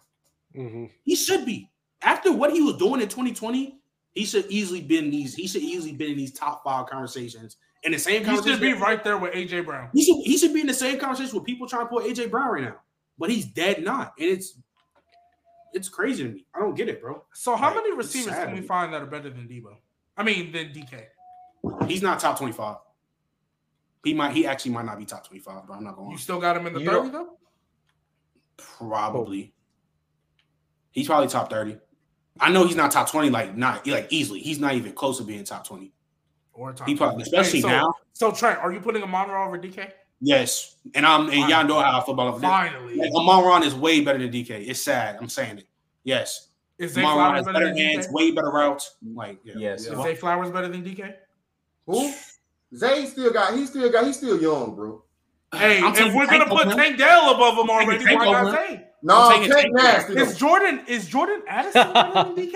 [0.54, 0.90] Mhm.
[1.02, 1.70] He should be.
[2.02, 3.78] After what he was doing in 2020,
[4.12, 5.34] he should easily been these.
[5.34, 7.56] He should easily been in these top five conversations.
[7.82, 9.90] In the same he should be right there with AJ Brown.
[9.92, 12.30] He should he should be in the same conversation with people trying to put AJ
[12.30, 12.76] Brown right now,
[13.18, 14.56] but he's dead not, and it's
[15.74, 16.46] it's crazy to me.
[16.54, 17.24] I don't get it, bro.
[17.34, 19.76] So how Like, many receivers can we find that are better than Debo?
[20.16, 21.06] I mean, than DK.
[21.88, 22.76] He's not top 25.
[24.04, 26.40] He might he actually might not be top 25, but I'm not going You still
[26.40, 27.38] got him in the You thirty though.
[28.56, 29.54] probably.
[30.90, 31.78] He's probably top 30.
[32.40, 34.40] I know he's not top 20, like not like easily.
[34.40, 35.92] He's not even close to being top 20.
[36.52, 37.30] Or top He probably, 20.
[37.38, 37.94] especially so, now.
[38.12, 39.90] So Trent, are you putting a monitor over DK?
[40.20, 42.42] Yes, and I'm and y'all know how I feel about him.
[42.42, 44.68] Finally, Like, Amon-Ra is way better than DK.
[44.68, 45.16] It's sad.
[45.20, 45.68] I'm saying it.
[46.04, 46.48] Yes,
[46.78, 48.12] is Zay Amon-Ra Flowers better better than hands, DK?
[48.12, 48.96] way better routes.
[49.14, 49.54] Like yeah.
[49.56, 49.86] Yes.
[49.86, 51.14] Is Zay Flowers better than DK?
[51.86, 52.12] who?
[52.76, 53.54] Zay still got.
[53.54, 54.06] He still got.
[54.06, 55.02] He's still young, bro.
[55.54, 56.76] Hey, I'm if we're gonna put him.
[56.76, 58.84] Tank Dell above him taking already, why not Zay?
[59.02, 60.14] No, I'm Tank Tank nasty.
[60.14, 60.36] Is.
[60.36, 62.54] Jordan is Jordan Addison better than DK?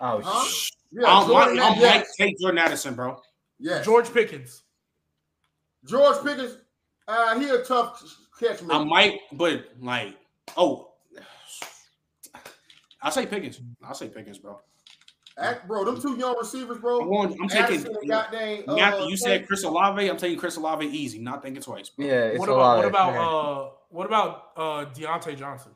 [0.00, 0.44] Oh, Huh?
[0.44, 3.20] sh- Yeah, I'm, Jordan, I'm, yes, like take Jordan Addison, bro.
[3.58, 3.82] Yeah.
[3.82, 4.62] George Pickens.
[5.84, 6.58] George Pickens.
[7.08, 8.02] Uh, he a tough
[8.38, 10.16] catch I might, but like,
[10.56, 10.91] oh,
[13.02, 13.60] I'll say Pickens.
[13.84, 14.60] I'll say Pickens, bro.
[15.38, 17.00] Act- bro, them two young receivers, bro.
[17.00, 17.38] I'm going.
[17.40, 17.64] I'm taking.
[17.76, 20.08] Addison and goddamn, uh, Matthew, you said Chris Olave.
[20.08, 21.18] I'm taking Chris Olave easy.
[21.18, 21.88] Not thinking twice.
[21.88, 22.06] Bro.
[22.06, 22.12] yeah.
[22.26, 23.18] It's What about lot what about okay.
[23.18, 25.72] uh what about uh Diontae Johnson?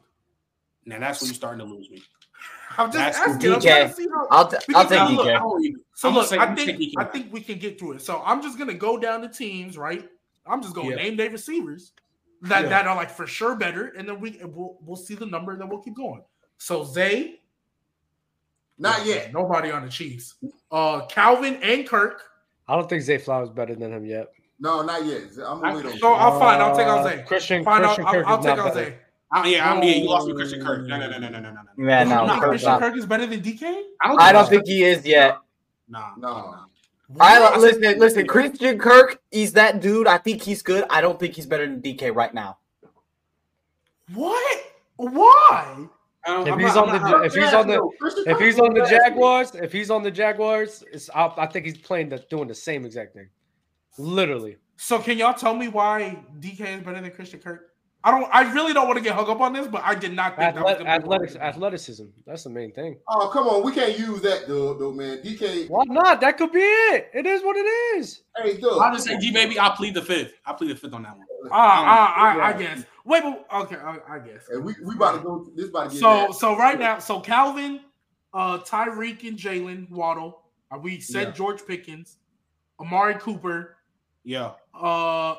[0.84, 2.02] Now that's when you're starting to lose me.
[2.78, 3.52] I'm just That's asking.
[3.54, 4.26] I'm trying to see how.
[4.30, 5.34] I'll, t- I'll take now look, DK.
[5.34, 7.92] I don't even- So I'm look, saying- I think I think we can get through
[7.92, 8.02] it.
[8.02, 10.06] So I'm just gonna go down the teams, right?
[10.46, 10.96] I'm just gonna Yeah.
[10.96, 11.92] name their receivers
[12.42, 12.68] that, Yeah.
[12.68, 15.60] that are like for sure better, and then we we'll, we'll see the number, and
[15.62, 16.22] then we'll keep going.
[16.58, 17.40] So Zay,
[18.78, 19.32] Not yet.
[19.32, 20.34] Nobody on the Chiefs.
[20.70, 22.22] Uh, Calvin and Kirk.
[22.68, 24.28] I don't think Zay Flowers better than him yet.
[24.58, 25.22] No, not yet.
[25.46, 26.60] I'm gonna wait on So I'll find.
[26.62, 27.22] I'll take out Uh, Zay.
[27.26, 28.74] Christian Fine, I'll, Christian I'll, Kirk I'll take not out.
[28.74, 28.98] Zay.
[29.32, 30.86] I, yeah, I'm, yeah, you lost with Christian Kirk.
[30.86, 31.88] No, no, no, no, no, no, no.
[31.88, 32.80] Yeah, You no, think Kirk's Christian not.
[32.80, 33.82] Kirk is better than DK?
[34.02, 35.38] I don't think he is yet.
[35.88, 36.54] Nah, No.
[37.20, 37.98] I don't listen.
[37.98, 40.06] Listen, Christian Kirk, he's that dude.
[40.08, 40.84] I think he's good.
[40.90, 42.58] I don't think he's better than DK right now.
[44.14, 44.62] What?
[44.96, 45.86] Why?
[46.26, 48.84] I don't- If he's on the if he's on the if he's on the.
[48.86, 52.54] Jaguars, if he's on the Jaguars, it's I, I think he's playing the doing the
[52.54, 53.28] same exact thing.
[53.98, 54.56] Literally.
[54.76, 57.70] So can y'all tell me why DK is better than Christian Kirk?
[58.06, 58.30] I don't.
[58.32, 60.54] I really don't want to get hung up on this, but I did not think
[60.54, 62.04] that was Athlet, gonna be athletics, athleticism.
[62.24, 62.98] That's the main thing.
[63.08, 65.18] Oh come on, we can't use that, though, though, man.
[65.22, 66.20] DK, Why not?
[66.20, 67.10] That could be it.
[67.12, 67.66] It is what it
[67.98, 68.22] is.
[68.40, 68.80] hey, Doug.
[68.80, 69.58] I'll just say G baby.
[69.58, 70.34] I'll plead the fifth.
[70.46, 71.26] I'll plead the fifth on that one.
[71.50, 72.58] Ah, ah, I, I Yeah.
[72.76, 72.84] guess.
[73.04, 74.44] Wait, but okay, I, I guess.
[74.48, 75.50] Hey, we we about to go.
[75.56, 76.34] This about to get So bad.
[76.36, 77.80] so right now, so Calvin,
[78.32, 80.42] uh, Tyreek and Jalen Waddle.
[80.70, 81.32] Uh, we said Yeah.
[81.32, 82.18] George Pickens,
[82.78, 83.78] Amari Cooper.
[84.22, 84.52] Yeah.
[84.72, 85.34] Uh,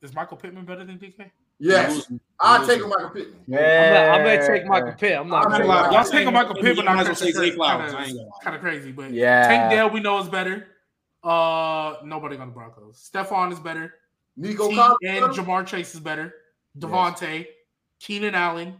[0.00, 1.30] is Michael Pittman better than DK?
[1.60, 2.10] Yes,
[2.40, 3.58] I'll take him Michael Pittman.
[3.58, 5.18] I'm, I'm gonna take Michael Pitt.
[5.18, 5.44] I'm not.
[5.44, 5.82] I'm gonna not lie.
[5.84, 6.10] Y'all lie.
[6.10, 6.88] taking Michael Pittman?
[6.88, 7.92] I on might as well say Christian Zay Flowers.
[7.92, 8.38] kinda- I ain't gonna lie.
[8.42, 9.46] Kind of crazy, but Yeah.
[9.46, 10.66] Tank Dell we know is better.
[11.22, 13.10] Uh, nobody on the Broncos.
[13.12, 13.94] Stephon is better.
[14.36, 14.98] Nico T Collins.
[15.02, 16.34] and Ja'Marr Chase is better.
[16.78, 17.46] Davante,
[17.98, 18.74] Keenan Allen.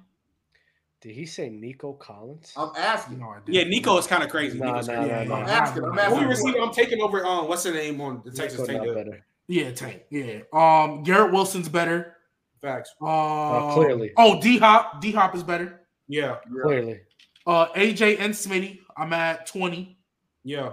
[1.02, 2.52] Did he say Nico Collins?
[2.56, 3.18] I'm asking.
[3.18, 3.38] No, I.
[3.46, 4.58] Yeah, Nico is kind of crazy.
[4.58, 5.10] Nah, Nico's nah, crazy.
[5.10, 5.42] nah, nah.
[5.42, 5.84] I'm asking.
[5.84, 6.28] I'm asking.
[6.28, 7.26] receiver I'm taking over.
[7.26, 8.82] Um, what's the name on the Texas Tank?
[8.82, 9.04] Dell.
[9.48, 10.02] Yeah, Tank.
[10.10, 10.40] Yeah.
[10.52, 12.16] Um, Garrett Wilson's better.
[12.62, 12.90] Facts.
[13.00, 14.12] Uh, clearly.
[14.16, 15.00] Oh, D Hop.
[15.00, 15.80] D Hop is better.
[16.08, 16.36] Yeah.
[16.54, 16.62] Yeah.
[16.62, 17.00] Clearly.
[17.46, 18.80] Uh, AJ and Smitty.
[18.96, 19.96] I'm at 20.
[20.44, 20.72] Yeah.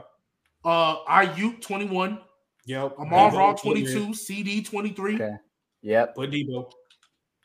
[0.65, 2.19] Uh, Aiyuk 21.
[2.65, 2.99] Yep.
[2.99, 4.13] Amon Debo, Ra put 22.
[4.13, 5.15] CD 23.
[5.15, 5.31] Okay.
[5.83, 6.15] Yep.
[6.15, 6.69] Put Debo.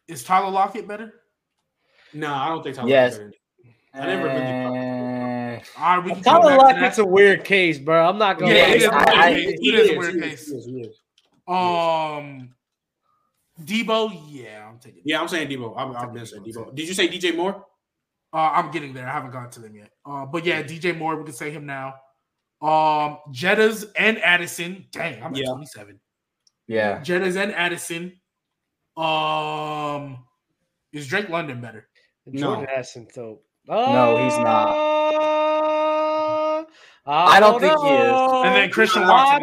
[0.09, 1.13] Is Tyler Lockett better?
[2.13, 2.89] Nah, I don't think Tyler.
[2.89, 3.19] Yes.
[3.19, 3.35] Lockett.
[3.95, 5.57] I never really.
[5.57, 8.09] Uh, All right, we can come Tyler back Lockett's a weird case, bro.
[8.09, 8.69] I'm not gonna Yeah, lie.
[8.71, 9.59] it is a I- weird I- case.
[9.61, 10.41] He It is a is, weird case.
[10.43, 10.97] is, he is, he is.
[11.47, 12.55] Um,
[13.61, 15.03] Debo, yeah, I'm taking.
[15.05, 15.75] Yeah, I'm saying Debo.
[15.77, 16.75] I'm, I'm gonna say Debo.
[16.75, 17.65] Did you say DJ Moore?
[18.33, 19.07] Uh, I'm getting there.
[19.07, 19.91] I haven't gotten to them yet.
[20.07, 21.95] Uh, but yeah, DJ Moore, we can say him now.
[22.63, 24.87] Um, Jettas and Addison.
[24.91, 25.49] Dang, I'm at Yeah.
[25.51, 26.01] 27.
[26.67, 27.01] yeah.
[27.01, 28.21] Jettas and Addison.
[28.97, 30.25] Um,
[30.93, 31.89] is Drake London better?
[32.33, 32.71] Jordan No.
[32.73, 34.69] Addison, so No, he's not.
[37.05, 38.13] Uh, I don't think he is.
[38.47, 39.43] And then Christian I Watson,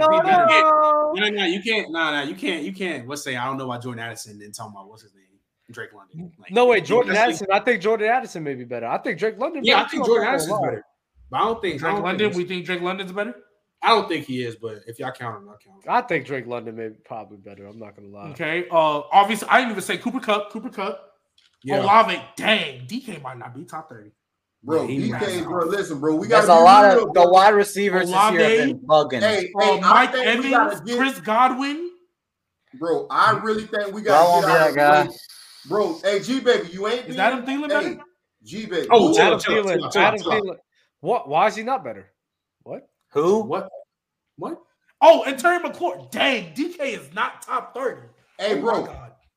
[1.14, 1.36] is he don't better?
[1.36, 1.41] know.
[1.41, 1.45] No, no, no.
[1.45, 1.91] You can't.
[1.91, 2.23] No, no.
[2.23, 2.64] You can't.
[2.64, 3.07] You can't.
[3.07, 5.23] Let's say I don't know about Jordan Addison and talking about what's his name,
[5.72, 6.31] Drake London.
[6.40, 7.48] Like, No, wait, Jordan that's like- Addison.
[7.52, 8.88] I think Jordan Addison may be better.
[8.88, 9.64] I think Drake London.
[9.64, 10.86] Yeah, I think too, Jordan I'm Addison's better.
[11.31, 11.80] But I don't think.
[11.80, 12.30] Drake don't London.
[12.31, 13.36] think, We think Drake London's better.
[13.81, 14.56] I don't think he is.
[14.56, 15.91] But if y'all count him, I'll count him.
[15.91, 17.65] I think Drake London may be probably better.
[17.65, 18.30] I'm not gonna lie.
[18.31, 18.65] Okay.
[18.69, 20.52] Uh, obviously, I didn't even say Cooper Kupp.
[20.52, 21.06] Cooper Kupp.
[21.64, 21.81] Yeah.
[21.84, 22.22] Olave.
[22.36, 24.11] Dang, DK might not be top 30.
[24.61, 28.31] Bro, Yeah, DK, bro, listen, bro, we got a lot of the wide receivers this
[28.31, 29.22] year have been bugging.
[29.22, 31.91] Hey, Uh, hey, Mike think we gotta Evans, get, Chris Godwin.
[32.73, 33.07] bro.
[33.10, 35.14] I really think we got won't to get out that guy.
[35.68, 38.03] Bro, hey, G baby, you ain't Is being- Adam Thielen hey, better?
[38.44, 38.88] G baby.
[38.91, 39.80] Oh, Ooh, Adam Thielen.
[39.80, 40.19] chill, chill, Adam.
[40.19, 40.56] Thielen.
[40.99, 41.30] What?
[41.30, 42.11] Why is he not better?
[42.64, 42.81] What?
[43.14, 43.40] Who?
[43.40, 43.69] What?
[44.36, 44.61] What?
[45.02, 46.11] Oh, and Terry McLaurin.
[46.11, 48.02] Dang, DK is not top 30.
[48.38, 48.88] Hey, Oh bro,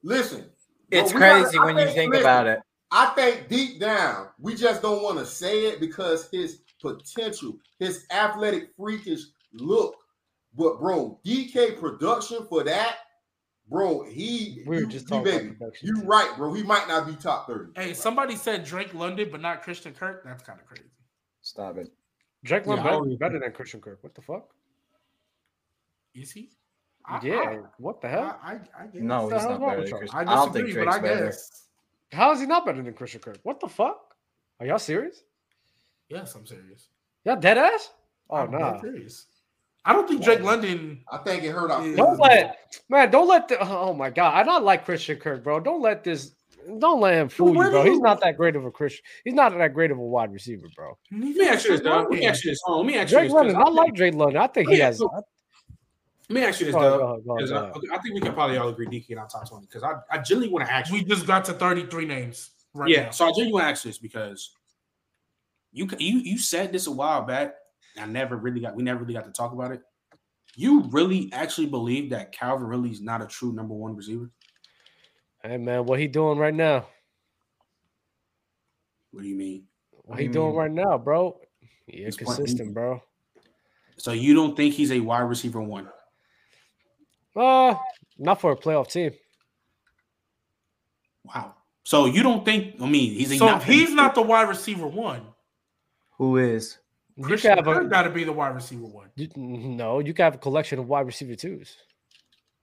[0.02, 0.50] listen.
[0.90, 2.58] It's Bro, we gotta- crazy I when you think- think listen, about it.
[2.94, 8.04] I think deep down, we just don't want to say it because his potential, his
[8.10, 9.20] athletic freakish
[9.54, 9.96] look.
[10.54, 12.96] But bro, DK production for that,
[13.68, 15.88] bro, he We were you- just G talking baby, about production.
[15.96, 16.52] You right, bro.
[16.52, 17.72] He might not be top 30.
[17.74, 20.22] Hey, somebody said Drake London, but not Christian Kirk.
[20.24, 20.90] That's kind of crazy.
[21.40, 21.88] Stop it.
[22.44, 24.02] Drake Yeah, London I better, better than Christian Kirk.
[24.02, 24.50] What the fuck?
[26.14, 26.50] Is he?
[27.06, 27.58] I- yeah.
[27.78, 28.38] what the hell?
[28.42, 29.02] I, I, I guess.
[29.02, 29.98] No, he's not better with than y'all?
[29.98, 30.18] Christian.
[30.18, 31.24] I I don't disagree, think but Drake's I better.
[31.26, 31.62] guess.
[32.12, 33.38] How is he not better than Christian Kirk?
[33.42, 33.98] What the fuck?
[34.60, 35.22] Are y'all serious?
[36.08, 36.88] Yes, I'm serious.
[37.24, 37.90] Y'all dead ass?
[38.28, 38.42] Oh no.
[38.44, 38.72] I'm nah.
[38.72, 39.26] dead serious.
[39.84, 41.02] I don't think Drake London.
[41.10, 42.56] I think it hurt our Don't let
[42.88, 44.34] man, don't let the oh, oh my god.
[44.34, 45.58] I not like Christian Kirk, bro.
[45.58, 46.34] Don't let this
[46.78, 47.82] don't let him fool you, bro.
[47.82, 49.02] He's you- not that great of a Christian.
[49.24, 50.96] He's not that great of a wide receiver, bro.
[51.10, 52.10] Let me ask you this, dog.
[52.10, 52.60] Let me ask you this.
[52.64, 53.34] Hold on, let me ask you Drake this.
[53.34, 54.36] London, 'cause I like Drake London.
[54.42, 54.98] I think he Yeah, has.
[54.98, 55.10] so-
[56.32, 57.00] Let me ask you this, Go ahead, dog.
[57.26, 58.86] go ahead, go ahead, 'cause go uh, I, I think we can probably all agree
[58.86, 60.96] DK in our top 20 because I, I genuinely want to ask you.
[60.96, 63.10] We just got to 33 names right yeah, now.
[63.10, 64.54] so I genuinely want to ask this because
[65.72, 67.54] you you you said this a while back.
[67.98, 69.82] I never really got we never really got to talk about it.
[70.56, 74.30] You really actually believe that Calvin really is not a true number one receiver?
[75.42, 76.86] Hey man, what he doing right now?
[79.10, 79.64] What do you mean?
[80.04, 81.38] What he doing right now, bro?
[81.86, 83.02] Yeah, He's playing- consistent, bro.
[83.98, 85.88] So you don't think he's a wide receiver one?
[87.34, 87.74] Uh,
[88.18, 89.12] not for a playoff team.
[91.24, 91.54] Wow.
[91.84, 92.76] So you don't think?
[92.80, 95.22] I mean, he's So not, if he's not the wide receiver one.
[96.18, 96.78] Who is?
[97.16, 99.08] You Christian can have Kirk got to be the wide receiver one.
[99.16, 99.98] you, no.
[99.98, 101.76] You can have a collection of wide receiver twos.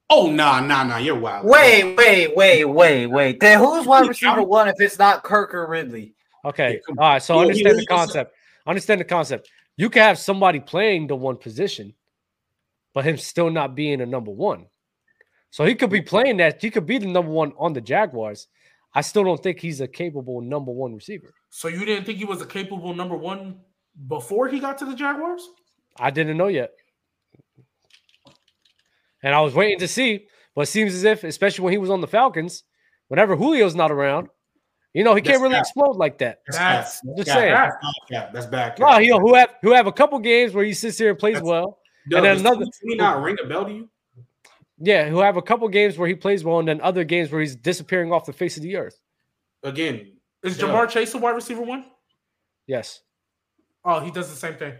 [0.09, 0.97] Oh nah, nah, nah.
[0.97, 1.45] You're wild.
[1.45, 3.39] Wait, wait, wait, wait, wait.
[3.39, 6.15] Then who's wide receiver I'm- one if it's not Kirk or Ridley?
[6.45, 6.79] Okay.
[6.89, 7.21] All right.
[7.21, 8.35] So Yeah, he understand the really is a- concept.
[8.65, 9.49] Understand the concept.
[9.77, 11.93] You can have somebody playing the one position,
[12.93, 14.65] but him still not being a number one.
[15.51, 16.61] So he could be playing that.
[16.61, 18.47] He could be the number one on the Jaguars.
[18.93, 21.33] I still don't think he's a capable number one receiver.
[21.49, 23.59] So you didn't think he was a capable number one
[24.07, 25.47] before he got to the Jaguars?
[25.99, 26.71] I didn't know yet.
[29.23, 31.89] And I was waiting to see, but it seems as if, especially when he was
[31.89, 32.63] on the Falcons,
[33.09, 34.29] whenever Julio's not around,
[34.93, 36.39] you know, he That's can't really explode like that.
[36.47, 37.37] That's Just cap.
[37.37, 37.53] saying.
[37.53, 37.75] That's
[38.09, 38.33] cap.
[38.33, 38.75] That's bad.
[38.75, 39.01] cap.
[39.01, 41.47] No, who have who have a couple games where he sits here and plays That's-
[41.47, 41.79] well.
[42.09, 43.89] Doug, and then does another- 2020 not ring a bell to you?
[44.81, 47.41] Yeah, who have a couple games where he plays well, and then other games where
[47.41, 48.99] he's disappearing off the face of the earth.
[49.63, 50.67] Again, Is Yeah.
[50.67, 51.83] Ja'Marr Chase a wide receiver one?
[52.65, 53.01] Yes.
[53.83, 54.73] Oh, he does the same thing.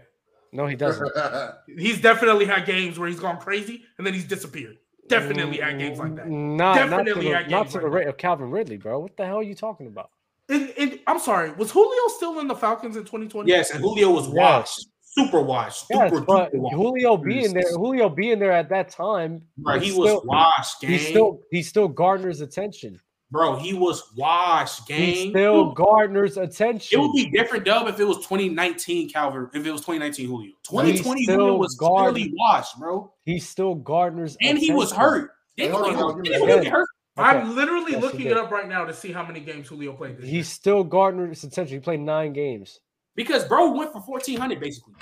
[0.52, 1.06] No, he doesn't.
[1.78, 4.78] He's definitely had games where he's gone crazy and then he's disappeared.
[5.06, 6.24] Definitely had games like that.
[6.26, 7.88] Mm, not, not to Definitely the, had not to like the that.
[7.88, 9.00] rate of Calvin Ridley, bro.
[9.00, 10.10] What the hell are you talking about?
[10.48, 13.50] And, and I'm sorry, was Julio still in the Falcons in 2020?
[13.50, 16.74] yes, and Julio was washed, super washed, super Yes, but duper washed.
[16.76, 20.80] Julio being there, Julio being there at that time, Bro, he he's was still- washed,
[20.80, 20.90] gang.
[20.90, 23.00] he still he still garners attention.
[23.32, 24.98] Bro, he was washed, gang.
[25.00, 26.98] He still garners attention.
[26.98, 30.52] It would be different, Dub, if it was 2019 Calvin, if it was 2019 Julio.
[30.68, 33.12] 2020 Julio was guard- clearly washed, bro.
[33.24, 35.30] He still garners And he was hurt.
[35.56, 36.64] Hey, Didn't hold on, Julio- y'all, give me didn't a Julio second.
[36.64, 36.88] get hurt?
[37.18, 40.16] I'm literally Yes, looking it up right now to see how many games Julio played
[40.18, 40.44] this He year.
[40.44, 41.76] still garners attention.
[41.76, 42.80] He played nine games.
[43.20, 44.94] Because bro went for 1400 basically.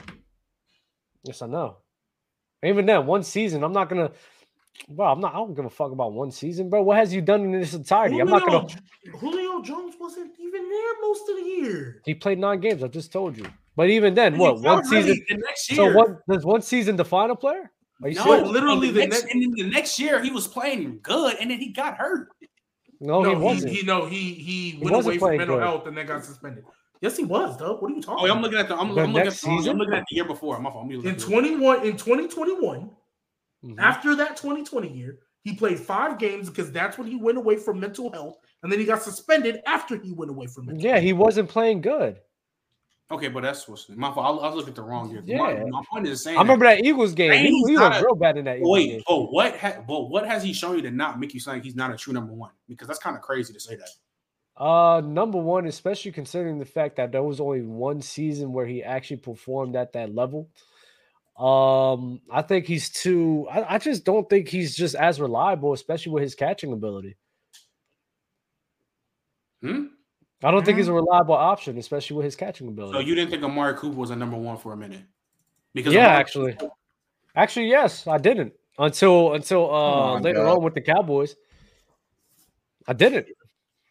[1.22, 1.76] Yes, I know.
[2.64, 4.10] Even then, one season, I'm not gonna.
[4.88, 5.34] Bro, I'm not.
[5.34, 6.82] I don't give a fuck about one season, bro.
[6.82, 8.18] What has you done in this entirety?
[8.18, 8.66] I'm not gonna.
[9.20, 12.02] Julio Jones wasn't even there most of the year.
[12.04, 12.82] He played nine games.
[12.82, 13.46] I just told you.
[13.76, 15.16] But even then, And what one season?
[15.28, 15.94] The next So year.
[15.96, 17.70] what does one season define a player?
[18.02, 18.48] Are you No, serious?
[18.48, 21.48] literally the the next, next- and then the next year he was playing good, and
[21.50, 22.30] then he got hurt.
[23.00, 23.72] No, no, he wasn't.
[23.72, 25.62] He, no, he he, went away from mental good.
[25.62, 26.64] health and then got suspended.
[27.00, 27.76] Yes, he was, though.
[27.76, 28.28] What are you talking?
[28.28, 28.76] Oh, I'm looking at the.
[28.76, 30.58] I'm, The I'm looking, at next the, I'm looking at the year before.
[30.60, 30.84] My fault.
[30.86, 32.90] I'm in at 21 in 2021.
[33.64, 33.78] Mhm.
[33.78, 37.80] After that 2020 year, he played five games because that's when he went away from
[37.80, 40.84] mental health, and then he got suspended after he went away from mental.
[40.84, 42.20] Yeah, he wasn't playing good.
[43.10, 44.42] Okay, but that's what's my fault.
[44.42, 45.22] I, I was looking at the wrong year.
[45.24, 45.64] Yeah.
[45.70, 46.36] my point is saying.
[46.36, 47.32] I remember that Eagles game.
[47.32, 49.02] He, he was a- real bad in that that- Eagles Wait, game.
[49.08, 49.56] but what?
[49.58, 51.96] Ha, but what has he shown you to not make you think he's not a
[51.96, 52.50] true number one?
[52.68, 53.88] Because that's kind of crazy to say that.
[54.59, 58.82] Uh, number one, especially considering the fact that there was only one season where he
[58.82, 60.48] actually performed at that level.
[61.39, 63.47] Um, I think he's too.
[63.48, 67.16] I, I just don't think he's just as reliable, especially with his catching ability.
[69.62, 69.86] Hmm?
[70.43, 72.94] I don't think he's a reliable option, especially with his catching ability.
[72.94, 75.02] So you didn't think Amari Cooper was a number one for a minute?
[75.72, 76.59] Because yeah, Amari- actually,
[77.36, 80.59] actually, yes, I didn't until until uh on, later dog.
[80.59, 81.36] on with the Cowboys.
[82.89, 83.28] I didn't.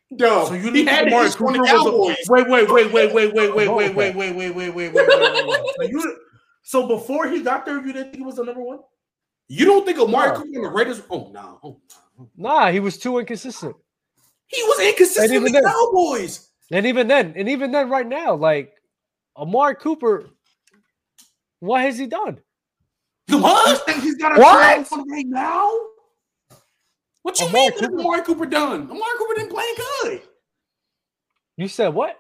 [0.09, 3.13] Yo, So you he had think to Amari Cooper was a, wait, wait, wait, wait,
[3.13, 5.73] wait, wait, wait, Oh, wait, wait, wait, wait, wait, wait, wait, wait, wait, wait.
[5.75, 6.17] So, you,
[6.63, 8.79] so before he got there, you didn't think he was the number one?
[9.49, 10.35] You don't think Amari No.
[10.35, 11.01] Cooper and the Raiders?
[11.09, 11.81] Oh no, oh,
[12.17, 12.29] no.
[12.38, 13.75] Nah, he was too inconsistent.
[14.47, 16.49] he was inconsistent even with the then- Cowboys.
[16.71, 18.73] And even then, and even then, right now, like
[19.38, 20.29] Amari Cooper,
[21.59, 22.39] what has he done?
[23.29, 23.85] You What?
[23.85, 24.85] think he's got a What?
[24.88, 25.73] trade right now?
[27.27, 27.71] What oh, you Amari mean?
[27.73, 28.81] What Cooper- Amari Cooper done?
[28.83, 30.21] Amari Cooper didn't play good.
[31.57, 32.17] You said what?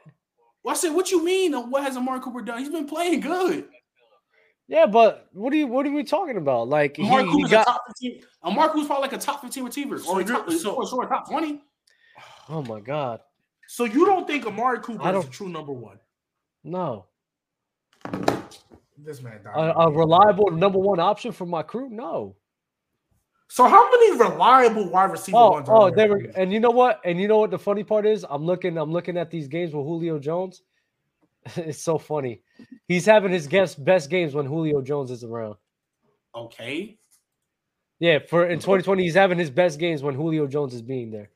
[0.61, 1.53] Well, I said, what you mean?
[1.53, 2.59] What has Amari Cooper done?
[2.59, 3.69] He's been playing good.
[4.67, 6.67] Yeah, but what are you what are we talking about?
[6.67, 8.21] Like he, Amari he Cooper's got a top 15.
[8.43, 11.07] Amari Cooper's probably like a top 15 receiver So or a top, so- or, or
[11.07, 11.61] top 20.
[12.49, 13.21] oh my god.
[13.69, 15.99] So you don't think Amari Cooper I is a true number one?
[16.65, 17.05] No.
[18.97, 19.53] This man died.
[19.55, 21.87] A, a reliable number one option for my crew?
[21.89, 22.35] No.
[23.47, 25.69] So how many reliable wide receiver Oh, ones?
[25.69, 26.33] are oh, there we there?
[26.35, 26.99] and you know what?
[27.05, 28.25] And you know what the funny part is?
[28.29, 30.63] I'm looking, I'm looking at these games with Julio Jones.
[31.55, 32.41] it's so funny.
[32.87, 35.55] He's having his best best games when Julio Jones is around.
[36.35, 36.97] Okay.
[37.99, 41.29] Yeah, for in 2020, he's having his best games when Julio Jones is being there.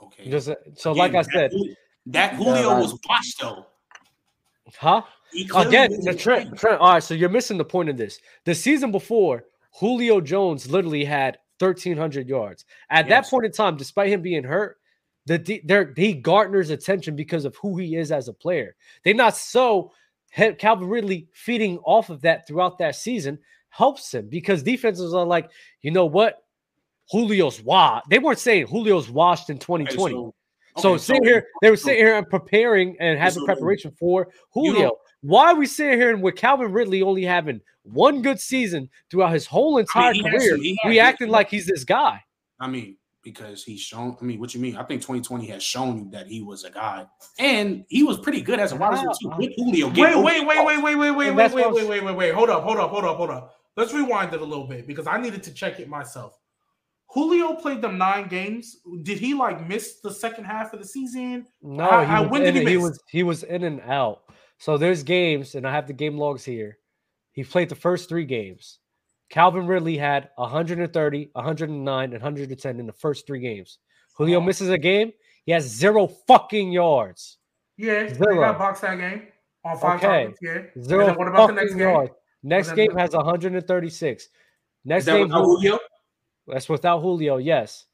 [0.00, 0.30] Okay.
[0.30, 1.74] Just uh, so, Again, like I that said, Jul-
[2.06, 2.80] that Julio right.
[2.80, 3.66] was washed though.
[4.76, 5.02] huh?
[5.56, 6.54] Again, the trend, playing.
[6.56, 6.78] trend.
[6.78, 8.20] All right, so you're missing the point of this.
[8.44, 9.44] The season before,
[9.78, 12.64] Julio Jones literally had 1,300 yards.
[12.90, 14.78] At that point in time, despite him being hurt,
[15.26, 18.74] the he garners attention because of who he is as a player.
[19.04, 19.92] They're not so
[20.32, 23.38] Calvin Ridley feeding off of that throughout that season
[23.70, 25.50] helps him because defenses are like,
[25.82, 26.44] you know what,
[27.10, 28.08] Julio's washed.
[28.08, 30.14] They weren't saying Julio's washed in 2020.
[30.14, 30.34] so-
[30.78, 33.90] So okay, sitting so- here, they were sitting here and preparing and having So, preparation
[33.90, 34.92] for you Julio.
[35.20, 39.32] Why are we sitting here and with Calvin Ridley only having one good season throughout
[39.32, 42.22] his whole entire he has career, he has- we acting like he's this guy?
[42.60, 44.16] I mean, because he's shown.
[44.20, 44.76] I mean, what you mean?
[44.76, 47.06] I think 2020 has shown you that he was a guy,
[47.38, 49.28] and he was pretty good as a wide receiver too.
[49.38, 52.34] With Julio, Wait, wait, wait, wait, wait, wait, wait, wait, wait, wait, wait, wait, wait.
[52.34, 53.54] Hold up, hold up, hold up, hold up.
[53.76, 56.38] Let's rewind it a little bit because I needed to check it myself.
[57.10, 58.76] Julio played them nine games.
[59.02, 61.46] Did he like miss the second half of the season?
[61.62, 62.82] No, I- he, I- was when did he he miss?
[62.82, 64.22] was he was in and out.
[64.58, 66.78] So there's games, and I have the game logs here.
[67.32, 68.78] He played the first three games.
[69.30, 73.78] Calvin Ridley had 130, 109, and 110 in the first three games.
[74.16, 74.42] Julio Oh.
[74.42, 75.12] misses a game.
[75.44, 77.38] He has zero fucking yards.
[77.76, 78.40] Yeah, they Zero.
[78.40, 79.28] got boxed that game
[79.64, 80.06] on five Okay.
[80.34, 80.38] targets.
[80.42, 80.82] Yeah.
[80.82, 81.80] Zero what about the fucking next game?
[81.80, 82.12] yards.
[82.42, 84.28] Next game has 136.
[84.84, 85.78] Next Is that game, without Julio?
[86.46, 87.36] that's without Julio.
[87.36, 87.86] Yes.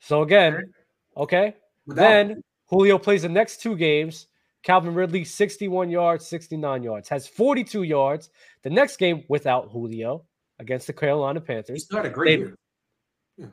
[0.00, 0.72] So again,
[1.16, 1.54] okay.
[1.86, 4.26] Without- Then Julio plays the next two games.
[4.64, 8.30] Calvin Ridley, 61 yards, 69 yards, has 42 yards.
[8.62, 10.24] The next game without Julio
[10.58, 11.84] against the Carolina Panthers.
[11.84, 12.56] still had a great year.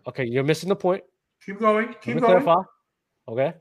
[0.08, 1.04] Okay, you're missing the point.
[1.46, 1.88] Keep going.
[2.02, 2.42] Keep going.
[2.44, 2.62] clarify.
[3.28, 3.54] Okay.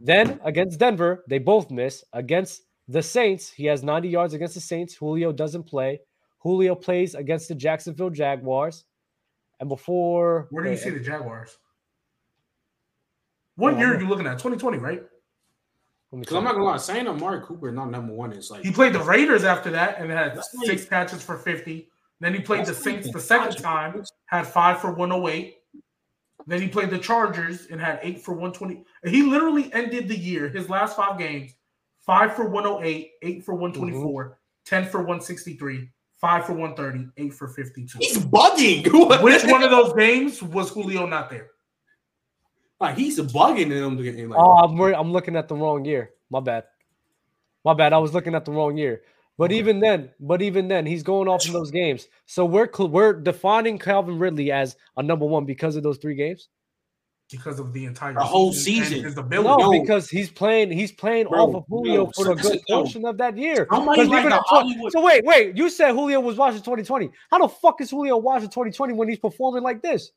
[0.00, 2.04] Then against Denver, they both miss.
[2.12, 4.94] Against the Saints, he has 90 yards against the Saints.
[4.94, 6.00] Julio doesn't play.
[6.38, 8.84] Julio plays against the Jacksonville Jaguars.
[9.58, 11.58] And before Where do you see the Jaguars?
[13.56, 14.34] What Oh, year are you looking at?
[14.38, 15.02] 2020, right?
[16.12, 18.64] Let me Because I'm not gonna lie, saying Amari Cooper not number one is like
[18.64, 21.88] He played the Raiders after that and had That's six like- catches for 50.
[22.20, 25.54] Then he played the That's Saints like the second time, had five for 108.
[26.46, 28.82] Then he played the Chargers and had eight for 120.
[29.04, 31.52] He literally ended the year, his last five games,
[31.98, 37.98] five for 108, eight for 124, 10 for 163, five for 130, eight for 52.
[37.98, 38.82] he's bugging.
[39.22, 41.50] Which one of those games was Julio not there?
[42.80, 43.96] Like he's bugging in them.
[44.02, 46.10] getting, Like, oh, oh, I'm wor- I'm looking at the wrong year.
[46.30, 46.64] My bad.
[47.64, 47.92] My bad.
[47.92, 49.02] I was looking at the wrong year.
[49.36, 52.08] But even then, but even then, he's going off in those games.
[52.26, 56.16] So we're cl- we're defining Calvin Ridley as a number one because of those three
[56.16, 56.48] games.
[57.30, 59.04] Because of the entire The whole and season.
[59.04, 59.80] His No, ability.
[59.80, 63.04] Because he's playing he's playing Bro, off of Julio no, for the so- good portion
[63.04, 63.66] of that year.
[63.70, 64.92] Somebody 'Cause like even the in tw- Hollywood.
[64.92, 65.56] So wait, wait.
[65.56, 67.10] You said Julio was watching 2020.
[67.30, 70.10] How the fuck is Julio watching 2020 when he's performing like this?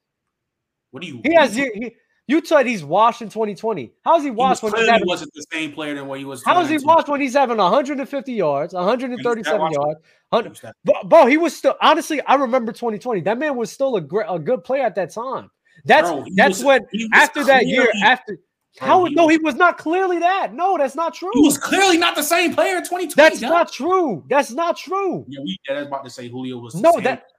[0.92, 1.22] What do you?
[1.24, 1.96] He has he, he-
[2.28, 3.92] you said he's washed in 2020.
[4.06, 6.26] How is he He was washed when having wasn't the same player than what he
[6.26, 6.44] was.
[6.44, 10.00] How is he washed when he's having 150 yards, 137 yards?
[10.04, 12.22] He 100, was bro, bro, he was still honestly.
[12.22, 13.22] I remember 2020.
[13.22, 15.50] That man was still a great, a good player at that time.
[15.86, 18.38] That's Bro, that's was- when he after that year, after
[18.80, 20.54] Bro, how he no, was- he was not clearly that.
[20.54, 21.32] No, that's not true.
[21.34, 23.16] He was clearly not the same player in 2020.
[23.16, 24.24] That's not true.
[24.30, 25.26] That's not true.
[25.28, 26.76] Yeah, we yeah, that's about to say Julio was.
[26.76, 27.31] No, that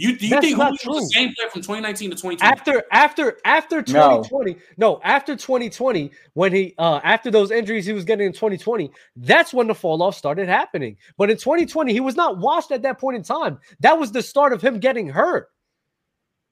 [0.00, 1.20] you do you that's think not Julio was the true.
[1.22, 2.52] same player from 2019 to 2020?
[2.52, 5.00] after after after 2020 no.
[5.04, 9.66] after 2020 when he uh after those injuries he was getting in 2020 that's when
[9.66, 13.16] the fall off started happening but in 2020 he was not washed at that point
[13.16, 15.48] in time that was the start of him getting hurt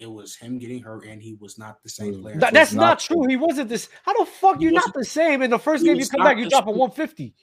[0.01, 2.23] it was him getting hurt, and he was not the same Mm.
[2.23, 2.39] player.
[2.39, 5.05] Th- that's not not true he wasn't this how the fuck He you not the
[5.05, 7.35] same in the first game you come back you drop a 150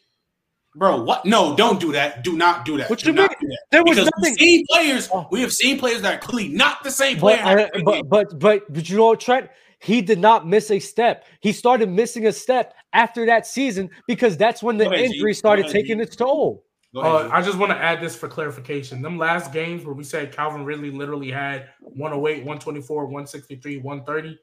[0.76, 1.26] Bro, what?
[1.26, 2.23] No, don't do that.
[2.23, 2.89] Do not do that.
[2.89, 3.27] What do you mean?
[3.39, 3.57] do that.
[3.72, 5.10] there was Because nothing we've seen players.
[5.14, 5.26] Oh.
[5.31, 7.57] We have seen players that are clearly not the same but, player.
[7.57, 9.49] I- after but, but but but you know what, Trent
[9.80, 11.26] he did not miss a step.
[11.41, 15.38] He started missing a step after that season because that's when the ahead, injury Go
[15.38, 16.03] started ahead, taking G.
[16.03, 16.65] its toll.
[16.93, 17.30] Go ahead, Uh, G.
[17.34, 19.02] I just want to add this for clarification.
[19.02, 24.39] Them last games where we said Calvin Ridley literally had 108, 124, 163, 130,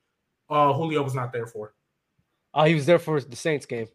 [0.51, 1.75] uh, Julio was not there for.
[2.55, 3.89] Uh, he was there for the Saints game.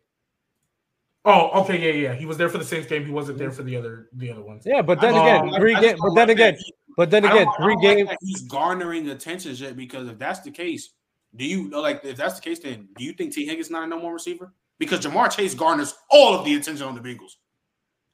[1.29, 2.13] Oh, okay, yeah, yeah.
[2.15, 3.05] He was there for the Saints game.
[3.05, 4.63] He wasn't there for the other the other ones.
[4.65, 5.99] Yeah, but then I- again, I- three games.
[5.99, 8.09] But then like again, he- but then again, three don't like games.
[8.21, 10.91] he's garnering attention yet because if that's the case,
[11.35, 13.83] do you know like if that's the case, then do you think Tee Higgins not
[13.83, 14.53] a number one receiver?
[14.79, 17.33] Because Ja'Marr Chase garners all of the attention on the Bengals,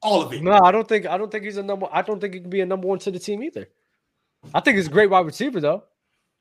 [0.01, 0.41] all of it.
[0.41, 1.05] No, I don't think.
[1.05, 1.87] I don't think he's a number.
[1.91, 3.67] I don't think he can be a number one to the team either.
[4.53, 5.83] I think he's a great wide receiver though.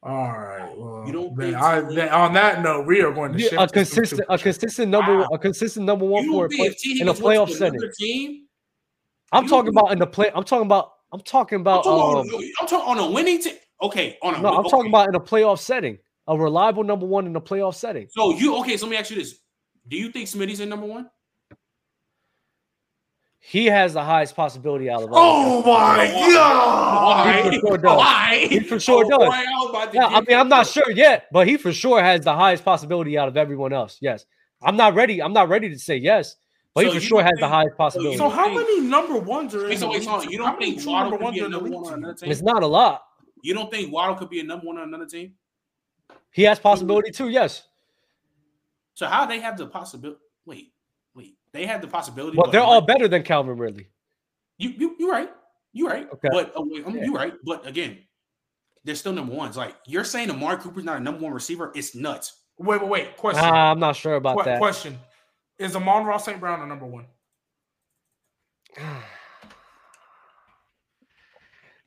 [0.05, 0.69] All right.
[0.77, 1.95] Well, You don't then I, so?
[1.95, 4.91] then on that note, we are going to Yeah, a this to consistent, a consistent
[4.91, 5.29] number, Wow.
[5.33, 7.81] a consistent number one for a play, think if T in a playoff setting.
[7.99, 8.47] team?
[9.31, 10.31] I'm talking don't- about in the play.
[10.35, 10.93] I'm talking about.
[11.13, 11.85] I'm talking I'm about.
[11.85, 13.55] talking, Um, on, I'm talking on a winning team.
[13.83, 14.69] Okay, on a no, I'm okay.
[14.71, 15.99] talking about in a playoff setting.
[16.27, 18.09] A reliable number one in a playoff setting.
[18.11, 18.77] So you okay?
[18.77, 19.39] So let me ask you this:
[19.89, 21.09] Do you think Smitty's in number one?
[23.45, 25.19] He has the highest possibility out of all.
[25.19, 26.33] Oh my Why?
[26.33, 27.53] god!
[27.53, 27.99] He for sure does.
[27.99, 28.47] Why?
[28.49, 29.19] He for sure Oh, does.
[29.19, 32.21] boy, I was Yeah, I mean, I'm not sure yet, but he for sure has
[32.25, 33.99] the highest possibility out of everyone else.
[34.01, 34.25] Yes,
[34.63, 35.21] I'm not ready.
[35.21, 36.37] I'm not ready to say yes,
[36.73, 38.17] but So he for sure don't has the highest possibility.
[38.17, 41.25] So how many number ones are in so wait, so you don't think Waddle number
[41.27, 42.31] could be a number one on another team?
[42.31, 43.03] it's not a lot.
[43.43, 45.33] You don't think Waddle could be a number one on another team?
[46.31, 47.29] He has possibility too.
[47.29, 47.65] Yes,
[48.95, 50.21] So how they have the possibility?
[50.47, 50.73] Wait, wait.
[51.53, 52.37] They have the possibility.
[52.37, 53.89] but they're all better than Calvin Ridley.
[54.59, 55.31] You you you right.
[55.73, 56.09] You right.
[56.13, 56.29] Okay.
[56.31, 57.05] But uh, wait, Yeah.
[57.05, 57.35] you right.
[57.45, 57.99] But again,
[58.85, 59.57] they're still number ones.
[59.57, 61.73] Like you're saying, Amari Cooper's not a number one receiver.
[61.75, 62.33] It's nuts.
[62.59, 63.17] Wait, wait, wait.
[63.17, 63.43] Question.
[63.45, 64.59] Ah, I'm not sure about Que- that.
[64.59, 64.99] Question:
[65.59, 66.39] Is Amon-Ra St.
[66.41, 67.07] Brown a number one?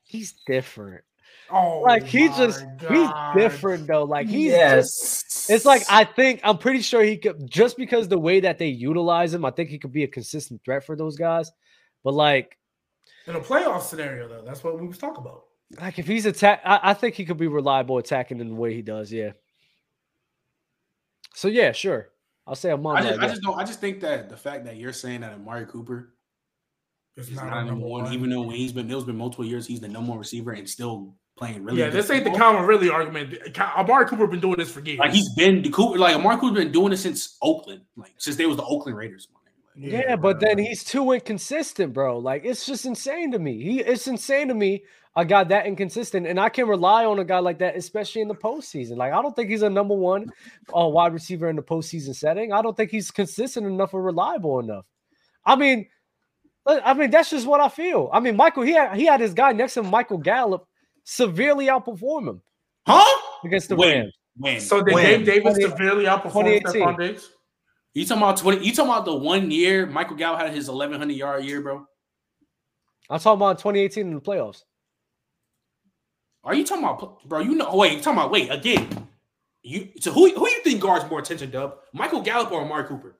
[0.03, 1.03] He's different.
[1.51, 3.35] Oh, Like he just God.
[3.35, 4.03] he's different though.
[4.03, 5.47] Like he's yes.
[5.49, 8.67] It's like I think I'm pretty sure he could just because the way that they
[8.67, 11.51] utilize him, I think he could be a consistent threat for those guys.
[12.03, 12.57] But like,
[13.27, 14.43] in a playoff scenario, though.
[14.43, 15.43] That's what we was talking about.
[15.80, 18.73] like if he's attack, I, I think he could be reliable attacking in the way
[18.73, 19.11] he does.
[19.11, 19.31] Yeah.
[21.34, 22.09] So yeah, sure.
[22.47, 23.59] I'll say I'm on I just, I just don't.
[23.59, 26.13] I just think that the fact that you're saying that Amari Cooper
[27.17, 29.17] It's is not, not, a a number one, even though when he's been there's been
[29.17, 31.80] multiple years he's the number one receiver and still playing really.
[31.80, 32.52] yeah, good this ain't the football.
[32.52, 33.53] Calvin Ridley argument.
[33.53, 34.99] Cal- Amari Cooper been doing this for years.
[34.99, 38.36] Like he's been the Cooper, like Amari Cooper's been doing it since Oakland, like since
[38.36, 39.28] they was the Oakland Raiders.
[39.78, 42.18] Yeah, but then he's too inconsistent, bro.
[42.18, 43.62] Like it's just insane to me.
[43.62, 44.84] He it's insane to me.
[45.18, 48.28] A guy that inconsistent, and I can rely on a guy like that, especially in
[48.28, 48.98] the postseason.
[48.98, 50.30] Like I don't think he's a number one
[50.78, 52.52] uh, wide receiver in the postseason setting.
[52.52, 54.86] I don't think he's consistent enough or reliable enough.
[55.45, 55.88] I mean,
[56.66, 58.10] I I mean that's just what I feel.
[58.12, 60.68] I mean, Michael, he had he had his guy next to him, Michael Gallup,
[61.06, 62.41] severely outperform him
[62.86, 63.22] Huh?
[63.45, 63.98] against the When?
[63.98, 64.18] Rams.
[64.36, 64.60] When?
[64.60, 65.23] So did When?
[65.23, 67.30] Gabe Davis severely outperform Stefon Diggs?
[67.94, 68.65] You talking about twenty?
[68.65, 71.86] You talking about the one year Michael Gallup had his eleven hundred yard year, bro?
[73.10, 74.64] I'm talking about 2018 in the playoffs.
[76.44, 77.40] Are you talking about, bro?
[77.40, 79.07] You know, wait, you talking about wait again?
[79.64, 81.77] You so who who you think guards more attention, Dub?
[81.94, 83.18] Michael Gallup or Amari Cooper?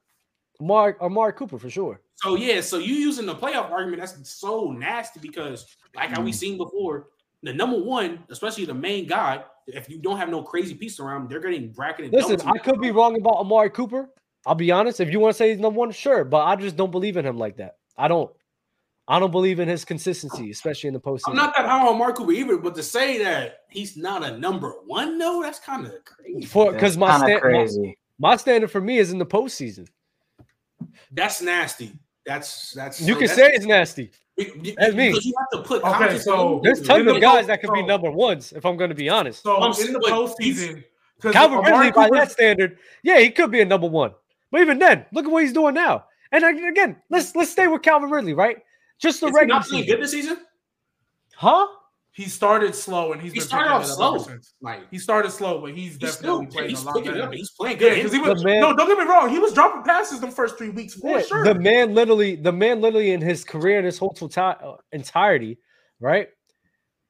[0.60, 2.00] Mark or Mark Cooper for sure.
[2.16, 4.00] So yeah, so you using the playoff argument?
[4.00, 6.34] That's so nasty because, like how we mm.
[6.34, 7.08] seen before,
[7.42, 11.22] the number one, especially the main guy, if you don't have no crazy piece around,
[11.22, 12.12] him, they're getting bracketed.
[12.12, 14.10] Listen, double I could be wrong about Amari Cooper.
[14.46, 15.00] I'll be honest.
[15.00, 17.26] If you want to say he's number one, sure, but I just don't believe in
[17.26, 17.76] him like that.
[17.96, 18.30] I don't.
[19.08, 21.28] I don't believe in his consistency, especially in the postseason.
[21.28, 24.36] I'm not that high on Mark Cooper either, but to say that he's not a
[24.36, 26.44] number one, no, that's kind of crazy.
[26.44, 29.86] for because my, sta- my my standard for me is in the postseason.
[31.12, 31.92] That's nasty.
[32.26, 34.10] That's that's You so can that's- say it's nasty.
[34.36, 35.08] That's me.
[35.08, 37.46] Because you have to put Okay, context so on- There's tons the of guys post-
[37.48, 39.42] that could be number ones, if I'm going to be honest.
[39.42, 40.84] So I'm in the but postseason,
[41.22, 44.12] Calvin Ridley, by that standard, yeah, he could be a number one.
[44.50, 46.04] But even then, look at what he's doing now.
[46.32, 48.58] And again, let's let's stay with Calvin Ridley, right?
[48.98, 50.36] Just the Is he regular not playing season, good this season.
[51.36, 51.66] huh?
[52.16, 54.26] He started slow and he's He been started off slow.
[54.62, 57.14] Like He started slow, but he's he's still definitely playing he's a lot picking it
[57.14, 57.26] better.
[57.26, 57.32] up.
[57.34, 57.94] He's playing Yeah, good.
[57.96, 58.74] because he The was man- no.
[58.74, 59.28] Don't get me wrong.
[59.28, 61.44] He was dropping passes the first three weeks for Yeah, sure.
[61.44, 65.58] The man literally, the man literally in his career in his whole tota- uh, entirety,
[66.00, 66.28] right?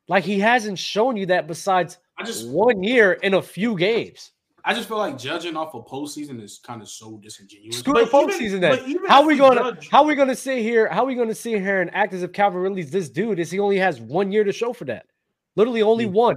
[0.08, 4.32] Like he hasn't shown you that besides I just one year in a few games.
[4.68, 7.78] I just feel like judging off a postseason is kind of so disingenuous.
[7.78, 8.98] Screw But the even- postseason then.
[9.08, 10.88] How we gonna judge- how we gonna sit here?
[10.88, 13.38] How we gonna sit here and act as if Calvin Ridley's this dude?
[13.38, 15.06] Is he only has one year to show for that?
[15.54, 16.10] Literally only Yeah.
[16.10, 16.36] one.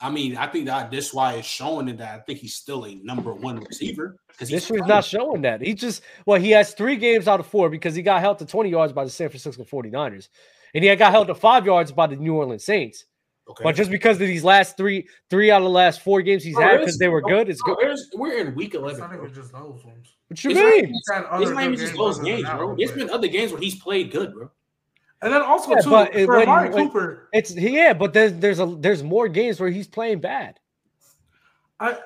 [0.00, 2.94] I mean, I think that this why it's showing that I think he's still a
[3.02, 5.60] number one receiver because This year's not showing that.
[5.60, 8.46] He just well, he has three games out of four because he got held to
[8.46, 10.28] 20 yards by the San Francisco 49ers.
[10.74, 13.04] And he got held to five yards by the New Orleans Saints.
[13.46, 13.62] Okay.
[13.62, 16.56] But just because of these last three, three out of the last four games he's
[16.56, 17.84] Oh, had because they were good, it's Bro, good.
[17.84, 19.00] there's- we're in week It's eleven.
[19.00, 19.22] not bro.
[19.22, 20.14] even just those ones.
[20.28, 20.86] What you It's mean?
[20.86, 22.68] He's had It's not even just those games, bro.
[22.68, 24.50] one, There's but- been other games where he's played good, bro.
[25.20, 28.12] And then also Yeah, too but it- for when- Amari when- Cooper, It's yeah, but
[28.14, 30.58] there's there's a there's more games where he's playing bad.
[31.80, 31.98] I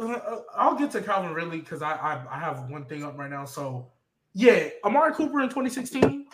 [0.00, 3.30] uh, I'll get to Calvin Ridley because I, I I have one thing up right
[3.30, 3.44] now.
[3.44, 3.88] So
[4.32, 6.26] yeah, Amari Cooper in 2016,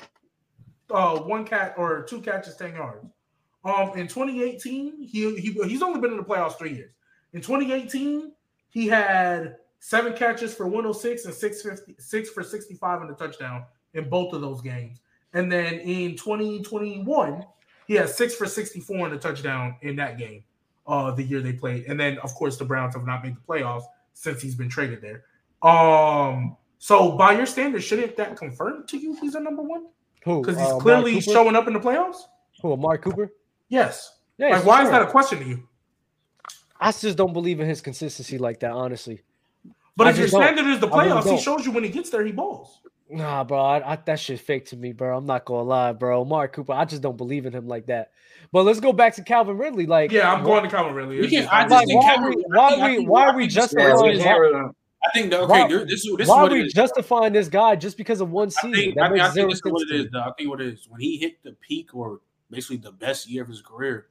[0.91, 3.05] uh, one cat or two catches, 10 yards.
[3.65, 6.93] Um, in 2018, he, he he's only been in the playoffs three years.
[7.33, 8.33] In 2018,
[8.71, 13.65] he had seven catches for 106 and 650, six for 65 in the touchdown
[13.95, 14.99] in both of those games.
[15.35, 17.45] And then in 2021,
[17.87, 20.45] he had six for 64 in the touchdown in that game
[20.87, 21.85] uh the year they played.
[21.87, 23.85] And then of course the Browns have not made the playoffs
[24.15, 25.25] since he's been traded there.
[25.63, 29.87] Um so by your standards, shouldn't that confirm to you he's a number one?
[30.25, 30.41] Who?
[30.41, 32.23] Because uh, he's Amari clearly showing up in the playoffs?
[32.61, 32.73] Who?
[32.73, 33.33] Amari Cooper?
[33.73, 34.19] Yes.
[34.37, 34.49] Yeah.
[34.51, 35.69] like for why is that a question to you?
[36.79, 39.23] I just don't believe in his consistency like that, honestly.
[39.97, 40.43] But I if your just don't.
[40.43, 42.81] standard is the I really playoffs, he shows you when he gets there, he balls.
[43.09, 45.17] Nah, bro, I, I, that shit fake to me, bro.
[45.17, 46.25] I'm not gonna lie, bro.
[46.25, 48.11] Mark Cooper, I just don't believe in him like that.
[48.53, 49.87] But let's go back to Calvin Ridley.
[49.87, 51.17] Like, Yeah, I'm going to Calvin Ridley.
[51.17, 52.81] You It's can- just- I just like, think why Calvin- are we, I why think-
[52.81, 54.15] are I we, think- why I are we think this is Yeah, what we it
[54.15, 54.45] justifying?
[54.45, 54.53] is.
[54.53, 54.71] never-
[55.05, 56.73] I think that Why- okay, this, this is this is Why are we is.
[56.73, 58.73] justifying this guy just because of one I season?
[58.75, 60.05] think, that I, think, I makes zero think this is what sense it to is.
[60.05, 60.11] me.
[60.13, 60.21] Though.
[60.21, 62.21] I think what it is when he hit the peak or
[62.53, 64.07] basically the best year of his career,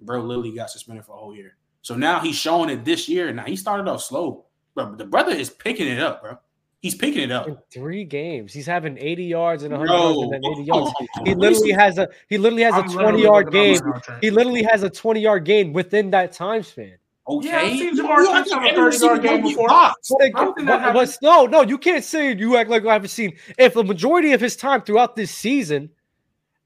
[0.00, 0.20] bro.
[0.20, 1.56] Literally got suspended for a whole year.
[1.82, 3.32] So now he's showing it this year.
[3.32, 4.96] Now he started off slow, bro.
[4.96, 6.38] The brother is picking it up, bro.
[6.80, 7.48] He's picking it up.
[7.48, 10.92] In three games, he's having 80 yards and 100 Bro, yards and then 80 yards.
[11.24, 13.76] He literally has a he literally has a I'm 20 yard game.
[13.76, 14.24] up right now, Trent.
[14.24, 16.96] He literally has a 20 yard game within that time span.
[17.28, 19.48] Okay, Yeah, I've seen You Ja'Marr I Chase have a 30 yard game don't get
[19.48, 19.68] before.
[19.68, 20.14] boxed.
[20.16, 22.84] But, it- I've seen that but, but no, no, you can't say you act like
[22.86, 23.36] I haven't seen.
[23.58, 25.90] If the majority of his time throughout this season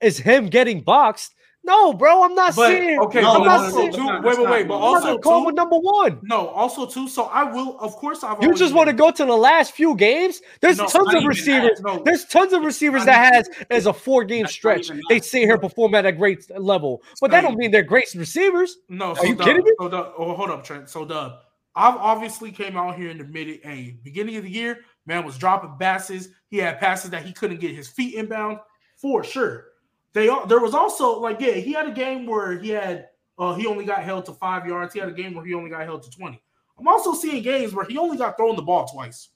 [0.01, 2.99] is him getting boxed, no, bro, I'm not But saying.
[3.01, 3.91] okay, No, I'm but not no, also saying.
[3.91, 4.23] no, too.
[4.23, 4.69] that's Wait, wait, wait.
[4.69, 5.55] But also not calling too.
[5.57, 6.19] number one.
[6.23, 7.07] No, also too.
[7.07, 8.43] So I will, of course, I've.
[8.43, 10.41] You just want to go to the last few games.
[10.63, 11.79] There's No, tons of receivers.
[11.81, 12.03] that, no.
[12.03, 14.89] There's tons of receivers I that mean- has as a four game stretch.
[14.89, 15.25] They that.
[15.27, 18.79] sit here perform at a great level, but that don't mean they're great receivers.
[18.89, 19.71] No, Are so you Dub, kidding me?
[19.79, 20.89] So Dub, oh, hold up, Trent.
[20.89, 21.41] So Dub,
[21.77, 24.79] I've obviously came out here in the mid a beginning of the year.
[25.05, 26.31] Man was dropping passes.
[26.49, 28.61] He had passes that he couldn't get his feet inbound
[28.97, 29.67] for sure.
[30.13, 33.09] They all there was also like yeah, he had a game where he had
[33.39, 34.93] uh he only got held to five yards.
[34.93, 36.43] He had a game where he only got held to twenty.
[36.79, 39.29] I'm also seeing games where he only got thrown the ball twice.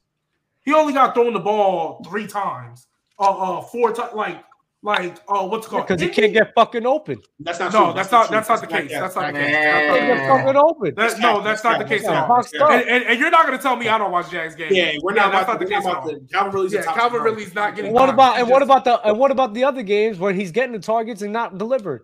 [0.64, 2.86] He only got thrown the ball three times.
[3.18, 4.14] Uh, uh four times.
[4.14, 4.42] Like
[4.84, 5.86] like oh, what's it called?
[5.88, 7.20] Because he can't get fucking open.
[7.40, 7.94] That's not No, true.
[7.94, 8.92] that's not that's not the That's case.
[8.92, 9.50] That's not the case.
[9.50, 10.18] That's not the can't case.
[10.18, 10.94] get fucking open.
[10.94, 12.28] That, no, that's not the case at all.
[12.28, 12.64] boxed Yeah.
[12.64, 12.70] up.
[12.70, 14.76] And, and, and you're not going to tell me I don't watch Jags games.
[14.76, 16.20] Yeah, we're No, not that's about not the we're case not at about all.
[16.20, 17.22] the Calvin Ridley's Yeah, Calvin scorer.
[17.24, 17.92] Ridley's not getting.
[17.92, 20.72] What about and what about the and what about the other games where he's getting
[20.72, 22.02] the targets and not delivered?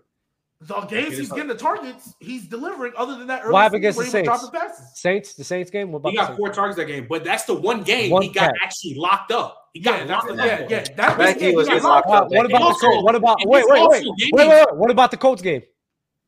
[0.61, 2.15] The games he's getting the targets?
[2.21, 2.93] He's delivering.
[2.97, 4.51] Other than that, early What against the where he was Saints?
[4.53, 5.01] dropping passes.
[5.01, 5.91] Saints, the Saints game.
[5.93, 8.29] What about He got four targets that game, but that's the one game One he
[8.29, 8.57] got catch.
[8.63, 9.69] actually locked up.
[9.73, 10.39] He got Yeah, locked the, up.
[10.39, 10.85] yeah, yeah.
[10.97, 12.25] That Becky yeah, was he got getting locked locked up.
[12.27, 12.31] up.
[12.33, 13.05] What about the Also, Colts?
[13.05, 14.77] What about wait, wait, wait, wait, wait, wait?
[14.77, 15.63] What about the Colts game?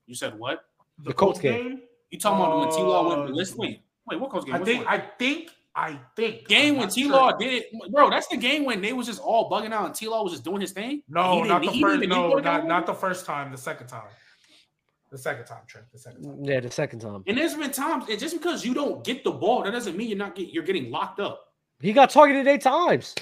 [0.06, 0.64] You said what?
[0.98, 1.68] The, The Colts Colts game.
[1.68, 1.82] game.
[2.10, 3.58] You talking about when T Law went Uh, ballistic?
[3.58, 4.54] Wait, wait, what Colts game?
[4.54, 4.84] I Which think.
[4.86, 4.94] one?
[4.94, 5.50] I think.
[5.74, 6.46] I think.
[6.48, 7.12] game I'm when not T sure.
[7.12, 8.10] Law did it, bro.
[8.10, 10.44] That's the game when they was just all bugging out and T Law was just
[10.44, 11.02] doing his thing.
[11.08, 12.06] No, not the first.
[12.08, 13.50] No, not, not the first time.
[13.50, 14.02] The second time.
[15.12, 15.86] The second time, Trent.
[15.92, 16.42] The second time.
[16.42, 17.22] Yeah, the second time.
[17.26, 20.08] And there's been times, and just because you don't get the ball, that doesn't mean
[20.08, 21.52] you're not get, you're getting locked up.
[21.80, 23.14] He got targeted eight times.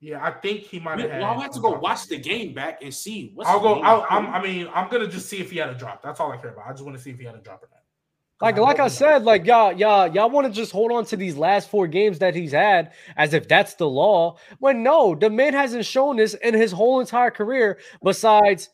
[0.00, 1.10] Yeah, I think he might have.
[1.10, 1.20] had.
[1.20, 3.32] well, I have to go watch the game back and see.
[3.34, 3.80] What's I'll go.
[3.82, 6.02] I'll, I'm, I mean, I'm gonna just see if he had a drop.
[6.02, 6.68] That's all I care about.
[6.68, 7.82] I just want to see if he had a drop or not.
[8.40, 11.36] Like, like I said, like y'all, y'all, y'all want to just hold on to these
[11.36, 14.38] last four games that he's had as if that's the law.
[14.58, 17.78] When no, the man hasn't shown this in his whole entire career.
[18.02, 18.70] Besides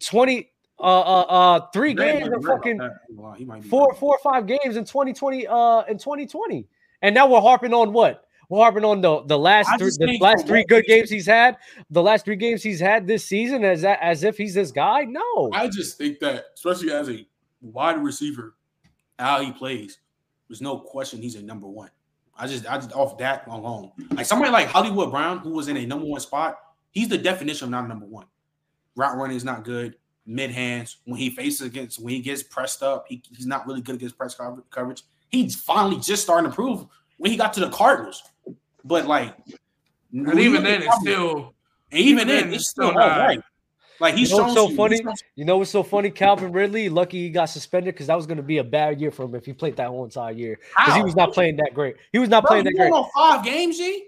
[0.00, 0.50] twenty,
[0.80, 2.92] uh, uh, uh three Grant games might and be right about fucking that.
[3.10, 3.98] Well, he might be four, right.
[3.98, 6.66] four or five games in 2020, uh, in 2020,
[7.02, 8.24] and now we're harping on what?
[8.48, 11.56] We're harping on the the last three, the last three what good games he's had.
[11.90, 15.04] The last three games he's had this season, as that as if he's this guy.
[15.04, 17.26] No, I just think that, especially as a
[17.62, 18.54] wide receiver,
[19.18, 19.98] how he plays,
[20.48, 21.90] there's no question he's a number one.
[22.36, 25.76] I just, I just off that alone, like somebody like Hollywood Brown, who was in
[25.76, 26.58] a number one spot,
[26.90, 28.26] he's the definition of not number one.
[28.96, 29.96] Route running is not good.
[30.26, 33.82] Mid hands when he faces against when he gets pressed up, he, he's not really
[33.82, 35.02] good against press cover- coverage.
[35.30, 36.86] He's finally just starting to prove
[37.18, 38.22] when he got to the Cardinals,
[38.84, 39.36] but like,
[40.12, 41.52] And even then, it's still.
[41.90, 43.40] and even even then, then, it's it's still still not- right.
[44.00, 44.96] Like he's You know so some- funny?
[44.96, 46.10] he's You know what's so funny?
[46.10, 49.10] Calvin Ridley, lucky he got suspended because that was going to be a bad year
[49.12, 51.74] for him if he played that whole entire year because he was not playing that
[51.74, 51.96] great.
[52.12, 52.92] He was not Bro, playing that great.
[52.92, 54.06] on five games, G?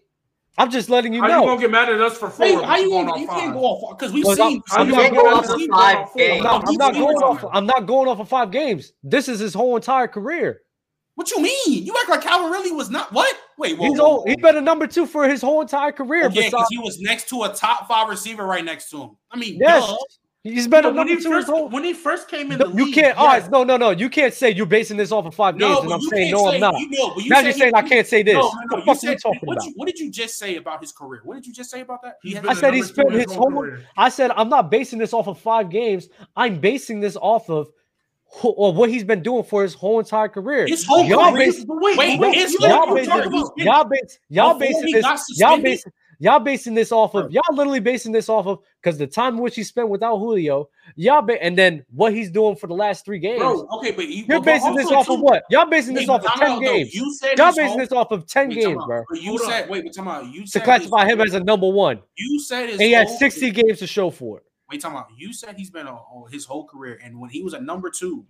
[0.58, 1.46] I'm just letting you How you know.
[1.46, 2.46] gonna get mad at us for four?
[2.46, 3.40] How you, how you, going gonna, on you five?
[3.40, 4.62] can't go off because we've Well, seen.
[4.68, 6.16] How you You gonna can't get go off of five going on four?
[6.16, 6.42] games.
[6.44, 7.44] No, I'm not going off.
[7.52, 8.92] I'm not going off of five games.
[9.02, 10.62] This is his whole entire career.
[11.16, 11.84] What you mean?
[11.84, 13.34] You act like Calvin really was not what?
[13.58, 14.24] Wait, whoa, He's whoa, old, whoa.
[14.26, 16.24] he's been a number two for his whole entire career.
[16.26, 19.10] Oh, yeah, because he was next to a top five receiver right next to him.
[19.30, 19.96] I mean, yes, duh.
[20.54, 21.68] He's been a But when he first whole.
[21.68, 23.16] when he first came in No, the you league, can't.
[23.18, 23.42] All yes.
[23.42, 23.90] right, no, no, no.
[23.90, 26.48] You can't say you're basing this off of five games, No, and I'm saying no,
[26.50, 26.78] say, I'm not.
[26.78, 28.34] You know, you now you're he- saying I can't say this.
[28.34, 28.70] No, no, what no.
[28.70, 29.66] the You fuck are said, you talking what, about?
[29.66, 31.20] you, what did you just say about his career?
[31.24, 32.18] What did you just say about that?
[32.22, 33.82] He He's had- been I said he spent his whole career.
[33.96, 36.08] I said I'm not basing this off of five games.
[36.36, 37.68] I'm basing this off of
[38.42, 40.66] or what he's been doing for his whole entire career.
[40.66, 41.46] his whole Y'all career.
[41.52, 43.50] base- wait, Wait, wait, his you whole gotta- y'all you career, gotta basing, go- he's
[43.56, 47.42] been- y'all base, y'all basing he this, y'all basing, y'all basing this off of, y'all
[47.52, 51.42] literally basing this off of because the time which he spent without Julio, y'all, ba-
[51.42, 53.38] and then what he's doing for the last three games.
[53.40, 55.44] Bro, okay, but you, You're but basing this also off of what?
[55.50, 56.72] Y'all basing this off of ten out, though.
[56.72, 56.94] games.
[56.94, 58.86] You said Y'all basing whole- this off of ten games, out.
[58.86, 59.02] bro.
[59.14, 59.68] You Hold said, on.
[59.70, 60.26] wait, but time out.
[60.32, 63.18] You To said classify his him as a number one, You said he had whole-
[63.18, 64.44] 60 games to show for it.
[64.70, 65.06] Wait, time out.
[65.16, 68.24] You said he's been on his whole career, and when he was at number two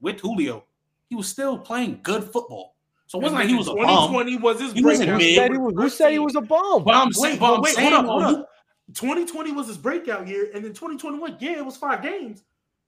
[0.00, 0.64] with Julio,
[1.10, 2.76] he was still playing good football.
[3.12, 4.08] So it wasn't like he was a bum.
[4.08, 5.20] 2020 was his He breakout.
[5.20, 6.82] Who said he was, who said he was a bum?
[6.82, 8.48] But I'm Wait, saying, but but I'm wait, saying, hold up, hold up.
[8.94, 12.44] 2020 was his breakout year, and then 2021, yeah, it was five games.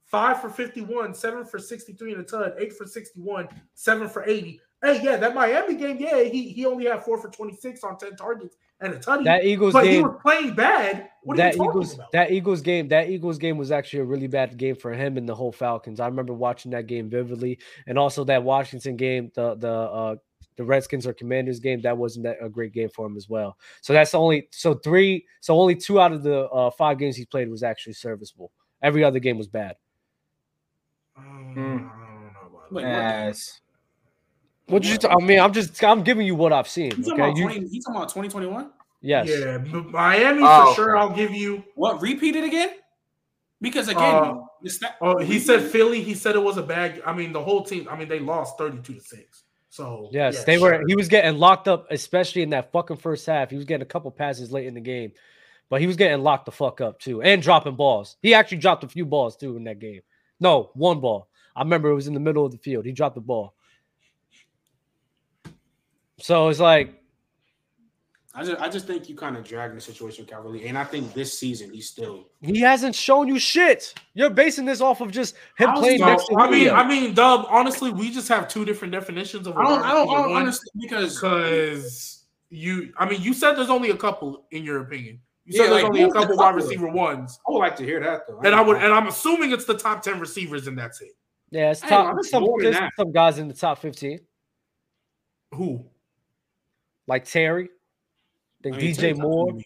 [0.06, 4.62] Five for 51, seven for 63 in a ton, eight for 61, seven for 80.
[4.82, 8.16] Hey, yeah, that Miami game, yeah, he, he only had four for 26 on 10
[8.16, 9.24] targets and a tutty.
[9.24, 11.10] That Eagles but he game, was playing bad.
[11.22, 12.12] What are that you Eagles, about?
[12.12, 15.28] that Eagles game, that Eagles game was actually a really bad game for him and
[15.28, 16.00] the whole Falcons.
[16.00, 20.16] I remember watching that game vividly, and also that Washington game, the the uh
[20.56, 23.58] the Redskins or Commanders game, that wasn't that a great game for him as well.
[23.80, 27.24] So that's only so three, so only two out of the uh, five games he
[27.24, 28.52] played was actually serviceable.
[28.82, 29.76] Every other game was bad.
[31.16, 31.90] I don't know
[32.46, 32.82] about Wait.
[32.82, 33.60] Yes.
[34.66, 34.98] What did you?
[34.98, 36.94] T- I mean, I'm just I'm giving you what I've seen.
[36.96, 38.70] He's talking, Okay, about you, 20, he's talking about 2021?
[39.02, 39.28] yes.
[39.28, 40.96] Yeah, Miami Oh, for sure.
[40.98, 41.00] okay.
[41.00, 41.62] I'll give you.
[41.74, 42.70] What, repeat it again?
[43.60, 46.02] Because again, Uh, the stat- Oh, he said Philly.
[46.02, 47.02] He said it was a bad.
[47.06, 47.86] I mean, the whole team.
[47.90, 49.44] I mean, they lost thirty-two to six.
[49.70, 50.82] So Yes, yeah, they were.
[50.86, 53.50] He was getting locked up, especially in that fucking first half.
[53.50, 55.12] He was getting a couple passes late in the game,
[55.68, 58.16] but he was getting locked the fuck up too, and dropping balls.
[58.22, 60.00] He actually dropped a few balls too in that game.
[60.40, 61.28] No, one ball.
[61.56, 62.84] I remember it was in the middle of the field.
[62.84, 63.54] He dropped the ball.
[66.18, 67.00] So it's like,
[68.36, 70.84] I just I just think you kind of dragging the situation with Calvary, and I
[70.84, 72.28] think this season he's still.
[72.40, 73.94] he hasn't shown you shit.
[74.14, 76.86] You're basing this off of just him How's playing he- next to I mean, I
[76.88, 77.46] mean, Dub.
[77.48, 79.56] Honestly, we just have two different definitions of.
[79.56, 82.92] I don't I don't, I don't understand because because you.
[82.96, 85.20] I mean, you said there's only a couple in your opinion.
[85.46, 86.60] You said Yeah, there's like, only a who's the couple wide couple?
[86.66, 88.40] receiver ones, I would like to hear that though.
[88.44, 91.12] and I would, and I'm assuming it's the top ten receivers, and that's it.
[91.50, 92.06] yeah, it's top.
[92.06, 94.18] man, that's some, there's some guys in the top 15,
[95.52, 95.84] Who?
[97.06, 97.68] Like Terry,
[98.62, 99.52] then I mean, DJ Taylor's Moore.
[99.52, 99.62] not-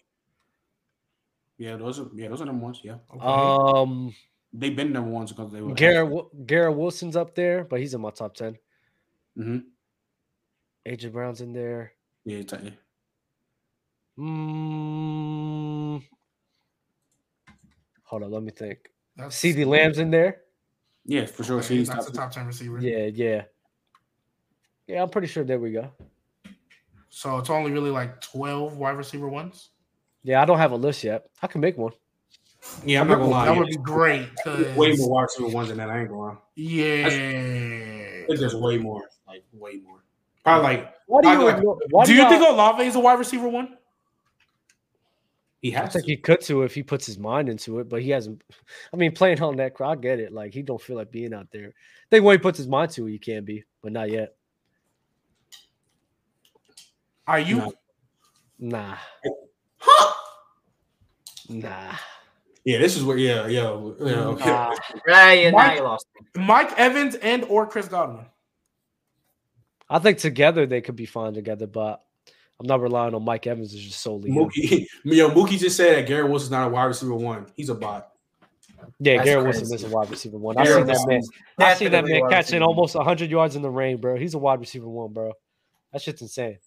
[1.57, 2.81] Yeah, those are yeah, those are number ones.
[2.83, 3.25] Yeah, Okay.
[3.25, 4.13] Um,
[4.53, 5.73] they've been number ones because they were.
[5.73, 8.57] Garrett Garrett Wilson's up there, but he's in my top ten.
[9.35, 9.59] hmm
[10.85, 11.93] AJ Brown's in there.
[12.25, 12.71] Yeah, t- yeah.
[14.17, 16.03] Mm,
[18.03, 18.89] hold on, let me think.
[19.15, 20.41] That's- CeeDee Lamb's in there.
[21.05, 21.59] yeah, for sure.
[21.59, 22.13] Okay, So that's top.
[22.13, 22.79] a top ten receiver.
[22.81, 23.43] Yeah, yeah,
[24.87, 25.01] yeah.
[25.03, 25.43] I'm pretty sure.
[25.43, 25.91] There we go.
[27.09, 29.69] So it's only really like twelve wide receiver ones.
[30.23, 31.25] Yeah, I don't have a list yet.
[31.41, 31.91] I can make one.
[32.85, 33.45] Yeah, I'm not gonna lie.
[33.45, 33.59] That yeah.
[33.59, 34.29] would be great.
[34.43, 35.89] 'cause- way more wide receiver ones than that.
[35.89, 36.37] I ain't gonna lie.
[36.55, 37.07] Yeah.
[37.07, 39.09] I think there's way more.
[39.27, 40.03] Like way more.
[40.43, 41.43] Probably like Why do you?
[41.45, 43.77] like- why Do you y'all- think Olave is a wide receiver one?
[45.61, 45.81] he has.
[45.81, 45.93] I has.
[45.93, 46.11] think to.
[46.11, 48.43] he could too if he puts his mind into it, but he hasn't.
[48.93, 50.31] I mean, playing on that, I get it.
[50.31, 51.67] Like he don't feel like being out there.
[51.69, 54.35] I think when he puts his mind to it, he can be, but not yet.
[57.29, 57.57] Are you?
[57.57, 57.73] No.
[58.59, 58.97] Nah,
[61.47, 61.93] nah.
[62.65, 63.17] Yeah, this is where.
[63.17, 63.61] Yeah, yeah,
[64.01, 64.25] yeah.
[64.25, 64.49] Okay.
[64.49, 64.75] nah.
[65.07, 66.05] Right, yeah, now Mike- you lost.
[66.35, 68.25] Mike Evans and or Chris Godwin?
[69.89, 72.03] I think together they could be fine together, but
[72.59, 74.29] I'm not relying on Mike Evans as just solely.
[74.29, 74.45] him.
[74.49, 77.45] Mookie, yo, Mookie just said that Garrett Wilson's not a wide receiver one.
[77.55, 78.09] He's a bot.
[78.99, 79.59] Yeah, That's Garrett crazy.
[79.61, 80.57] Wilson is a wide receiver one.
[80.57, 81.17] I Garrett seen that man.
[81.17, 81.29] Wilson's-
[81.59, 82.63] I seen that man catching receiver.
[82.65, 84.17] almost 100 yards in the rain, bro.
[84.17, 85.31] He's a wide receiver one, bro.
[85.93, 86.57] That shit's insane.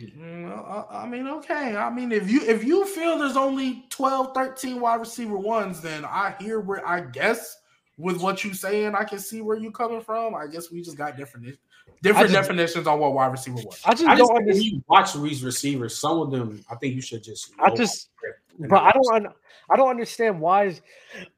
[0.00, 0.50] Mm,
[0.90, 1.74] I I mean, okay.
[1.76, 6.04] I mean, if you if you feel there's only 12, 13 wide receiver ones, then
[6.04, 7.56] I hear where I guess
[7.96, 10.34] with what you're saying, I can see where you're coming from.
[10.34, 11.56] I guess we just got different
[12.02, 13.80] different just- definitions on what wide receiver was.
[13.86, 14.64] I just I just don't think understand.
[14.64, 17.52] you watch these receivers, some of them, I think you should just.
[17.58, 18.10] I just,
[18.58, 19.32] bro, I don't, un-
[19.70, 20.82] I don't understand why is,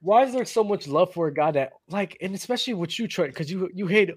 [0.00, 3.06] why is there so much love for a guy that like, and especially with you,
[3.06, 4.10] Trent, because you you hate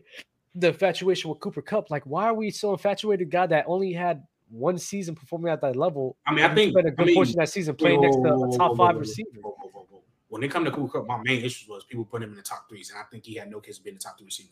[0.56, 1.92] the infatuation with Cooper Kupp.
[1.92, 3.30] Like, why are we so infatuated?
[3.30, 6.18] Guy that only had one season performing at that level.
[6.26, 8.02] I mean, I think spent a I good mean, portion of that season whoa, playing
[8.02, 9.30] next to whoa, whoa, a top whoa, five whoa, receiver.
[9.42, 10.04] whoa, whoa, whoa, whoa.
[10.30, 12.42] When it come to Cooper Kupp, my main issue was people put him in the
[12.42, 14.50] top threes, and I think he had no case of being the top three receiver.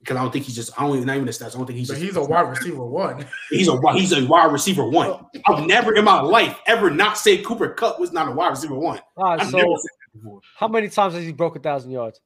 [0.00, 0.72] Because I don't think he's just.
[0.80, 1.54] I don't even not even the stats.
[1.54, 1.86] I don't think he's.
[1.88, 3.24] But just, he's a wide receiver one.
[3.50, 5.26] He's a he's a wide receiver one.
[5.46, 8.74] I've never in my life ever not said Cooper Kupp was not a wide receiver
[8.74, 8.98] one.
[9.16, 9.90] All right, I've so never said
[10.24, 12.20] that how many times has he broke a thousand yards?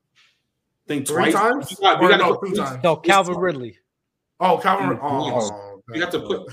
[0.87, 1.35] think Three twice.
[1.35, 1.71] times?
[1.71, 2.83] You got, you got no, put two times.
[2.83, 3.37] No, Calvin.
[3.37, 3.79] Ridley.
[4.41, 4.97] Oh, Calvin.
[4.97, 6.49] Mm, Oh, You have to put.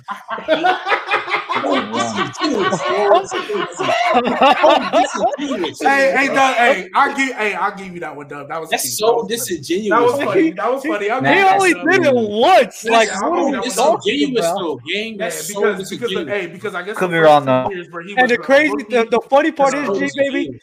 [4.84, 8.50] Hey, hey, Doug, hey, I give, hey, I'll give you that one, Doug.
[8.50, 8.94] That was That's cute.
[8.94, 9.28] so That was funny.
[9.38, 9.90] disingenuous.
[9.90, 10.52] That was funny.
[10.52, 11.10] That was funny.
[11.10, 11.90] I'll he only Doug.
[11.92, 12.84] did it once.
[12.86, 14.60] Like, Yeah, what I are mean, we It's talking disingenuous about?
[14.60, 15.12] though, gang.
[15.14, 17.46] Yeah, That's so because because the, hey, because I guess Could the be first wrong,
[17.46, 17.70] though.
[17.72, 20.60] years where And the crazy, rookie, the, the funny part is, G baby,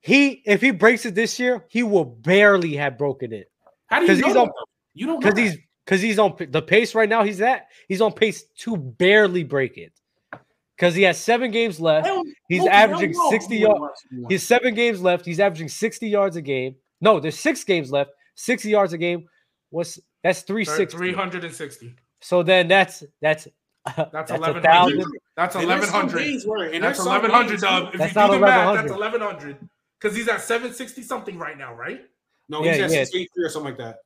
[0.00, 3.50] he if he breaks it this year, he will barely have broken it
[3.86, 4.50] How do you know he's that, on-
[4.94, 5.58] You don't because know he's
[5.90, 7.24] because he's on the pace right now.
[7.24, 9.92] He's at he's on pace to barely break it
[10.76, 12.08] because he has seven games left.
[12.48, 13.80] He's Okay, averaging 60 yards.
[13.80, 14.26] watch me.
[14.28, 15.24] He's seven games left.
[15.26, 16.76] He's averaging 60 yards a game.
[17.00, 19.26] No, there's six games left, 60 yards a game.
[19.70, 20.96] What's that's three sixty?
[20.96, 21.94] Three hundred and sixty.
[22.20, 23.48] So then that's that's
[23.96, 25.00] That's that's eleven a thousand.
[25.00, 25.20] hundred.
[25.36, 26.18] That's And eleven there's some hundred.
[26.24, 27.94] games where- That's eleven hundred, Dub.
[27.94, 29.56] If That's you do the math, that's 1100.
[29.98, 32.02] Because he's at seven sixty something right now, right?
[32.48, 33.04] No, Yeah, he's at yeah.
[33.04, 33.96] 63 or something like that.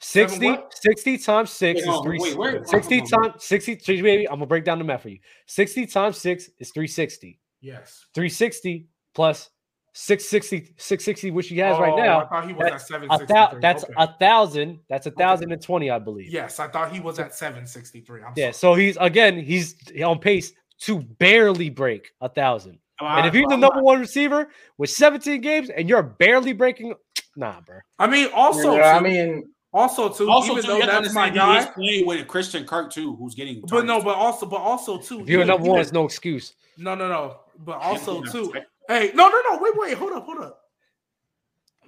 [0.00, 2.18] 60, 60 times six Wait, is hold on, three.
[2.20, 4.28] wait, where- 60 times 60, so baby.
[4.28, 5.18] I'm gonna break down the math for you.
[5.46, 7.38] 60 times six is 360.
[7.60, 8.06] Yes.
[8.14, 9.50] 360 plus
[9.94, 12.20] 660, 660, which he has Oh, right now.
[12.20, 13.92] I thought he was that- at seven A sixty thou- that's okay.
[13.96, 14.78] a thousand.
[14.88, 16.28] That's a thousand and twenty, I believe.
[16.30, 18.22] yes, I thought he was at seven sixty three.
[18.22, 18.52] I'm Yeah.
[18.52, 18.74] sorry.
[18.74, 20.52] So he's again, he's on pace
[20.82, 22.78] to barely break a thousand.
[23.00, 26.94] And if you're the number one receiver with 17 games and you're barely breaking,
[27.36, 27.78] nah, bro.
[27.98, 31.02] I mean, also, Yeah, I mean, also too, Also, even too, though you have to
[31.02, 33.62] that's my guy, he is playing with Christian Kirk too, who's getting.
[33.68, 35.20] But no, but also, but also too.
[35.20, 36.54] If you're even- number one, even- it's no excuse.
[36.76, 37.40] No, no, no.
[37.58, 38.52] But also too.
[38.88, 39.58] Hey, no, no, no.
[39.60, 39.94] Wait, wait.
[39.98, 40.60] Hold up, hold up.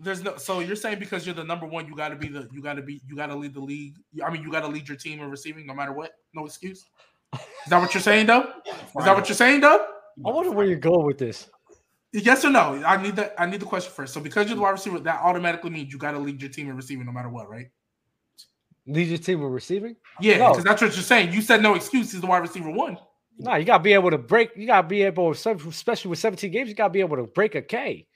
[0.02, 0.36] There's no.
[0.36, 2.48] So you're saying because you're the number one, you got to be the.
[2.52, 3.01] You got to be.
[3.07, 3.97] You got to lead the league.
[4.24, 6.12] I mean, you got to lead your team in receiving, no matter what.
[6.35, 6.86] No excuse.
[7.35, 8.47] Is that what you're saying, Dub?
[8.66, 9.81] Is that what you're saying, Dub?
[10.27, 11.48] I wonder where you're going with this.
[12.12, 12.82] Yes or no?
[12.85, 13.35] I need that.
[13.39, 14.12] I need the question first.
[14.12, 16.69] So because you're the wide receiver, that automatically means you got to lead your team
[16.69, 17.69] in receiving, no matter what, right?
[18.87, 19.95] Lead your team with receiving?
[20.20, 20.49] Yeah, No.
[20.51, 21.32] because that's what you're saying.
[21.32, 22.11] You said no excuse.
[22.11, 22.99] He's the wide receiver one.
[23.39, 24.51] No, you gotta be able to break.
[24.57, 27.62] You gotta be able, especially with 17 games, you gotta be able to break a
[27.62, 28.07] K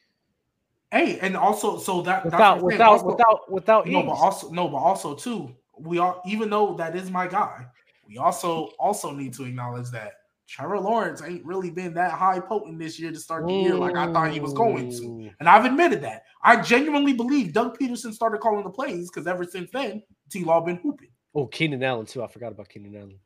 [0.90, 4.06] Hey, and also, so that without, without, Also- without, without No, ease.
[4.06, 7.66] but also no, but also too, we are even though that is my guy,
[8.08, 10.12] we also also need to acknowledge that
[10.46, 13.96] Trevor Lawrence ain't really been that high potent this year to start the year like
[13.96, 15.30] I thought he was going to.
[15.40, 16.24] And I've admitted that.
[16.42, 20.60] I genuinely believe Doug Pederson started calling the plays because ever since then, T Law
[20.60, 21.08] been hooping.
[21.34, 22.22] Oh, Keenan Allen too.
[22.22, 23.18] I forgot about Keenan Allen.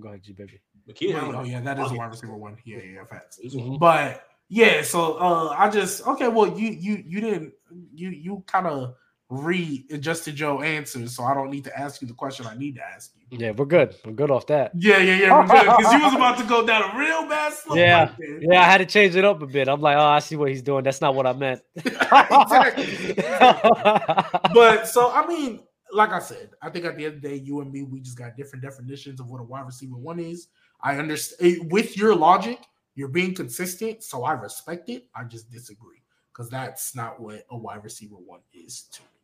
[0.00, 0.60] Go ahead, G baby.
[0.86, 1.98] But Keenan oh yeah, that is a Okay.
[1.98, 2.56] wide receiver one.
[2.64, 3.38] Yeah, yeah, facts.
[3.44, 3.78] Mhm.
[3.78, 7.52] But yeah, so uh I just okay, well you you you didn't
[7.94, 8.94] you you kind of
[9.28, 12.76] readjusted uh, your answers, so I don't need to ask you the question I need
[12.76, 13.38] to ask you.
[13.38, 13.96] Yeah, we're good.
[14.04, 14.72] We're good off that.
[14.74, 15.76] Yeah, yeah, yeah, we're good.
[15.76, 17.76] Because you was about to go down a real bad slope.
[17.76, 18.38] Yeah, right.
[18.40, 19.68] Yeah, I had to change it up a bit.
[19.68, 20.84] I'm like, oh, I see what he's doing.
[20.84, 21.62] That's not what I meant.
[21.74, 23.14] exactly.
[24.54, 25.60] But so I mean,
[25.92, 28.00] like I said, I think at the end of the day, you and me, we
[28.00, 30.48] just got different definitions of what a wide receiver one is.
[30.80, 32.58] I understand eh, with your logic,
[32.94, 35.06] you're being consistent, so I respect it.
[35.14, 39.15] I just disagree because that's not what a wide receiver one is to me.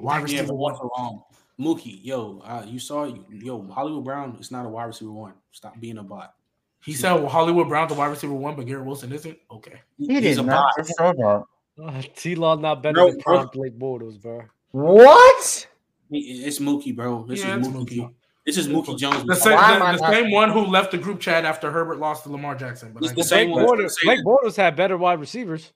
[0.00, 0.72] A wide Yeah, receiver but one.
[0.74, 1.22] also, um,
[1.58, 5.34] Mookie, yo, uh, you saw, yo, Hollywood Brown is not a wide receiver one.
[5.52, 6.34] Stop being a bot.
[6.82, 10.38] He said, "Well, Hollywood Brown's a wide receiver one, but Garrett Wilson isn't." Okay, He's
[10.38, 10.72] a bot.
[10.86, 12.02] say.
[12.16, 13.36] T Law not better Bro, than bro.
[13.38, 14.42] prime Blake Bortles, bro.
[14.70, 15.66] What?
[16.10, 17.24] It's Mookie, bro.
[17.28, 17.98] This Yeah, is Mookie.
[17.98, 18.14] Mookie.
[18.46, 19.24] This is Mookie Jones.
[19.26, 22.30] the same, the, the same one who left the group chat after Herbert lost to
[22.32, 22.92] Lamar Jackson.
[22.94, 23.78] But It's the same Blake one.
[23.78, 24.24] Bortles, Blake that.
[24.24, 25.72] Bortles had better wide receivers.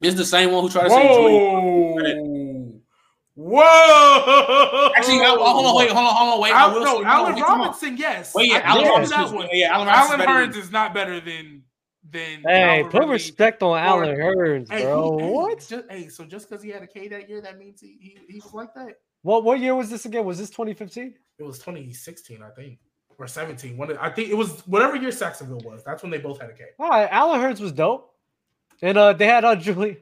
[0.00, 2.45] It's the same one who tried to say Jordan.
[3.36, 3.60] Whoa!
[3.60, 4.90] Whoa!
[4.96, 6.52] Actually, I- hold on, wait, hold on, hold on, wait.
[6.52, 7.42] I Al, will no, say- hold on, Allen wait.
[7.42, 8.34] Robinson, yes.
[8.34, 9.16] Wait, yeah, I Allen Robinson.
[9.18, 9.48] that is- one.
[9.52, 10.20] Yeah, Allen Robinson.
[10.20, 11.62] Allen is Hurns than- is not better than
[12.10, 12.40] than.
[12.42, 13.12] Hey, Calvin put Ridley.
[13.12, 15.18] respect on or- Allen Hurns, Hey, bro.
[15.18, 15.58] he- hey, what?
[15.68, 18.18] Just, hey, so just because he had a K that year, that means he, he
[18.28, 18.94] he was like that.
[19.22, 20.24] What what year was this again?
[20.24, 21.14] Was this 2015?
[21.38, 22.78] It was 2016, I think,
[23.18, 23.76] or 17.
[23.76, 25.84] One, I think it was whatever year Saxonville was.
[25.84, 26.64] That's when they both had a K.
[26.78, 28.14] All right, Allen Hurns was dope,
[28.80, 29.98] and uh, they had uh Julie,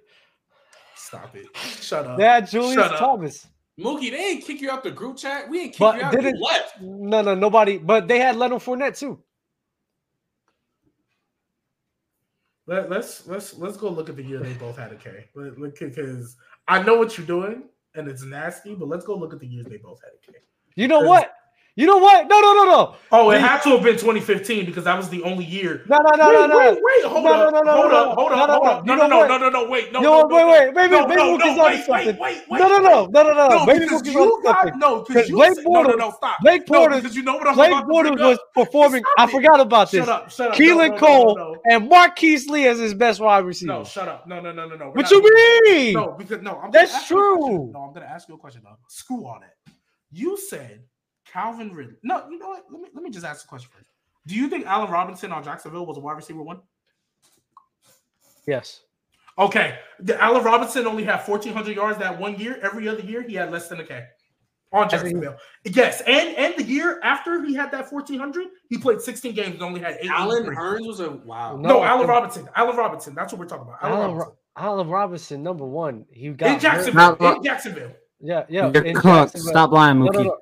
[1.15, 1.57] Stop it.
[1.57, 2.19] Shut up.
[2.21, 2.99] had Julius Shut up.
[2.99, 3.47] Thomas.
[3.79, 5.49] Mookie, they ain't kick you out the group chat.
[5.49, 6.13] We ain't kick But you out.
[6.13, 6.81] didn't- You left.
[6.81, 7.79] No, no, nobody.
[7.79, 9.21] But they had Leonard Fournette too.
[12.67, 15.27] Let, let's let's let's go look at the year they both had a K.
[15.35, 16.37] Because
[16.67, 17.65] I know what you're doing,
[17.95, 18.75] and it's nasty.
[18.75, 20.39] But let's go look at the years they both had a K.
[20.75, 21.31] You know what?
[21.77, 22.29] You know what?
[22.29, 25.25] No, no, no, no, Oh, it had to have been 2015 because that was the
[25.25, 25.83] only year.
[25.89, 26.59] no, no, no, wait, no, no.
[26.59, 28.71] wait, wait, hold No, up, no, no, hold no, up, hold no, up, hold no.
[28.71, 28.87] up.
[28.87, 31.07] No, no, no, no, no, no, wait, no, No, no, wait, no, wait, maybe- no,
[31.09, 32.07] maybe no, Mookie's no, wait, something.
[32.07, 33.49] wait, wait, wait, No, no, no, no, no, no.
[33.49, 34.13] no, Maybe Mookie's
[34.45, 34.79] got something.
[34.79, 36.37] no, because Blake no, no, Bortles- no, stop.
[36.43, 39.03] Blake No, Bortles, because you know what I'm Blake Bortles was performing.
[39.19, 40.05] I forgot about this.
[40.05, 40.55] Shut up, shut up.
[40.57, 43.73] Keelan no, no, Cole no, no, and Marquise Lee as his best wide receiver.
[43.73, 44.29] no, shut up.
[44.29, 44.91] No, no, no, no, no.
[44.91, 45.21] What you
[45.65, 45.95] mean?
[45.95, 47.57] No, because no, That's gonna ask you a question.
[47.57, 47.71] true.
[47.73, 48.77] No, I'm gonna ask you a question, dog.
[48.89, 49.73] Screw all that.
[50.13, 50.85] You said
[51.35, 51.97] Calvin Ridley.
[52.05, 52.65] No, you know what?
[52.71, 53.87] Let me let me just ask the question first.
[54.27, 56.61] Do you think Allen Robinson on Jacksonville was a wide receiver one?
[58.47, 58.83] Yes.
[59.37, 62.59] Okay, the Allen Robinson only had 1,400 yards that one year.
[62.63, 64.05] Every other year, he had less than a K
[64.73, 65.37] on Jacksonville.
[65.65, 69.63] Yes, and and the year after he had that 1,400, he played 16 games and
[69.63, 70.09] only had eight.
[70.11, 70.57] Allen 83.
[70.57, 71.57] Hurns was a wow.
[71.57, 72.49] No, No, Allen Robinson.
[72.55, 73.15] Allen Robinson.
[73.17, 73.79] That's what we're talking about.
[73.83, 74.37] Allen, Allen, Robinson.
[74.57, 76.07] Allen Robinson, number one.
[76.13, 76.61] He got in.
[76.61, 77.17] Jacksonville.
[77.37, 77.93] In Jacksonville.
[78.21, 78.71] Yeah, yeah.
[78.73, 79.05] You're in cooked.
[79.33, 79.51] Jacksonville.
[79.51, 80.15] Stop lying, No, Mookie.
[80.15, 80.39] no, no.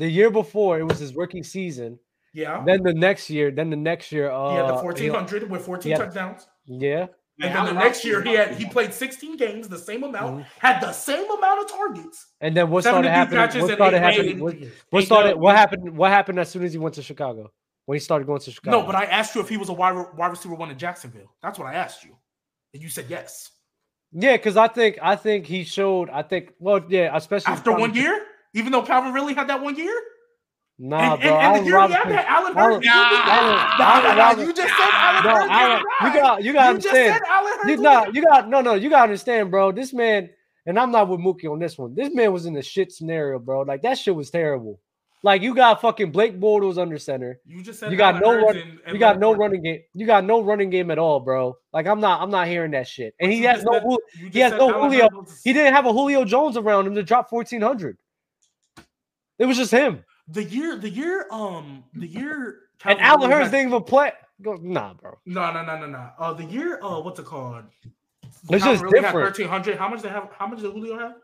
[0.00, 1.98] The year before, it was his rookie season.
[2.32, 2.62] Yeah.
[2.64, 5.82] Then the next year, then the next year, uh, he had the 1,400 with 14
[5.82, 6.46] he had- touchdowns.
[6.64, 7.06] yeah.
[7.42, 10.46] And then the next year he had he played 16 games, the same amount, Mhm.
[10.58, 12.26] had the same amount of targets.
[12.40, 13.38] And then what started 72 happening?
[13.40, 14.36] catches What and started eight- happening?
[14.36, 15.36] eight- What, eight- what started?
[15.38, 15.96] What happened?
[15.96, 17.50] What happened as soon as he went to Chicago?
[17.86, 18.80] When he started going to Chicago?
[18.80, 21.32] No, but I asked you if he was a wide, wide receiver one in Jacksonville.
[21.42, 22.14] That's what I asked you.
[22.74, 23.50] And you said yes.
[24.12, 26.10] yeah, because I think I think he showed.
[26.10, 29.76] I think well, yeah, especially After one year, even though Calvin really had that one
[29.76, 29.94] year?
[30.82, 31.30] Nah, and, bro.
[31.38, 32.86] and, and the Allen year he had that, Allen Allen- Hurts.
[32.86, 35.50] Nah, Nah, Allen nah, nah, you just said Allen No, Hurts.
[35.50, 37.14] Allen, You're you got you got to You just understand.
[37.14, 37.68] said Allen Hurts.
[37.68, 39.72] You not you got no no you got to understand, bro.
[39.72, 40.30] This man
[40.66, 41.94] and I'm not with Mookie on this one.
[41.94, 43.60] This man was in a shit scenario, bro.
[43.62, 44.80] Like that shit was terrible.
[45.22, 47.38] Like you got fucking Blake Bortles under center.
[47.44, 49.38] You just said You got Allen no run, and- and you got no Fournette.
[49.38, 49.80] running game.
[49.92, 51.58] You got no running game at all, bro.
[51.74, 53.14] Like I'm not I'm not hearing that shit.
[53.20, 55.08] And he has no said- Jul- you just he has no Julio.
[55.14, 57.98] Hurts he didn't have a Julio Jones around him to drop 1400.
[59.40, 60.04] It was just him.
[60.28, 62.60] The year, the year, um, the year.
[62.86, 64.12] And Calvin Allen Ridley Hurts didn't even play.
[64.40, 65.18] Go, nah, bro.
[65.26, 66.08] No, no, no, no, no.
[66.18, 67.64] Uh, the year, uh, what's it called?
[68.48, 69.24] It's Calvin just Ridley different.
[69.38, 69.76] 1300.
[69.76, 70.30] How much they have?
[70.38, 71.16] How much did Julio have?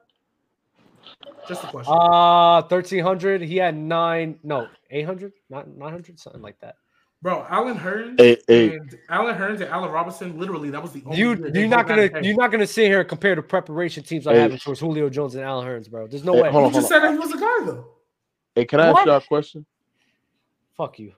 [1.49, 1.95] Just a question.
[1.95, 3.41] Uh 1300.
[3.41, 6.77] He had nine, no, 800, not 900, something like that.
[7.23, 8.77] Bro, Allen Hurns Hey, hey.
[8.77, 12.03] and Allen Hurns and Allen Robinson, literally, that was the only You you're not gonna
[12.03, 14.41] had you're not gonna sit here and compare the preparation teams I Hey.
[14.41, 16.07] have towards Julio Jones and Allen Hurns, bro.
[16.07, 16.51] There's no Hey, way.
[16.51, 17.96] hold You on, just hold said that he was a guy though.
[18.57, 18.93] Hey, can I What?
[18.93, 19.67] ask y'all a question?
[20.77, 21.13] Fuck you.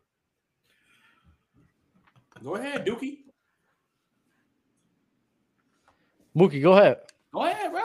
[2.42, 3.18] Go ahead, Dookie.
[6.36, 6.98] Mookie, go ahead.
[7.32, 7.80] Go ahead, bro.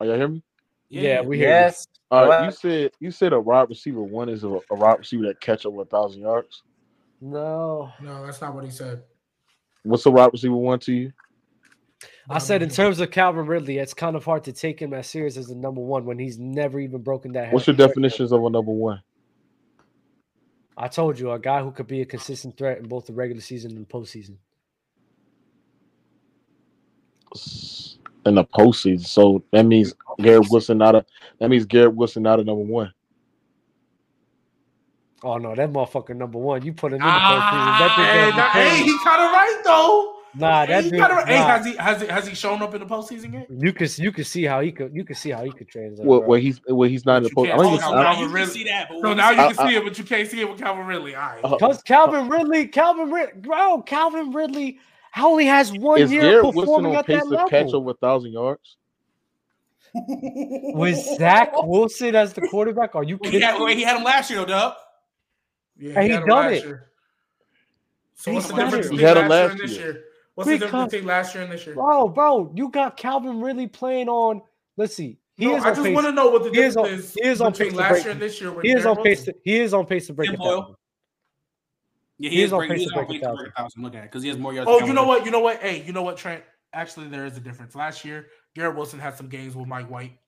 [0.00, 0.42] Are y'all hear me?
[0.88, 1.58] Yeah, we hear you.
[1.58, 1.86] Yes.
[2.10, 5.24] All Go you said you said a wide receiver one is a, a wide receiver
[5.24, 6.62] that catch over a thousand yards.
[7.20, 7.92] No.
[8.00, 9.02] No, that's not what he said.
[9.84, 11.12] What's a wide receiver one to you?
[12.28, 15.06] I said in terms of Calvin Ridley, it's kind of hard to take him as
[15.06, 17.52] serious as the number one when he's never even broken that.
[17.52, 19.02] What's your definitions of a number one?
[20.76, 23.42] I told you, a guy who could be a consistent threat in both the regular
[23.42, 24.36] season and postseason.
[28.26, 31.04] In the postseason, so that means Garrett Wilson not a
[31.38, 32.92] that means Garrett Wilson not a number one.
[35.22, 36.62] Oh no, that motherfucker number one.
[36.64, 37.78] You put him in the Ah, postseason.
[37.78, 40.19] That dude Hey, doesn't nah, hey, he kind of right though.
[40.32, 41.00] Nah, Hey, that he dude.
[41.00, 41.46] kinda, hey, nah.
[41.48, 43.46] has he has he has he shown up in the postseason yet?
[43.50, 46.06] You can you can see how he could you can see how he could translate.
[46.06, 46.28] Where, bro.
[46.28, 47.50] where he's where he's not in the You post.
[47.50, 48.54] I can't think talk it's, about I, you can Ridley.
[48.54, 50.40] see that, but So now you I- can I- see it, but you can't see
[50.40, 51.14] it with Calvin Ridley.
[51.16, 51.40] All right.
[51.44, 54.78] uh, Because Calvin Ridley, Calvin Ridley, bro, Calvin Ridley
[55.18, 57.80] only has one is year Garrett Wilson performing on at pace that to catch level.
[57.80, 58.76] over a thousand yards?
[59.92, 63.40] With Zach Wilson as the quarterback, are you he kidding?
[63.48, 63.74] had, me?
[63.74, 64.74] he had him last year, though, Dub.
[65.76, 66.64] Yeah, And he had him done last it.
[66.66, 66.86] year.
[68.14, 69.86] So He what's the difference between He had him last year and this year.
[69.92, 70.04] year?
[70.40, 71.74] What's the difference between last year and this year?
[71.74, 74.42] Bro, bro, you got Calvin Ridley playing on.
[74.76, 75.94] Let's see, he No, is I on just pace.
[75.94, 77.78] want to know what the He is difference on- is, he is on between pace
[77.78, 78.60] last year and this year.
[78.62, 79.24] He is on pace.
[79.24, 80.76] To, he is on pace to break Tim a Boyle.
[82.18, 83.36] Yeah, He he, is is on break, pace to on break a pace to break
[83.36, 83.52] thousand.
[83.56, 83.78] thousand.
[83.78, 84.70] I'm looking at because he has more yards.
[84.70, 85.24] Oh, you know what?
[85.24, 85.60] You know what?
[85.60, 86.42] Hey, you know what, Trent?
[86.72, 87.74] Actually, there is a difference.
[87.74, 90.18] Last year, Garrett Wilson had some games with Mike White.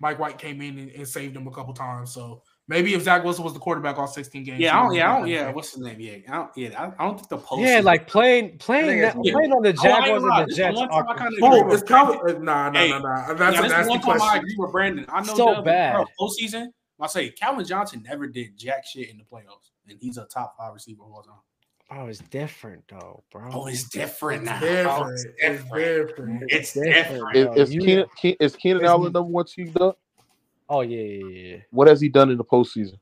[0.00, 2.12] Mike White came in and, and saved him a couple times.
[2.12, 4.94] So maybe if Zach Wilson was the quarterback all 16 games, Yeah, I don't.
[4.94, 5.28] Yeah, I don't.
[5.28, 6.00] Yeah, what's his name?
[6.00, 6.50] Yeah, I don't.
[6.56, 7.62] Yeah, I, I don't think the post.
[7.62, 10.42] Yeah, like playing playing that, it's- playing on the Oh, I ain't Jaguars gonna and
[10.42, 12.18] the this Jets one time I kinda agree Oh, with it's Calvin.
[12.36, 13.34] Uh, nah, nah, Hey, nah, nah.
[13.34, 15.06] That's yeah, a this is nasty one time I agree with Brandon.
[15.08, 15.94] I know So Dub, bad.
[15.96, 16.66] Bro, postseason.
[16.98, 20.56] I say Calvin Johnson never did jack shit in the playoffs, and he's a top
[20.58, 21.34] five receiver of all time.
[21.90, 23.48] Bro, it's different though, bro.
[23.52, 24.58] Oh, it's different now.
[24.58, 24.88] different.
[24.88, 26.08] Oh, It's it's different.
[26.08, 26.42] different.
[26.48, 27.32] It's different.
[27.34, 27.58] different.
[27.58, 28.06] Is, is Keenan
[28.40, 29.94] is Keenan Is- Allen number one to you, Doug?
[30.68, 31.56] Oh yeah, yeah, yeah, yeah.
[31.70, 32.98] What has he done in the postseason?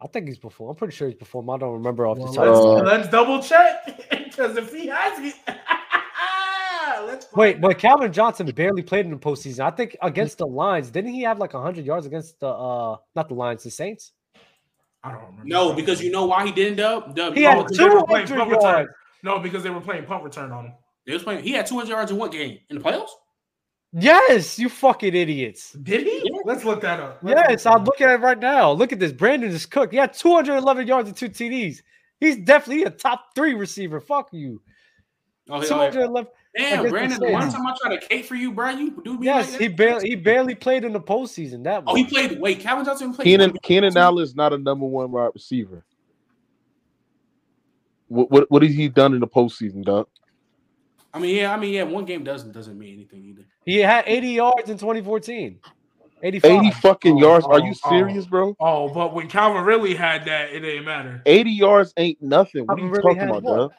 [0.00, 0.70] I think he's performed.
[0.70, 1.50] I'm pretty sure he's performed.
[1.50, 2.36] I don't remember off the top.
[2.38, 5.34] let's, Uh, let's double check because if he has it,
[7.06, 9.60] let's Wait, but Calvin Johnson barely played in the postseason.
[9.60, 13.28] I think against the Lions, didn't he have like 100 yards against the uh not
[13.28, 14.12] the Lions, the Saints?
[15.04, 15.42] I don't remember.
[15.46, 17.14] No, because you know why he didn't dub.
[17.14, 18.74] Dub He you had know, because they were playing 200 punt return.
[18.74, 18.90] yards.
[19.24, 20.72] No, because they were playing punt return on him.
[21.06, 21.42] they was playing.
[21.44, 23.10] He had 200 yards in what game in the playoffs?
[23.92, 25.72] Yes, you fucking idiots.
[25.72, 26.22] Did he?
[26.24, 26.40] Yeah.
[26.44, 27.18] Let's look that up.
[27.22, 28.72] Let's Yes, I'm looking at it right now.
[28.72, 29.12] Look at this.
[29.12, 29.92] Brandon is cooked.
[29.92, 31.82] He had 211 yards and two TDs.
[32.18, 34.00] He's definitely a top three receiver.
[34.00, 34.62] Fuck you.
[35.50, 36.30] Oh, yeah, 211.
[36.56, 37.20] damn, against Brandon.
[37.20, 39.52] the The one time I tried to cape for you, bro, you do me Yes,
[39.52, 41.62] like he barely he barely played in the postseason.
[41.64, 42.40] That Oh, he played.
[42.40, 43.24] Wait, Calvin Johnson played.
[43.24, 43.60] Keenan one game.
[43.62, 45.84] Keenan Allen is not a number one wide receiver.
[48.08, 50.06] What what what has he done in the postseason, Doug?
[51.14, 51.82] I mean, yeah, I mean, yeah.
[51.82, 53.42] One game doesn't doesn't mean anything either.
[53.66, 55.58] He had 80 yards in 2014.
[56.24, 56.50] 85.
[56.50, 57.44] 80 fucking Oh, yards.
[57.46, 57.90] Are oh, you oh.
[57.90, 58.54] serious, bro?
[58.60, 61.20] Oh, but when Calvin really had that, it didn't matter.
[61.26, 62.64] 80 yards ain't nothing.
[62.66, 63.56] What are you really talking about, what?
[63.56, 63.72] Doug?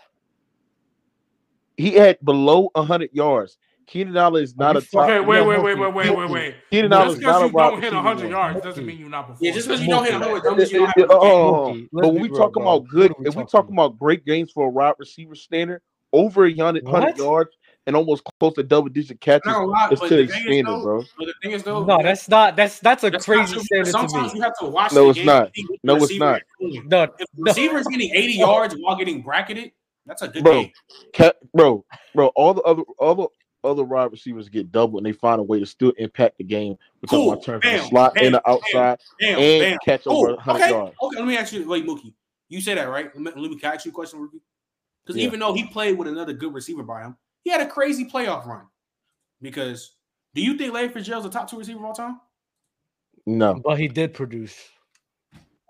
[1.77, 3.57] He had below 100 yards.
[3.87, 5.09] Keenan Allen is not a top.
[5.09, 6.55] Okay, wait, no, wait, wait, wait, wait, wait, wait.
[6.69, 8.97] Keenan Allen is not a Just because you don't hit receiver 100 yards doesn't mean
[8.99, 9.45] you're not performing.
[9.45, 10.23] Yeah, just because you don't hit a Mookie.
[10.23, 11.41] hundred, don't mean you don't have a good game.
[11.41, 12.75] uh, Mookie, let's but when we real, talking bro.
[12.77, 14.93] about good, What are we if we talking talking about great games for a wide
[14.99, 15.81] receiver standard,
[16.13, 17.17] over a hundred What?
[17.17, 19.41] yards and almost close to double digit catches.
[19.47, 21.05] I'm gonna lie, It's but to the the thing is, standard, though, bro.
[21.17, 22.55] but the thing is though, No, that's not.
[22.55, 23.63] That's that's a that's crazy true.
[23.63, 24.39] standard to Sometimes me.
[24.39, 24.93] you have to watch.
[24.93, 25.53] No, the it's game not.
[25.53, 26.41] to see No, it's not.
[26.61, 26.79] is.
[26.85, 27.43] No, If the no.
[27.43, 29.71] receiver is getting 80 yards while getting bracketed,
[30.05, 30.71] that's a good Bro, game.
[31.13, 31.85] Cat, bro,
[32.15, 33.27] bro, all the other all the
[33.67, 36.77] other wide receivers get double and they find a way to still impact the game.
[37.01, 37.33] We're talking Cool.
[37.33, 38.25] about turn from the slot Bam.
[38.25, 39.77] and the outside Damn, and damn.
[39.79, 40.69] catch over 100 Okay.
[40.69, 40.95] yards.
[41.01, 42.13] Okay, let me ask you, wait, Mookie.
[42.49, 43.05] You say that, right?
[43.15, 44.41] Let me, let me can I ask you a question, Rookie?
[45.05, 45.27] Because Yeah.
[45.27, 48.45] even though he played with another good receiver by him, he had a crazy playoff
[48.45, 48.65] run.
[49.41, 49.95] Because
[50.33, 52.19] do you think Larry Fitzgerald's a top two receiver of all time?
[53.25, 53.55] No.
[53.63, 54.55] But he did produce,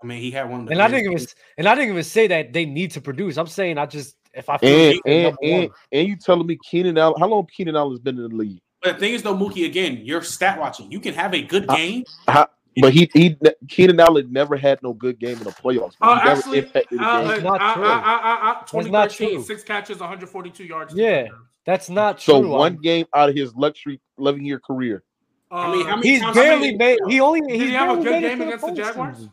[0.02, 1.90] I mean, he had one of the and I didn't greatest- even and I didn't
[1.90, 3.36] even say that they need to produce.
[3.36, 5.70] I'm saying I just if I feel And and and, one.
[5.92, 8.60] and you telling me Keenan Allen how long Keenan Allen's been in the league?
[8.82, 10.92] But the thing is, though, Mookie, again, you're stat watching.
[10.92, 12.04] You can have a good game.
[12.28, 12.48] How,
[12.80, 13.36] but he he
[13.68, 15.94] Keenan Allen never had no good game in the playoffs.
[16.00, 17.28] Uh, He actually, impacted the uh, game.
[17.30, 17.84] uh, It's not uh, true.
[17.84, 19.42] uh, uh, uh, uh, not 2013, true.
[19.44, 20.94] six catches, 142 yards.
[20.94, 21.28] Yeah.
[21.66, 22.34] that's not true.
[22.34, 22.50] So true.
[22.50, 25.02] one game out of his luxury 11 year career.
[25.50, 26.98] I mean, how Uh, many he's times- how barely many- made.
[27.08, 28.76] He only Did he's he have a barely good made it game against the postseason.
[28.76, 29.28] Jaguars?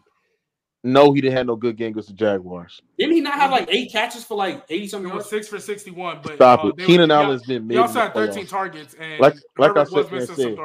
[0.84, 2.82] No, he didn't have no good game against the Jaguars.
[2.98, 5.28] Didn't he not have like eight catches for like 80 something yards?
[5.30, 6.78] six for 61, but Stop uh, it.
[6.80, 7.76] Keenan Allen's been He made.
[7.76, 8.50] in also had 13 playoffs.
[8.50, 10.58] targets, and Like- like I Herbert was said-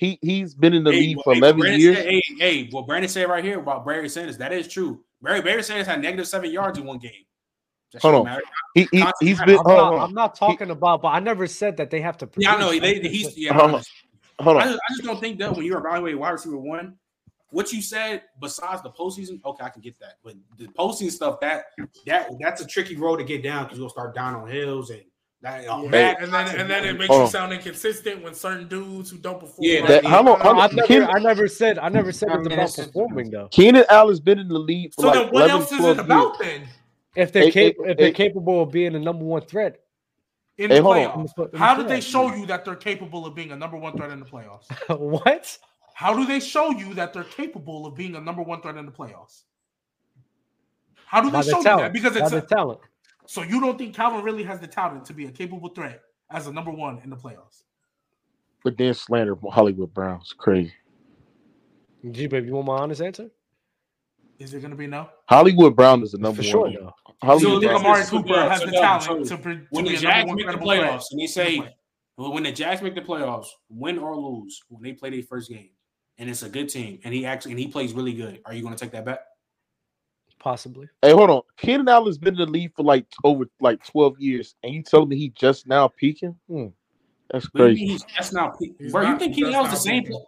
[0.00, 0.20] missing said.
[0.20, 0.20] some throws.
[0.22, 1.96] He he's been in the Hey, league well, for hey, 11 Brandon years.
[1.96, 5.04] Said, hey, hey, what Brandon said right here about Barry Sanders, that is true.
[5.22, 7.12] Barry Barry Sanders had negative seven yards in one game.
[7.92, 8.24] That Hold on.
[8.24, 8.42] matter.
[8.74, 11.20] He, he Constantly he's been I'm hold not, on, I'm not talking about, but I
[11.20, 12.26] never said that they have to.
[12.26, 12.48] Produce.
[12.48, 12.70] Yeah, I know.
[12.78, 13.54] They, just he's yeah.
[13.54, 13.82] Hold on.
[14.40, 16.96] hold I just, I just don't think that when you're evaluating wide receiver one,
[17.50, 20.18] what you said besides the postseason, okay, I can get that.
[20.22, 21.64] But the postseason stuff, that
[22.06, 25.02] that that's a tricky road to get down because you'll start down on hills and
[25.42, 25.62] that.
[25.64, 27.30] Yeah, oh, mad and then and then it makes Hold you on.
[27.30, 29.58] sound inconsistent when certain dudes who don't perform.
[29.60, 32.30] Yeah, That- how long- how long- I've never, Keenan- I never said, I never said
[32.30, 33.48] I it's mean, about it's just- performing though.
[33.48, 35.84] Keenan Allen's been in the league for So like then, what 11, else is 12
[35.84, 36.04] it years.
[36.06, 36.68] about then?
[37.16, 38.12] If they're Hey, cap- hey, if they're hey.
[38.12, 39.80] capable of being the number one threat,
[40.58, 41.02] In Hey, the hold on.
[41.02, 43.34] in the playoffs, pl- in the how did they show you that they're capable of
[43.36, 44.66] being a number one threat in the playoffs?
[44.98, 45.56] what?
[45.94, 48.84] How do they show you that they're capable of being a number one threat in
[48.84, 49.42] the playoffs?
[51.06, 51.70] How do By they the show you that?
[51.70, 51.92] talent.
[51.92, 52.80] Because By it's the a, talent.
[53.28, 56.00] So you don't think Calvin really has the talent to be a capable threat
[56.30, 57.64] as a number one in the playoffs?
[58.64, 60.72] But then slander Hollywood Brown's crazy.
[62.10, 63.30] G baby, you want my honest answer?
[64.38, 65.10] Is it going to be no?
[65.28, 66.74] Hollywood Brown is the number For sure, one.
[66.74, 66.94] though.
[67.06, 67.80] So Hollywood you think.
[67.80, 69.98] Amari Cooper so, has so, the so, talent so to, pre- to when the a
[69.98, 70.90] Jags make the credible threat?
[70.90, 71.74] playoffs and they say
[72.16, 75.50] well, when the Jags make the playoffs, win or lose, when they play their first
[75.50, 75.70] game,
[76.16, 78.62] and it's a good team, and he actually and he plays really good, are you
[78.62, 79.27] going to take that bet?
[80.40, 80.86] Possibly.
[81.02, 81.42] Hey, hold on.
[81.56, 85.08] Keenan Allen's been in the league for like over like 12 years, and you telling
[85.08, 86.36] me he just now peaking?
[86.48, 86.66] Hmm.
[87.30, 87.86] That's What crazy.
[87.86, 89.02] he's that's not peak- He's bro.
[89.02, 90.04] not- you think he's Keenan Allen's the same?
[90.04, 90.20] player?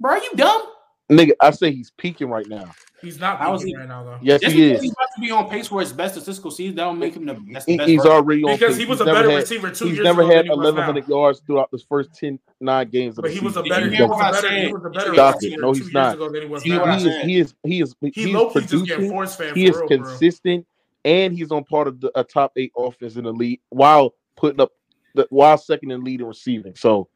[0.00, 0.62] Bro, are you dumb?
[1.10, 2.70] Nigga, I say he's peaking right now.
[3.00, 4.18] He's not How is peaking he- right now though.
[4.20, 4.82] Yes, Just he because is.
[4.82, 7.24] he's about to be on pace for his best statistical season, that don't make him
[7.24, 7.88] the that's the He- best.
[7.88, 8.12] he's version.
[8.12, 8.76] already on Because pace.
[8.76, 10.50] he was He's a better had- receiver two He's years never ago had than he
[10.50, 11.16] was 1,100 now.
[11.16, 13.68] yards throughout the first 10, nine games of But the he was a season.
[13.70, 13.90] better.
[13.90, 14.50] He was what a I better.
[14.66, 15.36] He was a better Stop it.
[15.36, 16.14] receiver No, two he's years not.
[16.14, 16.98] ago than he was He, See what I now.
[16.98, 19.54] he, is, he is he is he, He he's low key just getting producing.
[19.54, 20.66] He is consistent,
[21.06, 24.60] and he's on part of the a top eight offense in the league while putting
[24.60, 24.72] up
[25.14, 26.74] the while second in lead in receiving.
[26.74, 27.08] So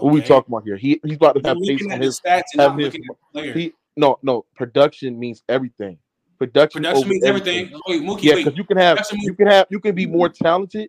[0.00, 0.76] what we talking about here?
[0.76, 2.20] He he's about to have looking on his.
[2.20, 3.52] stats and not have his- looking at the player.
[3.52, 5.98] He no no production means everything.
[6.38, 7.72] Production, Production means everything.
[7.88, 10.28] Wait, Mookie, Yeah, because you can have Production you can have you can be more
[10.28, 10.88] talented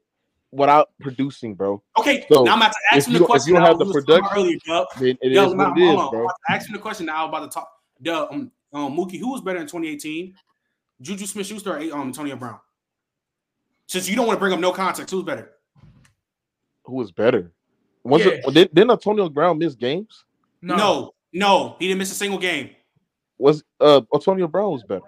[0.52, 1.81] without producing, bro.
[1.99, 3.53] Okay, So, now I'm about to ask him you the don't- if question.
[3.53, 4.88] you don't have the was talking about production, earlier, Dub.
[4.99, 6.10] Then it is Yo, what it is, on.
[6.11, 6.22] bro.
[6.22, 7.72] I'm to ask him the question now about the top.
[8.02, 10.36] The um, um Mookie, who was better in 2018?
[11.02, 12.60] Juju Smith Schuster or um Antonio Brown?
[13.88, 15.52] Since you don't want to bring up no context, who's better?
[16.84, 17.52] Who was better?
[18.04, 18.32] Was Yeah.
[18.34, 20.24] it did, didn't Antonio Brown miss games?
[20.62, 21.14] No, No.
[21.34, 22.72] no, he didn't miss a single game.
[23.38, 25.02] Was uh Antonio Brown was better?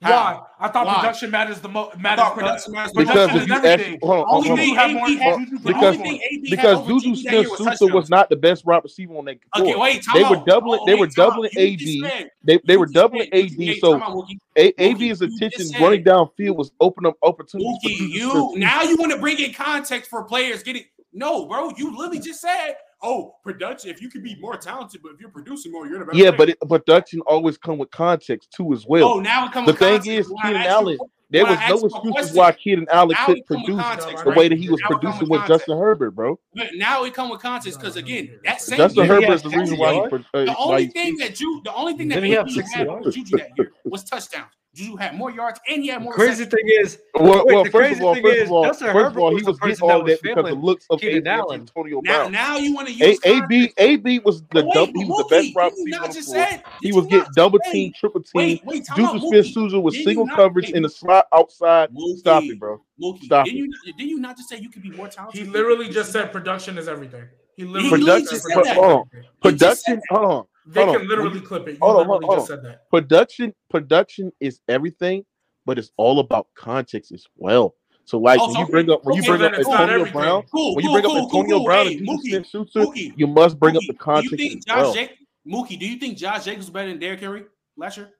[0.00, 0.40] Why?
[0.58, 0.94] I thought Why?
[0.96, 1.96] production matters the most.
[1.96, 2.24] Matters.
[2.24, 2.92] thought production matters.
[2.92, 3.70] Because Production is everything.
[3.94, 4.94] actually hold on, Only hold thing on.
[4.94, 8.10] more AB had, Juju because- only thing because Juju Juju Smith year was Schuster was
[8.10, 9.68] not the best wide receiver on that court.
[9.68, 12.04] Okay, wait, time They were doubling- Oh, they wait, were doubling You AB.
[12.42, 14.38] They they were doubling said- AB, so time out, Mookie.
[14.56, 18.04] A- Mookie, AB's you attention just said- running downfield was opening up opportunities for Juju
[18.08, 20.82] you now you want to bring in context for players getting
[21.12, 21.70] no, bro.
[21.76, 23.90] You literally just said, "Oh, production.
[23.90, 26.30] If you can be more talented, but if you're producing more, you're the better." Yeah,
[26.30, 29.14] player." but it, production always come with context too as well.
[29.14, 29.66] oh, now it comes.
[29.66, 30.08] the with thing context.
[30.10, 30.70] is, When I Keenan asked
[31.00, 33.46] you- there was no asked you a excuses question, why Keenan Allen now couldn't it
[33.48, 34.38] come with produce context, the right?
[34.38, 35.48] way that he was Now producing with with.
[35.48, 36.38] Justin Herbert, bro.
[36.54, 39.48] But now it come with context because again, that same Justin year, Herbert is the
[39.48, 40.00] reason why he.
[40.00, 40.08] uh,
[40.44, 42.78] the only he's thing that you, the only thing that Did he have AB 60
[42.78, 44.50] had Juju that year was touchdowns.
[44.74, 46.14] Juju had more yards and he had more.
[46.14, 49.36] Crazy thing is, Well, well first of all, first of all, Justin first of all,
[49.36, 51.60] he was getting person all that that was because of looks of Keenan AB Allen.
[51.60, 52.32] Antonio Brown.
[52.32, 55.18] now you want to A- use AB AB was the But wait, dub, he was
[55.28, 56.46] the best did wide you receiver not on the just floor.
[56.48, 58.30] said- He was getting double say- team, triple team.
[58.34, 61.90] Wait, wait, time out, Juju Smith-Schuster was single not- coverage hey, in the slot outside.
[62.16, 62.80] Stop it, bro.
[63.02, 63.56] Mookie, Stop did it.
[63.58, 65.42] you did you not just say you could be more talented?
[65.42, 67.24] He literally just said production is everything.
[67.56, 68.80] He literally literally just just said said production that.
[68.80, 69.06] is Hold on.
[69.12, 69.30] everything.
[69.42, 70.44] He just said Production, hold on.
[70.66, 71.08] They Hold can on.
[71.08, 71.72] literally clip it.
[71.72, 72.56] You Hold on, literally hold just on.
[72.58, 72.90] said that.
[72.90, 75.24] Production, production is everything,
[75.66, 77.74] but it's all about context as well.
[78.04, 80.10] So, like Oh, when so you bring up when you bring up it's Antonio.
[80.12, 81.64] Brown, Cool, when you bring cool, up Antonio cool, cool.
[81.64, 84.36] Brown Hey, and Mookie, Smith-Schuster, Mookie, you must bring up Mookie, the do you context
[84.38, 84.94] think as Josh well.
[84.94, 87.44] Jacobs, Mookie, do you think Josh Jacobs was better than Derrick Henry
[87.76, 88.10] last year?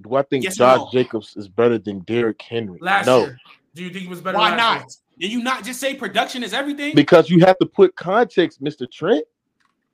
[0.00, 0.88] Do I think Yes Josh no?
[0.92, 2.78] Jacobs is better than Derrick Henry?
[2.80, 3.38] Last no, year.
[3.74, 4.38] Do you think he was better?
[4.38, 4.78] Why last not?
[4.78, 4.86] year?
[5.28, 8.90] Did you not just say production is everything, because you have to put context, Mr.
[8.90, 9.24] Trent.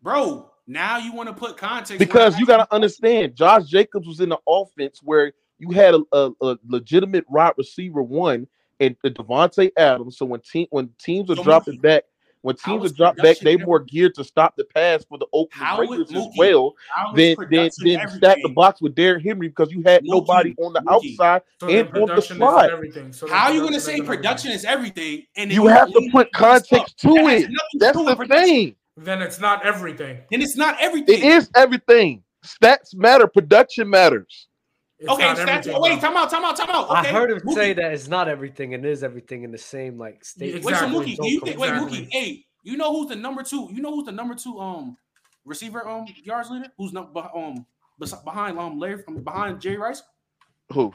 [0.06, 0.52] Bro?
[0.68, 4.28] Now you want to put context Because you got to understand, Josh Jacobs was in
[4.28, 8.46] the offense where you had a, a, a legitimate wide receiver one
[8.78, 10.16] and uh, Davante Adams.
[10.16, 12.04] So when team when teams are So dropping Mookie, back,
[12.42, 15.26] when teams are dropping back, they production more geared to stop the pass for the
[15.32, 16.76] open How was Raiders as well.
[17.16, 20.72] Then then then stack the box with Derrick Henry because you had Mookie, nobody on
[20.72, 21.18] the Mookie.
[21.18, 21.42] outside.
[21.58, 22.70] So And on the production slide.
[22.70, 23.12] everything.
[23.12, 25.24] So How are you going to say production is everything?
[25.34, 26.68] And then You have to put the other stuff?
[26.68, 27.50] context to it.
[27.80, 28.76] That's the thing.
[28.96, 30.20] Then it's not everything.
[30.32, 31.18] And it's not everything.
[31.18, 32.22] It is everything.
[32.44, 33.26] Stats matter.
[33.26, 34.48] Production matters.
[34.98, 35.70] It's okay, stats.
[35.74, 36.90] Oh, wait, time out, time out, time out.
[36.90, 37.54] I heard him Mookie.
[37.54, 40.64] say that it's not everything and is everything in the same like state.
[40.64, 41.58] Wait, so Mookie, do you think?
[41.58, 41.98] Wait, Exactly.
[41.98, 43.68] Mookie, hey, you know who's the number two?
[43.70, 44.96] You know who's the number two um
[45.44, 46.68] receiver um yards leader?
[46.78, 47.66] Who's not um
[48.24, 50.02] behind um Larry um, behind Jerry Rice?
[50.72, 50.94] Who?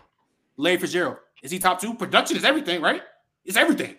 [0.58, 1.18] Larry Fitzgerald.
[1.44, 1.94] Is he top two?
[1.94, 3.04] Production is everything, right?
[3.46, 3.98] It's everything.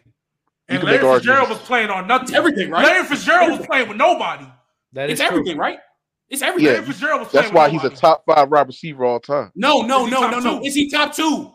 [0.69, 2.35] And Larry Fitzgerald was playing on nothing.
[2.35, 2.85] Everything, right?
[2.85, 4.47] Larry Fitzgerald was playing with nobody.
[4.93, 5.39] That is It's true.
[5.39, 5.79] everything, right?
[6.31, 6.67] It's everything.
[6.67, 9.21] Yeah, Larry Fitzgerald was playing That's why with he's a top five wide receiver all
[9.21, 9.51] time.
[9.55, 10.59] No, no, no, no, no.
[10.61, 10.65] two?
[10.65, 11.53] Is he top two?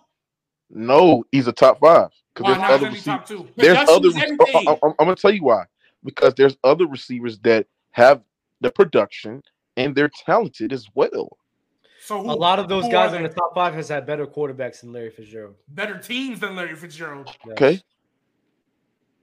[0.70, 2.72] No, he's a top five because Why there's not?
[2.72, 3.04] Other receivers.
[3.06, 3.48] top two?
[3.56, 4.08] There's other.
[4.10, 4.46] is rec- everything.
[4.56, 5.64] Oh, oh, oh, I, am gonna tell you why.
[6.04, 8.22] Because there's other receivers that have
[8.62, 9.42] the production
[9.78, 11.38] and they're talented as well.
[12.04, 14.82] So who, A lot of those guys in the top five has had better quarterbacks
[14.82, 15.56] than Larry Fitzgerald.
[15.70, 17.28] better teams than Larry Fitzgerald.
[17.46, 17.52] Yes.
[17.54, 17.82] Okay.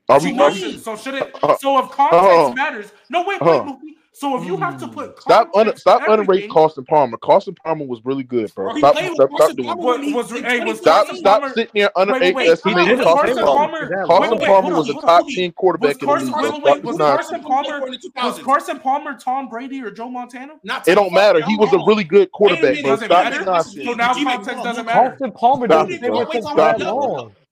[0.09, 0.32] Are So we?
[0.35, 1.35] why Are we So, so should it?
[1.43, 3.72] Uh, So if context uh, matters, no wait, wait, uh,
[4.12, 7.16] So if you have to put stop under, context stop to underrating everything- Carson Palmer.
[7.16, 8.70] Carson Palmer was really good, bro.
[8.70, 10.14] Bro, Stop, stop, stop doing Palmer that.
[10.14, 13.44] What- was- in hey, was Stop, stop sitting there underestimating Was Hold on, Carson Carson
[13.44, 13.78] Palmer.
[13.78, 13.89] Palmer?
[13.89, 16.26] Carson Carson wait, wait, Palmer hold was on, a top ten quarterback in the Carson-
[16.28, 16.36] league.
[16.36, 16.51] wait, bro.
[16.51, 17.26] wait, Stop wait, this was nonsense.
[17.26, 20.52] Carson Palmer- in Was Carson Palmer Tom Brady or Joe Montana?
[20.86, 21.40] It don't matter.
[21.44, 22.90] He was a really good quarterback, bro.
[22.97, 25.09] doesn't Stop So now G-Man, context doesn't matter.
[25.10, 26.18] Carson Palmer Stop didn't it, stay bro.
[26.20, 26.82] with them Wait, for time Stop it,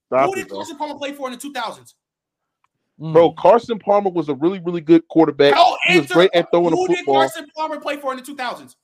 [0.07, 0.49] Stop Who did.
[0.51, 1.95] Carson Palmer play for in the 2000s?
[3.01, 3.13] Mm.
[3.13, 5.55] Bro, Carson Palmer was a really, really good quarterback.
[5.57, 7.05] Oh, He was great at throwing the Who did.
[7.07, 8.77] Carson Palmer play for in the 2000s?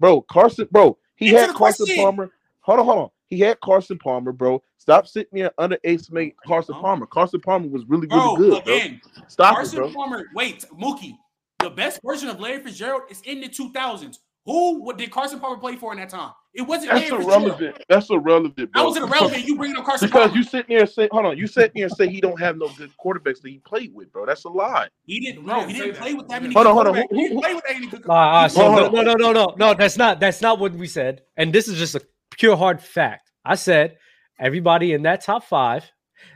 [0.00, 2.02] Bro, Carson, bro, he Answer had Carson question.
[2.04, 2.30] Palmer.
[2.60, 3.08] Hold on, hold on.
[3.28, 4.62] He had Carson Palmer, bro.
[4.78, 6.82] Stop sitting there underestimate Carson Huh?
[6.82, 7.06] Palmer.
[7.06, 9.24] Carson Palmer was really, really Bro, good, bro.
[9.28, 9.92] Stop Carson it, bro.
[9.92, 10.24] Palmer.
[10.34, 11.16] Wait, Mookie.
[11.60, 14.18] The best version of Larry Fitzgerald is in the 2000s.
[14.44, 16.32] Who what did Carson Palmer play for in that time?
[16.54, 17.84] It wasn't That's Larry irrelevant.
[17.88, 18.82] That's irrelevant, bro.
[18.82, 19.44] How was irrelevant?
[19.44, 20.36] You bringing up Carson Because Palmer?
[20.36, 22.56] you sitting there and say, hold on, you sitting there and say he don't have
[22.56, 24.24] no good quarterbacks that he played with, bro.
[24.24, 24.88] That's a lie.
[25.04, 25.42] He didn't.
[25.44, 26.54] We No, he didn't play with that many.
[26.54, 26.94] Hold on, hold on.
[26.94, 27.10] quarterbacks.
[27.10, 28.06] Who- He who- didn't play with that many good.
[28.06, 29.74] All right, all right, so no, no, no, no, no, no.
[29.74, 31.22] That's not that's not what we said.
[31.36, 33.32] And this is just a pure hard fact.
[33.44, 33.96] I said
[34.38, 35.90] everybody in that top five,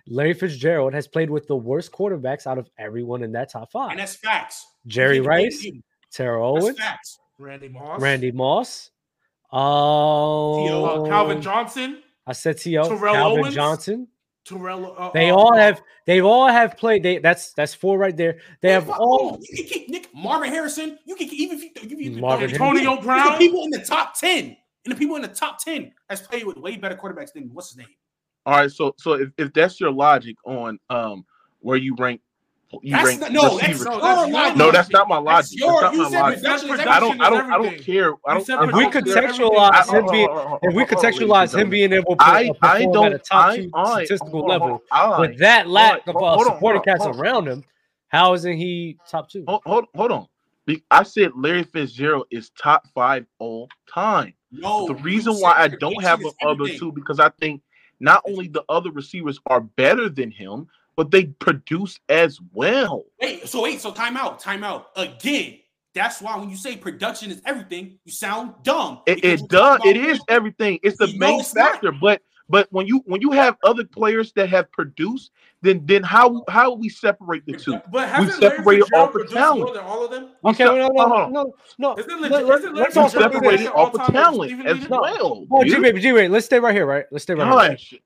[0.08, 3.90] Larry Fitzgerald has played with the worst quarterbacks out of everyone in that top five.
[3.90, 4.08] And five.
[4.08, 4.66] that's facts.
[4.86, 5.84] Jerry Rice, debate.
[6.10, 7.18] Terrell Owens, facts.
[7.38, 8.90] Randy Moss, Randy Moss.
[9.52, 12.88] Uh, Oh, Calvin Johnson, I said T.O.
[12.88, 13.54] Terrell Calvin Owens?
[13.54, 14.08] Johnson.
[14.44, 14.94] Terrell.
[14.96, 15.82] Uh, They uh, all uh, have.
[16.06, 17.02] They all have played.
[17.02, 18.38] They that's that's four right there.
[18.60, 19.38] They have Fuck, all.
[19.40, 20.98] You can keep Nick Marvin Harrison.
[21.04, 23.38] You can keep, even if you, if you Marvin Antonio These are Brown.
[23.38, 26.56] people in the top ten, and the people in the top ten has played with
[26.56, 27.88] way better quarterbacks than what's his name.
[28.46, 31.24] All right, so so if, if that's your logic on um
[31.60, 32.20] where you rank
[32.82, 33.84] you That's rank not, no, that's receivers.
[33.84, 34.56] your No, that's logic.
[34.58, 35.58] no, that's not my That's logic.
[35.60, 36.86] your- That's you not said my logic.
[36.86, 38.14] I don't I don't I don't care.
[38.26, 39.24] I don't I If we don't production is care.
[39.24, 39.48] everything.
[39.50, 41.70] contextualize him being, hold on, hold if we on, hold on, ladies and contextualize him
[41.70, 44.50] being able to I perform I at a don't top I two I statistical hold
[44.50, 45.20] on, level hold on.
[45.20, 47.20] with that lack of uh, supporting on, cats hold on.
[47.20, 47.64] around him,
[48.08, 49.44] how isn't he top two?
[49.48, 50.26] Hold, hold, hold on.
[50.90, 54.34] I said Larry Fitzgerald is top five all time.
[54.52, 57.62] No, the reason why I don't have is the other two because I think
[58.00, 60.68] not only the other receivers are better than him,
[60.98, 63.04] but they produce as well.
[63.22, 65.60] Wait, so wait, so time out, time out again.
[65.94, 69.02] That's why when you say production is everything, you sound dumb.
[69.06, 69.78] It, it does.
[69.78, 70.80] talking It about- is everything.
[70.82, 71.70] It's the No, main it's not.
[71.70, 71.92] factor.
[71.92, 72.20] But
[72.50, 75.30] But when you when you have other players that have produced,
[75.62, 77.78] then then how how we separate the two?
[77.92, 79.60] But hasn't separated off Fitzgerald of talent.
[79.60, 80.30] more than all of them?
[80.42, 81.96] We Okay, sep- no, no, hold no, no, no.
[81.98, 83.68] Isn't Let- legit, let- isn't Larry let's We also do separated this.
[83.68, 84.88] all off of talent receiving as leader?
[84.90, 85.46] well.
[85.52, 87.04] Oh, G baby, G baby, let's stay right here, right?
[87.12, 87.98] Let's stay right Y'all here.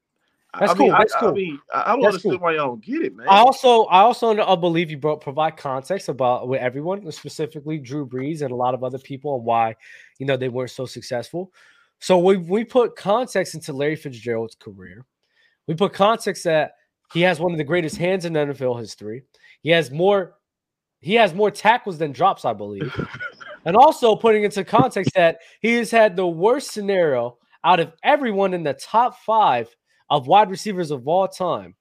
[0.59, 1.33] That's I mean, cool, I, that's I cool.
[1.33, 2.45] mean, I don't That's understand cool.
[2.45, 3.27] why y'all don't get it, man.
[3.27, 8.07] I also, I also uh, believe you brought provide context about with everyone, specifically Drew
[8.07, 9.75] Brees and a lot of other people, and why
[10.19, 11.53] you know they weren't so successful.
[12.01, 15.07] So we we put context into Larry Fitzgerald's career.
[15.67, 16.75] We put context that
[17.13, 19.25] he has one of the greatest hands in NFL history.
[19.63, 20.35] He has more,
[21.01, 22.93] he has more tackles than drops, I believe.
[23.65, 28.55] and also putting into context that he has had the worst scenario out of everyone
[28.55, 29.75] in the top five
[30.13, 31.75] of wide receivers of all time.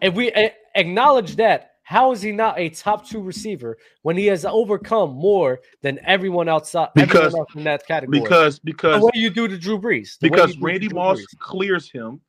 [0.00, 0.32] If we
[0.74, 5.60] acknowledge that, how is he not a top two receiver when he has overcome more
[5.82, 8.20] than everyone outside Because- everyone else in that category?
[8.20, 10.88] because the because way you do to Drew Brees, the because you do to Randy
[10.88, 11.38] Moss Brees.
[11.38, 12.20] clears him.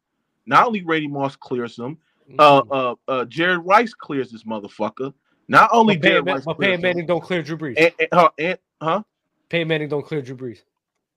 [0.45, 1.97] Not only Randy Moss clears him,
[2.37, 5.13] uh, uh, uh, Jerry Rice clears this motherfucker.
[5.47, 7.75] Not only but Jerry Man- Rice but Peyton him, Manning don't clear Drew Brees.
[7.77, 9.03] and, and, huh, and, huh?
[9.47, 10.59] Peyton Manning don't clear Drew Brees.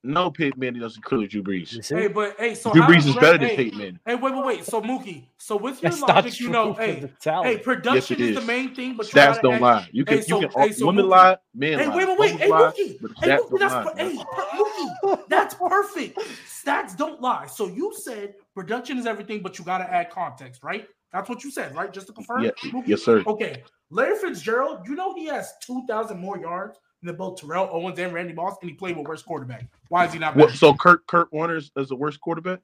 [0.05, 1.73] No, Peyton Manning doesn't include Drew Brees.
[1.73, 1.95] You see?
[1.97, 4.01] Hey, but hey, so Drew Brees is Ray- better than hey, Peyton Manning.
[4.07, 4.65] Hey, wait, wait, wait.
[4.65, 8.37] So Mookie, so with your That's logic, you know, hey, hey, production Yes, it is
[8.37, 9.89] the main thing, but you Stats don't lie.
[9.91, 11.97] You can Hey, so- you can hey, so women Mookie- lie, men Hey, lie.
[11.97, 12.31] wait, wait, wait.
[12.33, 12.75] Hoes Hey, lie, Mookie.
[12.77, 14.17] Hey, Mookie, that's lie, per- hey,
[14.55, 16.19] Mookie, that's perfect.
[16.47, 17.47] Stats don't lie.
[17.47, 20.87] So you said production is everything, but you gotta add context, right?
[21.13, 21.93] That's what you said, right?
[21.93, 22.45] Just to confirm.
[22.45, 22.51] Yeah,
[22.87, 23.23] yes, sir.
[23.27, 27.99] Okay, Larry Fitzgerald, you know he has two thousand more yards than both Terrell Owens
[27.99, 29.67] and Randy Moss, and he played with worse quarterback.
[29.89, 30.37] Why is he not?
[30.37, 32.61] What, so Kurt Kurt Warner is, is the worst quarterback?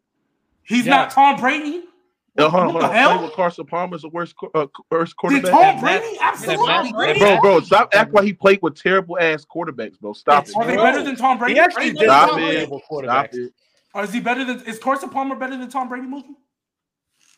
[0.65, 0.97] He's Yeah.
[0.97, 1.85] not Tom Brady.
[2.39, 2.93] Uh, What, hold on, what hold on.
[2.97, 3.09] hell?
[3.11, 5.51] Playing with Carson Palmer is the worst uh, worst Did quarterback.
[5.51, 6.07] Tom And Brady?
[6.07, 6.93] and Matt Absolutely.
[6.93, 10.13] Brady- Bro, bro, stop acting like he played with terrible ass quarterbacks, bro.
[10.15, 10.57] Stop it.
[10.57, 11.55] Are they Bro, better than Tom Brady?
[11.55, 12.53] He actually Are did better than Stop it.
[12.55, 13.35] Terrible Stop quarterbacks.
[13.35, 13.53] it.
[13.95, 14.61] Or is he better than?
[14.65, 16.07] Is Carson Palmer better than Tom Brady?
[16.07, 16.35] Mookie?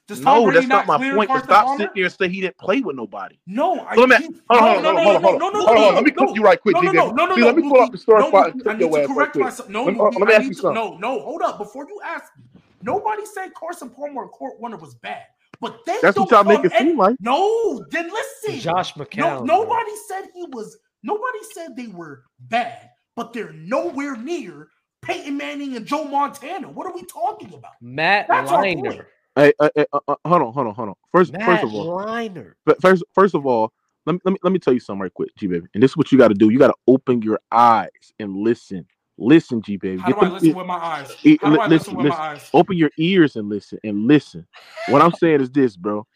[0.07, 1.31] Does Tom No, Brady that's not my point.
[1.31, 1.79] Stop Palmer?
[1.79, 3.37] sitting there and say he didn't play with nobody.
[3.47, 5.23] No, I So let me- he- Hold on, no, hold no, on, no, hold on,
[5.23, 5.53] no, hold no, on.
[5.53, 7.35] no, Hold on, no, let me no, you right quick, no, no, no, no, no,
[7.37, 7.93] See, let me pull up Mookie.
[7.93, 9.45] the story spot and Mookie, I need your to ass right correct quick.
[9.45, 9.69] myself.
[9.71, 10.75] No, Let me- Mookie, let me I ask you something.
[10.75, 11.57] No, no, hold up.
[11.59, 12.45] Before you ask me,
[12.83, 15.25] nobody said Carson Palmer or Kurt Warner was bad,
[15.61, 17.17] but they That's don't what y'all make it seem like.
[17.21, 18.61] No, then listen.
[18.61, 19.45] Josh No, McCown.
[19.47, 20.77] nobody said he was.
[21.03, 24.69] Nobody said they were bad, but they're nowhere near
[25.03, 26.69] Peyton Manning and Joe Montana.
[26.71, 27.73] What are we talking about?
[27.81, 29.07] Matt That's our Leinart.
[29.37, 29.55] Point.
[29.59, 30.95] Hey, uh, uh, uh, hold on, hold on, hold on.
[31.13, 32.55] First, Matt first of all, Leinart.
[32.67, 33.73] But first, first of all,
[34.07, 35.67] let me, let me let me tell you something right quick, G baby.
[35.75, 36.51] And this is what you got to do.
[36.51, 37.89] You got to open your eyes
[38.19, 38.87] and listen.
[39.17, 40.01] Listen, G baby.
[40.01, 41.17] How do I them- listen with my eyes?
[41.25, 42.51] e- How do I listen, listen with my eyes?
[42.53, 44.47] Open your ears and listen and listen.
[44.91, 46.07] What I'm saying is this, bro.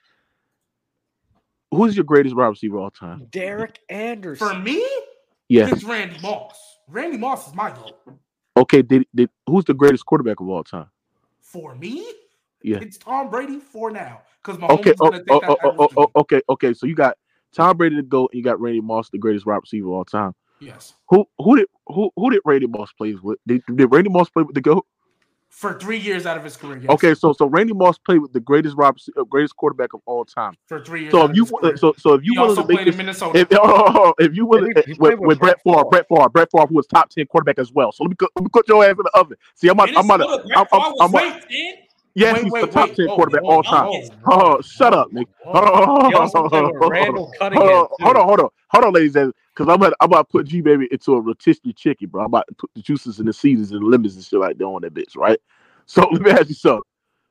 [1.71, 3.27] Who's your greatest wide receiver of all time?
[3.31, 4.49] Derek Anderson.
[4.49, 4.85] For me,
[5.49, 5.71] Yes.
[5.73, 6.59] it's Randy Moss.
[6.89, 7.97] Randy Moss is my goal.
[8.57, 8.83] Okay.
[8.83, 10.91] Did did who's the greatest quarterback of all time?
[11.41, 12.07] For me,
[12.63, 12.79] Yeah.
[12.81, 14.23] it's Tom Brady for now.
[14.43, 14.95] Because my Okay.
[15.01, 16.41] Oh, oh, oh, oh, oh, oh, okay.
[16.49, 16.75] Okay.
[16.75, 17.17] So you got
[17.53, 20.05] Tom Brady to go, and you got Randy Moss, the greatest wide receiver of all
[20.05, 20.35] time.
[20.61, 20.95] Yes.
[21.11, 23.39] Who who did who who did Randy Moss play with?
[23.47, 24.87] Did, did Randy Moss play with the goat?
[25.51, 26.79] For three years out of his career.
[26.79, 26.91] Yes.
[26.91, 30.25] Okay, so so Randy Moss played with the greatest wide uh, greatest quarterback of all
[30.25, 30.53] time.
[30.67, 31.13] For three years.
[31.13, 31.77] So if you his wa- career.
[31.79, 33.39] so so if you he willing also to make played in this, Minnesota.
[33.39, 35.91] if, oh, if you willing He- he with, with with Brett Brett Favre, Favre.
[35.91, 37.93] Brett Favre, Brett Favre, who was top ten quarterback as well.
[37.93, 39.37] So let me cook, let me put your ass in the oven.
[39.55, 40.69] See, I'm on, I'm on, Minnesota, I'm, Brett
[41.01, 42.35] I'm, Favre I'm, was on, top 10?
[42.35, 42.95] yes, Wait, he's wait, the top wait.
[42.95, 43.85] ten Whoa, oh, quarterback whoa, all whoa, time.
[43.85, 45.29] whoa, Oh, shut up, Nick.
[45.53, 46.75] Hold on, He also played with
[47.53, 50.29] hold on, hold on, hold on, hold on, ladies and because I'm about, I'm about
[50.29, 52.23] to put G baby into a rotisserie chicken, bro.
[52.23, 54.59] I'm about to put the juices and the seasons and the lemons and shit like
[54.59, 55.41] that on that bitch, right?
[55.87, 56.83] So let me ask you something.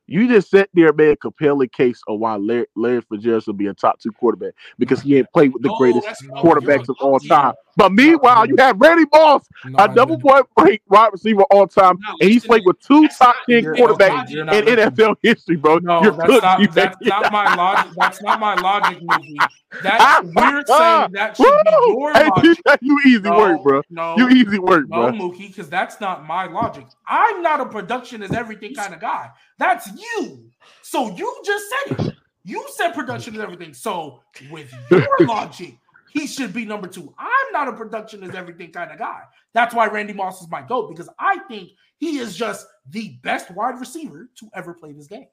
[0.06, 3.74] You just sat there, man, compelling case of why Larry, Larry Fitzgerald should be a
[3.74, 7.20] top two quarterback because he ain't played with the No, greatest quarterbacks of all a-
[7.20, 7.54] time.
[7.78, 11.68] But meanwhile, you have Randy Moss, No, a I double point break wide receiver all
[11.68, 14.76] time, Not and he's played with two top ten quarterbacks in listening.
[14.76, 15.78] NFL history, bro.
[15.78, 16.74] No, You're that's cooked, not G-Baby.
[16.74, 17.92] that's not my logic.
[17.96, 19.48] That's not my logic, Mookie.
[19.82, 22.58] That we're saying that should be your Hey, logic.
[22.82, 23.82] you easy No, work, bro.
[23.90, 25.12] No, You easy work, no, bro.
[25.12, 26.86] Mookie, because that's not my logic.
[27.06, 29.30] I'm not a production is everything kind of guy.
[29.58, 30.50] That's you.
[30.82, 32.14] So you just said it.
[32.44, 33.74] You said production is everything.
[33.74, 35.78] So with your logic,
[36.12, 37.14] he should be number two.
[37.18, 39.22] I'm not a production is everything kind of guy.
[39.54, 43.50] That's why Randy Moss is my GOAT, because I think he is just the best
[43.50, 45.26] wide receiver to ever play this game.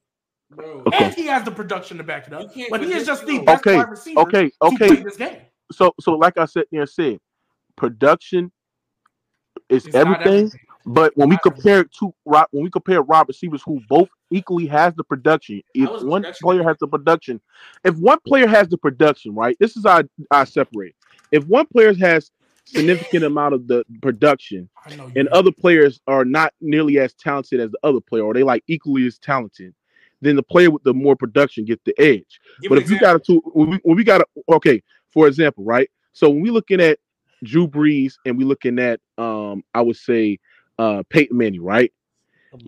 [0.50, 1.06] Bro, Okay.
[1.06, 2.52] And he has the production to back it up.
[2.70, 5.38] But he is just the best Okay, wide receiver Okay, to play this game.
[5.72, 7.20] So, so like I said there said,
[7.76, 8.52] production
[9.70, 10.28] is everything.
[10.28, 10.60] everything.
[10.86, 14.94] But when we compare it to when we compare wide receivers who both equally has
[14.96, 16.46] the production, if one production.
[16.46, 17.42] player has the production,
[17.84, 19.56] if one player has the production, right?
[19.60, 20.96] This is how I, I separate.
[21.32, 22.32] If one player has
[22.66, 25.14] significant amount of the production, I know you.
[25.16, 28.64] and other players are not nearly as talented as the other player, or they like
[28.68, 29.74] equally as talented,
[30.22, 32.40] then the player with the more production get the edge.
[32.62, 34.82] Give But if you got to, when we, when we got to, okay,
[35.12, 35.90] for example, right?
[36.14, 37.00] So when we looking at
[37.44, 40.40] Drew Brees and we looking at, um, I would say,
[40.80, 41.92] uh, Peyton Manning, right?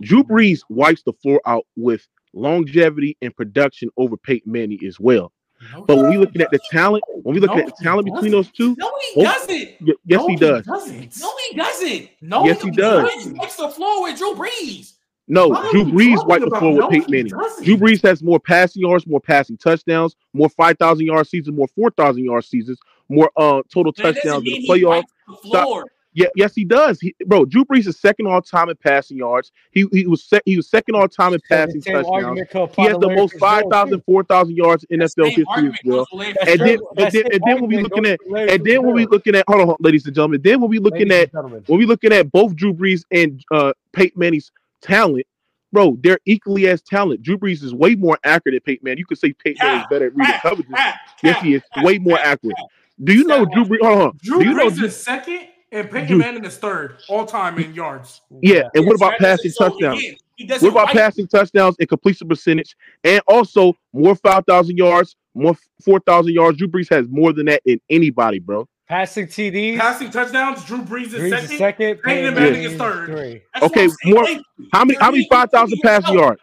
[0.00, 5.32] Drew Brees wipes the floor out with longevity and production over Peyton Manning as well.
[5.72, 8.06] No, But when we looking at the talent, when we looking No, at the talent
[8.08, 9.24] he between those two, no, he Oh.
[9.24, 9.68] doesn't.
[9.80, 10.64] y- yes, no, he does.
[10.66, 11.20] doesn't.
[11.20, 12.08] No, he doesn't.
[12.22, 13.24] No, Yes, he does.
[13.24, 14.92] He wipes the floor with Drew Brees.
[15.26, 16.60] No, What Drew you Brees talking wiped the about?
[16.60, 17.32] floor with No, Peyton he Manning.
[17.64, 22.24] Drew Brees has more passing yards, more passing touchdowns, more 5,000 yard seasons, more 4,000
[22.24, 22.78] yard seasons,
[23.08, 24.84] more uh total That touchdowns in the playoffs.
[24.86, 25.84] wipes the floor.
[26.18, 27.00] Yeah, yes, he does.
[27.00, 29.52] He, bro, Drew Brees is second all time in passing yards.
[29.70, 32.40] He he was sec- he was second all time in passing touchdowns.
[32.74, 35.98] He has the most 5,000, 4,000 yards in NFL history as well.
[35.98, 38.18] goes for Larry And then, and then, and then when we looking at,
[38.50, 41.12] and then when we looking at, hold on, ladies and gentlemen, then when we looking
[41.12, 44.50] at, when we looking at both Drew Brees and uh Peyton Manning's
[44.82, 45.24] talent,
[45.72, 47.22] bro, they're equally as talented.
[47.22, 48.98] Drew Brees is way more accurate than Peyton Manning.
[48.98, 50.94] You could say Peyton Manning is better at reading coverages.
[51.22, 52.56] Yes, he is way more accurate.
[53.04, 53.86] Do you know Drew Brees?
[53.86, 54.18] Hold on.
[54.20, 54.68] Drew Do you know?
[54.68, 58.20] Brees is second, and Peyton Drew- Manning is third all time in yards.
[58.42, 59.98] Yeah, and what about passing so touchdowns?
[60.00, 64.78] again, he What about wipe- passing touchdowns and completion percentage, and also more five thousand
[64.78, 65.54] yards, more
[65.84, 66.58] four thousand yards?
[66.58, 68.66] Drew Brees has more than that in anybody, bro.
[68.88, 69.76] Passing TDs.
[69.78, 71.50] Passing touchdowns, Drew Brees is Brees second.
[71.52, 72.02] is second.
[72.02, 73.06] Peyton Manning is third.
[73.10, 73.42] three.
[73.60, 74.40] Okay, more- Like,
[74.72, 74.98] How many?
[74.98, 76.40] How many five thousand passing yards?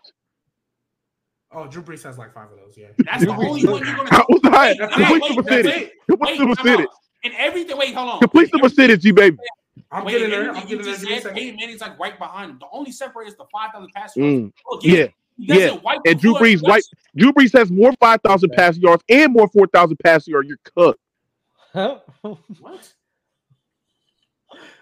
[1.51, 2.75] Oh, Drew Brees has like five of those.
[2.77, 2.87] Yeah.
[2.99, 4.09] That's the only one you're gonna.
[4.11, 4.79] How was the highest?
[4.79, 5.81] That's Wait, Complete wait, the percentage.
[5.83, 5.91] it.
[6.09, 6.87] Complete Wait, the percentage.
[7.25, 7.31] Out.
[7.31, 7.77] And everything.
[7.77, 8.19] Wait, hold on.
[8.19, 9.37] Complete the percentage, G baby.
[9.91, 10.49] I'm Wait, getting there.
[10.51, 10.93] I'm you getting there.
[10.93, 11.33] just Give me said.
[11.35, 12.59] Peyton Manning's like right behind him.
[12.59, 14.37] The only separator is the five thousand passing yards.
[14.37, 15.97] Mm, Again, yeah, he yeah.
[16.05, 16.33] And Drew.
[16.35, 16.93] Brees wiped.
[17.15, 20.47] Drew Brees has more five thousand passing yards and more four thousand passing yards.
[20.47, 20.99] You're cooked.
[21.73, 21.99] Huh?
[22.59, 22.93] What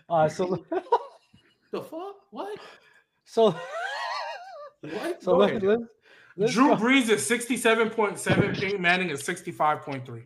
[0.10, 0.64] All right, so
[1.72, 2.16] the fuck?
[2.30, 2.60] What?
[3.26, 3.52] so
[4.82, 5.24] What?
[5.24, 5.88] so Go let, ahead.
[6.38, 6.76] let, Drew go.
[6.76, 8.60] Brees is 67.7.
[8.60, 10.24] Peyton Manning is 65.3.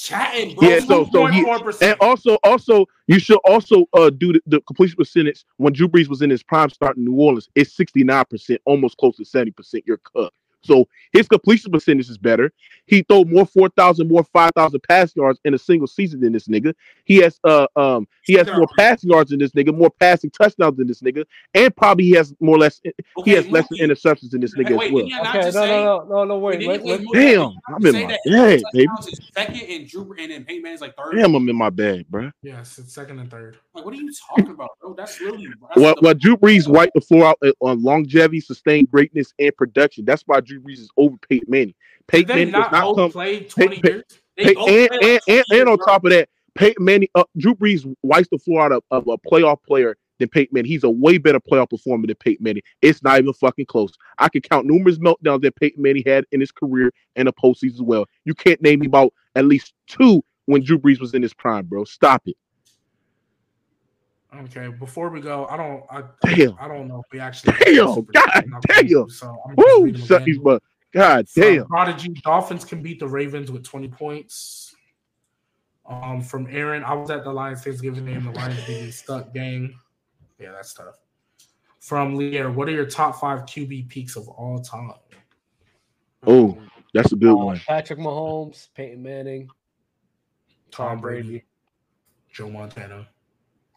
[0.00, 0.66] Chatting, bro.
[0.66, 1.46] Yeah, so so he
[1.82, 6.08] and also also you should also uh do the, the completion percentage when Drew Brees
[6.08, 7.50] was in his prime starting New Orleans.
[7.54, 9.84] It's sixty nine percent, almost close to seventy percent.
[9.86, 10.34] You're cooked.
[10.62, 12.52] So his completion percentage is better.
[12.86, 16.32] He throw more four thousand, more five thousand pass yards in a single season than
[16.32, 16.74] this nigga.
[17.04, 20.76] He has uh um he has more passing yards than this nigga, more passing touchdowns
[20.76, 21.24] than this nigga,
[21.54, 22.80] and probably he has more or less
[23.24, 23.80] he has less Mookie.
[23.80, 25.04] interceptions than this nigga Wait, as well.
[25.04, 26.52] did he not Okay, no, say- no, no, no, no, wait.
[26.58, 28.86] did he- Let, let, wait, Damn, I'm in my that bag, baby.
[28.86, 31.14] touchdowns Second and Drew and then Peyton Manning's like third.
[31.16, 32.30] Damn, I'm in my bag, bro.
[32.42, 33.56] Yes, it's second and third.
[33.74, 34.94] Like, what are you talking about, bro?
[34.94, 35.46] That's literally.
[35.46, 39.32] That's Well, the- well, Drew Brees wiped the floor out uh, on longevity, sustained greatness,
[39.38, 40.04] and production.
[40.04, 41.74] That's why Drew Brees is over Peyton Manning.
[42.08, 43.12] Peyton Manning does not not come.
[43.12, 44.04] play 20 Pey- years?
[44.38, 45.86] and, play and, like and, two and on bro.
[45.86, 49.16] top of that, Peyton Manning, uh, Drew Brees wipes the floor out of, of a
[49.18, 50.70] playoff player than Peyton Manning.
[50.70, 52.62] He's a way better playoff performer than Peyton Manning.
[52.82, 53.92] It's not even fucking close.
[54.18, 57.74] I can count numerous meltdowns that Peyton Manning had in his career and the postseason
[57.74, 58.06] as well.
[58.24, 61.66] You can't name me about at least two when Drew Brees was in his prime,
[61.66, 61.84] bro.
[61.84, 62.36] Stop it.
[64.32, 66.56] Okay, before we go, I don't I, Damn.
[66.60, 68.86] I don't know if we actually Damn, Super God Chat, not damn.
[68.86, 69.84] to, So I'm Woo!
[69.84, 70.26] read them Shut again.
[70.26, 70.62] these but
[70.92, 71.66] God From damn.
[71.66, 74.74] Prodigy Dolphins can beat the Ravens with 20 points.
[75.88, 78.24] Um, from Aaron, I was at the Lions Thanksgiving game.
[78.24, 79.74] The Lions beat the stuck gang.
[80.38, 80.94] Yeah, that's tough.
[81.80, 84.92] From Lear, what are your top five QB peaks of all time?
[86.26, 86.56] Oh,
[86.94, 87.60] that's a good uh, one.
[87.66, 89.48] Patrick Mahomes, Peyton Manning,
[90.70, 91.44] Tom Brady,
[92.32, 93.08] Joe Montana.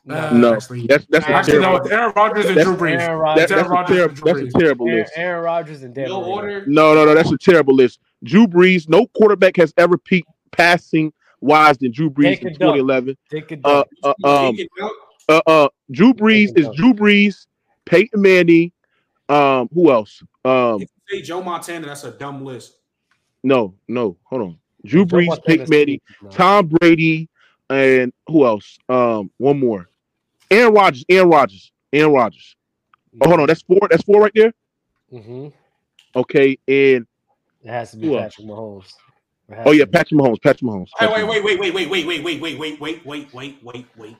[0.06, 1.86] No, actually, That's that's a actually, no, terrible.
[1.86, 3.00] it's Aaron Rodgers and That's- Drew Brees.
[3.00, 5.14] Aaron Rodgers, that's, Aaron a Rodgers terrible, that's a terrible Aaron, list.
[5.16, 6.66] Aaron Rodgers, and Dan No order.
[6.68, 8.00] No, no, no, that's a terrible list.
[8.24, 13.18] Drew Brees, no quarterback has ever peaked passing wise than Drew Brees Take in 2011.
[13.32, 14.16] Take a Uh, dump.
[14.24, 14.92] uh, um, Take it out.
[15.30, 16.68] uh, uh, Drew Brees is.
[16.76, 17.48] Drew Brees,
[17.86, 18.72] Peyton Manning.
[19.30, 20.22] Um, who else?
[20.44, 22.76] Um, say Joe Montana, that's a dumb list.
[23.44, 24.58] no, no, hold on.
[24.86, 26.02] Drew Brees, Montana's Peyton Manning.
[26.30, 27.30] Tom Brady,
[27.70, 28.78] and who else?
[28.90, 29.88] Um, one more.
[30.54, 31.06] Aaron Rodgers.
[31.10, 31.72] Aaron Rodgers.
[31.92, 32.56] Aaron Rodgers.
[33.22, 33.48] Oh, hold on.
[33.48, 33.80] That's four.
[33.90, 34.54] That's four right there.
[35.12, 35.52] Mhm.
[36.16, 37.06] Okay, and
[37.64, 38.94] It has to be Patrick Mahomes.
[39.66, 39.86] Oh yeah.
[39.86, 40.42] Patrick Mahomes.
[40.42, 40.90] Patrick Mahomes.
[40.98, 43.58] Hey, Patrick wait, wait, wait, wait, wait, wait, wait, wait, wait, wait, wait, wait, wait,
[43.64, 44.18] wait, wait.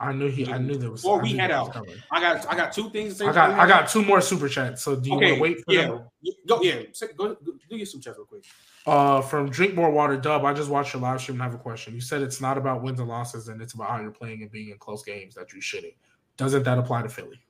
[0.00, 0.46] I knew he.
[0.52, 1.02] I knew there was.
[1.02, 1.76] Before we knew head out.
[2.10, 3.26] I got, I got two things to say.
[3.26, 3.50] I got.
[3.50, 4.82] I got two more super chats.
[4.82, 6.04] So do you Okay, want to wait for yeah, them?
[6.46, 6.82] go, yeah,
[7.16, 7.36] go, go,
[7.68, 8.44] do your some chats real quick.
[8.84, 11.62] Uh, from Drink More Water Dub, I just watched your live stream and have a
[11.62, 11.94] question.
[11.94, 14.50] You said it's not about wins and losses, and it's about how you're playing and
[14.50, 15.92] being in close games that you shouldn't.
[16.36, 17.40] Doesn't that apply to Philly?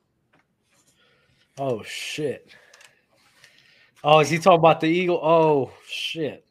[1.57, 2.49] Oh shit.
[4.03, 5.19] Oh, is he talking about the Eagle?
[5.23, 6.45] Oh shit.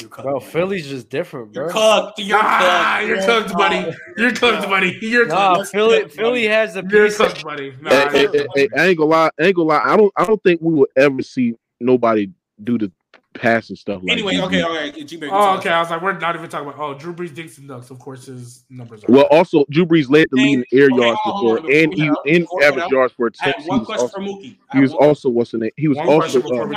[0.00, 0.24] You're cooked.
[0.24, 0.48] Bro, man.
[0.50, 1.72] Philly's just different, You're bro.
[1.72, 2.18] cooked.
[2.18, 3.08] You're Ah, cooked.
[3.08, 3.94] you're cooked, buddy.
[4.18, 4.98] You're cooked, buddy.
[5.00, 5.68] You're Nah, cooked.
[5.70, 6.46] Philly, cooked, Philly buddy.
[6.48, 7.16] has the You're piece.
[7.16, 7.72] cooked, buddy.
[7.80, 8.50] Nah, Hey, you're hey, cooked.
[8.56, 9.30] hey, I ain't gonna lie.
[9.40, 9.82] I ain't gonna lie.
[9.84, 10.12] I don't.
[10.16, 12.28] I don't think we will ever see nobody
[12.62, 12.92] do the
[13.34, 14.12] passing stuff like.
[14.12, 14.88] Anyway, okay, Brees.
[14.90, 15.04] okay.
[15.04, 15.70] G-Baby, Oh, okay.
[15.70, 16.80] I was like, we're not even talking about.
[16.80, 17.90] Oh, Drew Brees, Dixon Ducks.
[17.90, 19.12] Of course, his numbers are.
[19.12, 21.90] Well, also Drew Brees led the lead in air Okay, yards hold on, before, and
[21.92, 23.56] before he in go, average yards for I attempts.
[23.58, 24.56] have He one was question also for Mookie.
[24.72, 25.70] He was one- also what's the name?
[25.76, 26.76] He was also uh, we.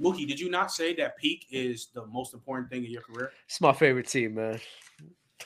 [0.00, 3.30] Mookie, did you not say that peak is the most important thing in your career?
[3.46, 4.58] It's my favorite team, man.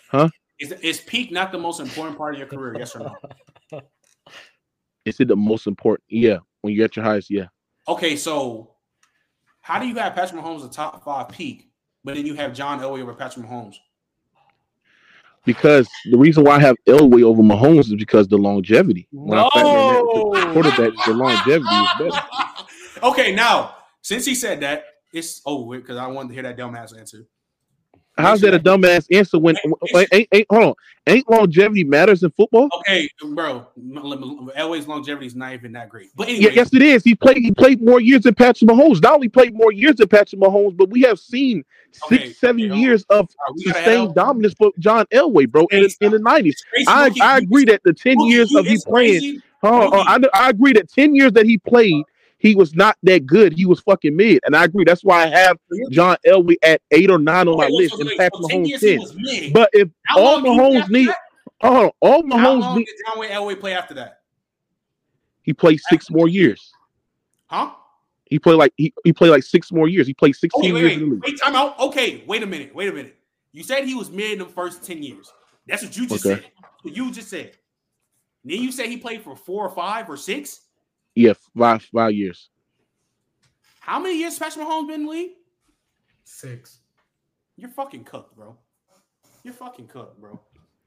[0.08, 0.30] Huh?
[0.58, 2.76] Is, is peak not the most important part of your career?
[2.78, 3.80] Yes or no?
[5.04, 6.04] is it the most important?
[6.08, 7.46] Yeah, when you're at your highest, yeah.
[7.86, 8.74] Okay, so
[9.68, 11.68] how do you have Patrick Mahomes a top five peak,
[12.02, 13.76] but then you have John Elway over Patrick Mahomes?
[15.44, 19.06] Because the reason why I have Elway over Mahomes is because the longevity.
[19.12, 20.32] When I factor in that No!
[20.32, 22.26] the quarterback, the longevity is better.
[23.02, 26.98] okay, now since he said that, it's over because I wanted to hear that dumbass
[26.98, 27.26] answer.
[28.18, 29.56] How's that a dumbass answer when
[29.94, 30.74] ain't, ain't, ain't hold on?
[31.06, 32.68] Ain't longevity matters in football?
[32.80, 36.10] Okay, bro, Elway's longevity is not even that great.
[36.14, 37.02] But anyway, yes, it is.
[37.04, 37.38] He played.
[37.38, 39.02] He played more years than Patrick Mahomes.
[39.02, 42.62] Not only played more years than Patrick Mahomes, but we have seen six, Okay, seven
[42.62, 42.82] okay, hold on.
[42.82, 46.62] years of All right, we sustained dominance for John Elway, bro, in, in the nineties.
[46.86, 49.40] I, I agree that the ten years of he playing.
[49.62, 52.04] Oh, oh, I, I agree that ten years that he played,
[52.38, 53.52] he was not that good.
[53.52, 54.84] He was fucking mid, and I agree.
[54.84, 55.58] That's why I have
[55.90, 58.68] John Elway at eight or nine on my list, so, and so Patrick 10 Mahomes
[58.68, 59.52] years ten.
[59.52, 61.10] But if How all long did Mahomes need,
[61.62, 64.20] oh, all Mahomes How Mahomes long need, did John Wayne Elway play after that?
[65.42, 66.72] he played six more years.
[67.46, 67.70] Huh?
[68.26, 70.06] He played like he, he played like six more years.
[70.06, 71.24] He played sixteen Okay, years wait, in the league.
[71.24, 71.80] wait, time out.
[71.80, 73.16] Okay, wait a minute, wait a minute.
[73.52, 75.32] You said he was mid in the first 10 years.
[75.66, 76.42] That's what you just Okay.
[76.42, 76.52] said.
[76.94, 77.56] You just said.
[78.44, 80.60] Then you say he played for four or five or six.
[81.18, 82.48] Yeah, five five years.
[83.80, 85.30] How many years Patrick Mahomes been in the league?
[86.22, 86.78] Six.
[87.56, 88.56] You're fucking cooked, bro.
[89.42, 90.38] You're fucking cooked, bro.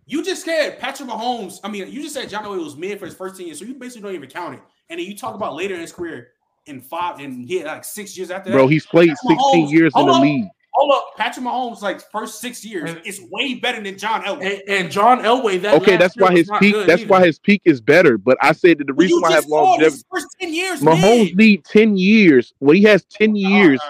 [0.06, 1.60] You just said Patrick Mahomes.
[1.66, 3.66] I mean, you just said John Elway was mid for his first 10 years, so
[3.66, 4.62] you basically don't even count it.
[4.90, 6.30] And then you talk about later in his career
[6.66, 8.56] in five and he had like six years after that.
[8.56, 10.48] Bro, he's played Patrick 16 Mahomes- years in the league.
[10.74, 14.62] Hold up, Patrick Mahomes like first six years And- is way better than John Elway.
[14.62, 15.62] And, and John Elway.
[15.62, 16.76] That Okay, last that's why was his peak.
[16.88, 17.10] That's either.
[17.10, 18.18] why his peak is better.
[18.18, 20.08] But I said that the reason you why I have just called his longevity.
[20.12, 20.82] first 10 years.
[20.82, 21.38] Mahomes mid.
[21.38, 22.54] need 10 years.
[22.60, 23.82] When he has 10 years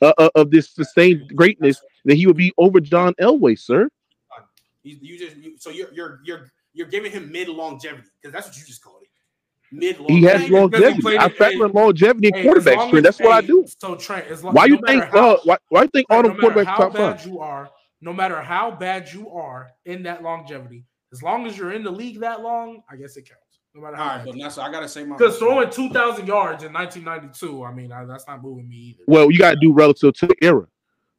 [0.00, 3.88] uh, uh, of this sustained greatness, then he would be over John Elway, sir.
[4.82, 8.46] You, you just you, so you're you're you're you're giving him mid longevity because that's
[8.46, 8.99] what you just called it.
[9.72, 11.18] Mid He has because he longevity.
[11.18, 13.04] I factor in longevity Hey, as quarterback long strength.
[13.04, 13.64] That's what I do.
[13.78, 15.12] So Trent, as long Why no you matter think?
[15.14, 17.26] how- Uh, why, why you think all no them matter quarterbacks how top bad five?
[17.26, 17.70] you are,
[18.00, 21.90] no matter how bad you are in that longevity, as long as you're in the
[21.90, 23.42] league that long, I guess it counts.
[23.74, 24.16] No matter how.
[24.16, 27.64] right, but now so I gotta say my Because throwing two thousand yards in 1992,
[27.64, 29.04] I mean, I, that's not moving me either.
[29.06, 30.66] Well, you got to do relative to the era.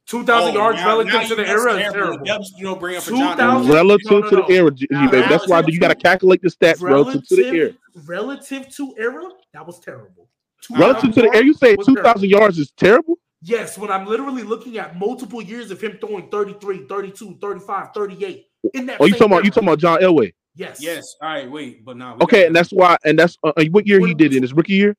[0.06, 1.92] Two thousand Oh, yards now- now relative to the just era is terrible.
[1.92, 2.24] terrible.
[2.26, 4.46] Dubs, you don't bring up John 2,000 Relative no, no, to no.
[4.48, 5.28] the era, G- Now, baby.
[5.28, 7.72] That's why you got to calculate the stats relative to the era.
[8.06, 10.28] relative to era, that was terrible.
[10.70, 12.12] Relative to the era, you say was two terrible.
[12.12, 13.16] thousand yards is terrible.
[13.42, 18.46] Yes, when I'm literally looking at multiple years of him throwing 33, 32, 35, 38
[18.74, 19.50] in that Oh, you same talking about you era.
[19.50, 20.32] talking about John Elway?
[20.54, 20.80] Yes.
[20.82, 21.16] Yes.
[21.20, 21.50] All right.
[21.50, 24.34] Wait, but now we Okay, and that's why, and that's uh, what year he did
[24.34, 24.94] in his rookie year.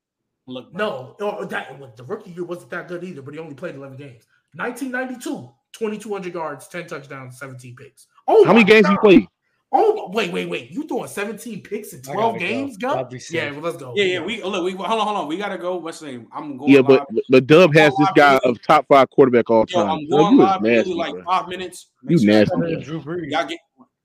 [0.48, 0.74] look.
[0.74, 3.96] No, oh, that the rookie year wasn't that good either, but he only played 11
[3.98, 4.26] games.
[4.56, 8.08] 1992, 2,200 yards, 10 touchdowns, 17 picks.
[8.28, 9.02] Oh, How many games he God.
[9.02, 9.28] played?
[9.76, 10.70] Oh, wait, wait, wait.
[10.70, 13.04] You throwing 17 picks in 12 games, go?
[13.06, 13.20] be.
[13.32, 13.94] Yeah, well, let's go.
[13.96, 14.20] Yeah, yeah.
[14.20, 14.64] We oh, look.
[14.64, 15.28] We hold on, hold on.
[15.28, 15.78] We gotta go.
[15.78, 16.28] What's the name?
[16.32, 16.72] I'm going.
[16.72, 17.24] Yeah, but live.
[17.28, 19.90] but Dub has Oh, this I guy really- of top five quarterback all Yo, time.
[19.90, 21.24] I'm going you live in nasty, literally like bro.
[21.24, 21.88] five minutes.
[22.08, 22.56] You y'all- nasty.
[22.62, 23.32] Better Drew Brees.
[23.32, 23.60] Y'all get.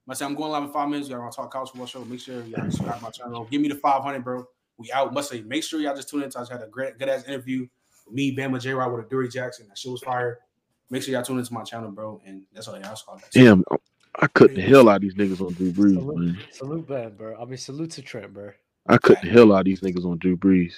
[0.09, 1.11] I say I'm going live in five minutes.
[1.11, 2.03] Y'all want to talk college football show?
[2.07, 3.45] Make sure y'all subscribe to my channel.
[3.51, 4.47] Give me the 500, bro.
[4.79, 5.13] We out.
[5.13, 6.29] Must say, make sure y'all just tune in.
[6.29, 7.69] I just had a great, good ass interview with
[8.13, 8.73] me, Bama J.
[8.73, 9.67] Rod with a Dury Jackson.
[9.69, 10.39] That shit was fire.
[10.91, 12.21] Make sure y'all tune into my channel, bro.
[12.27, 12.83] And that's all y'all.
[12.83, 13.45] That's all I got to say.
[13.45, 13.65] Damn,
[14.17, 16.39] I cut the hell out of these niggas on Drew Brees, Salute, man.
[16.51, 17.41] salute, Ben, bro.
[17.41, 18.51] I mean, salute to Trent, bro.
[18.87, 20.75] I cut the hell out of these niggas on Drew Brees.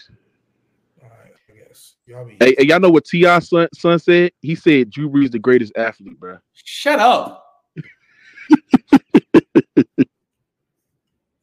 [1.03, 1.95] All right, I guess.
[2.07, 2.37] Y'all be.
[2.41, 4.33] Hey, hey, y'all know what Ti son, son said?
[4.41, 6.39] He said Drew Brees the greatest athlete, bro.
[6.55, 7.47] Shut up.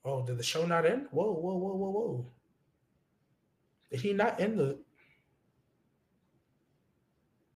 [0.04, 1.08] Oh, did the show not end?
[1.12, 2.26] Whoa, whoa, whoa, whoa, whoa.
[3.92, 4.78] Did he not end the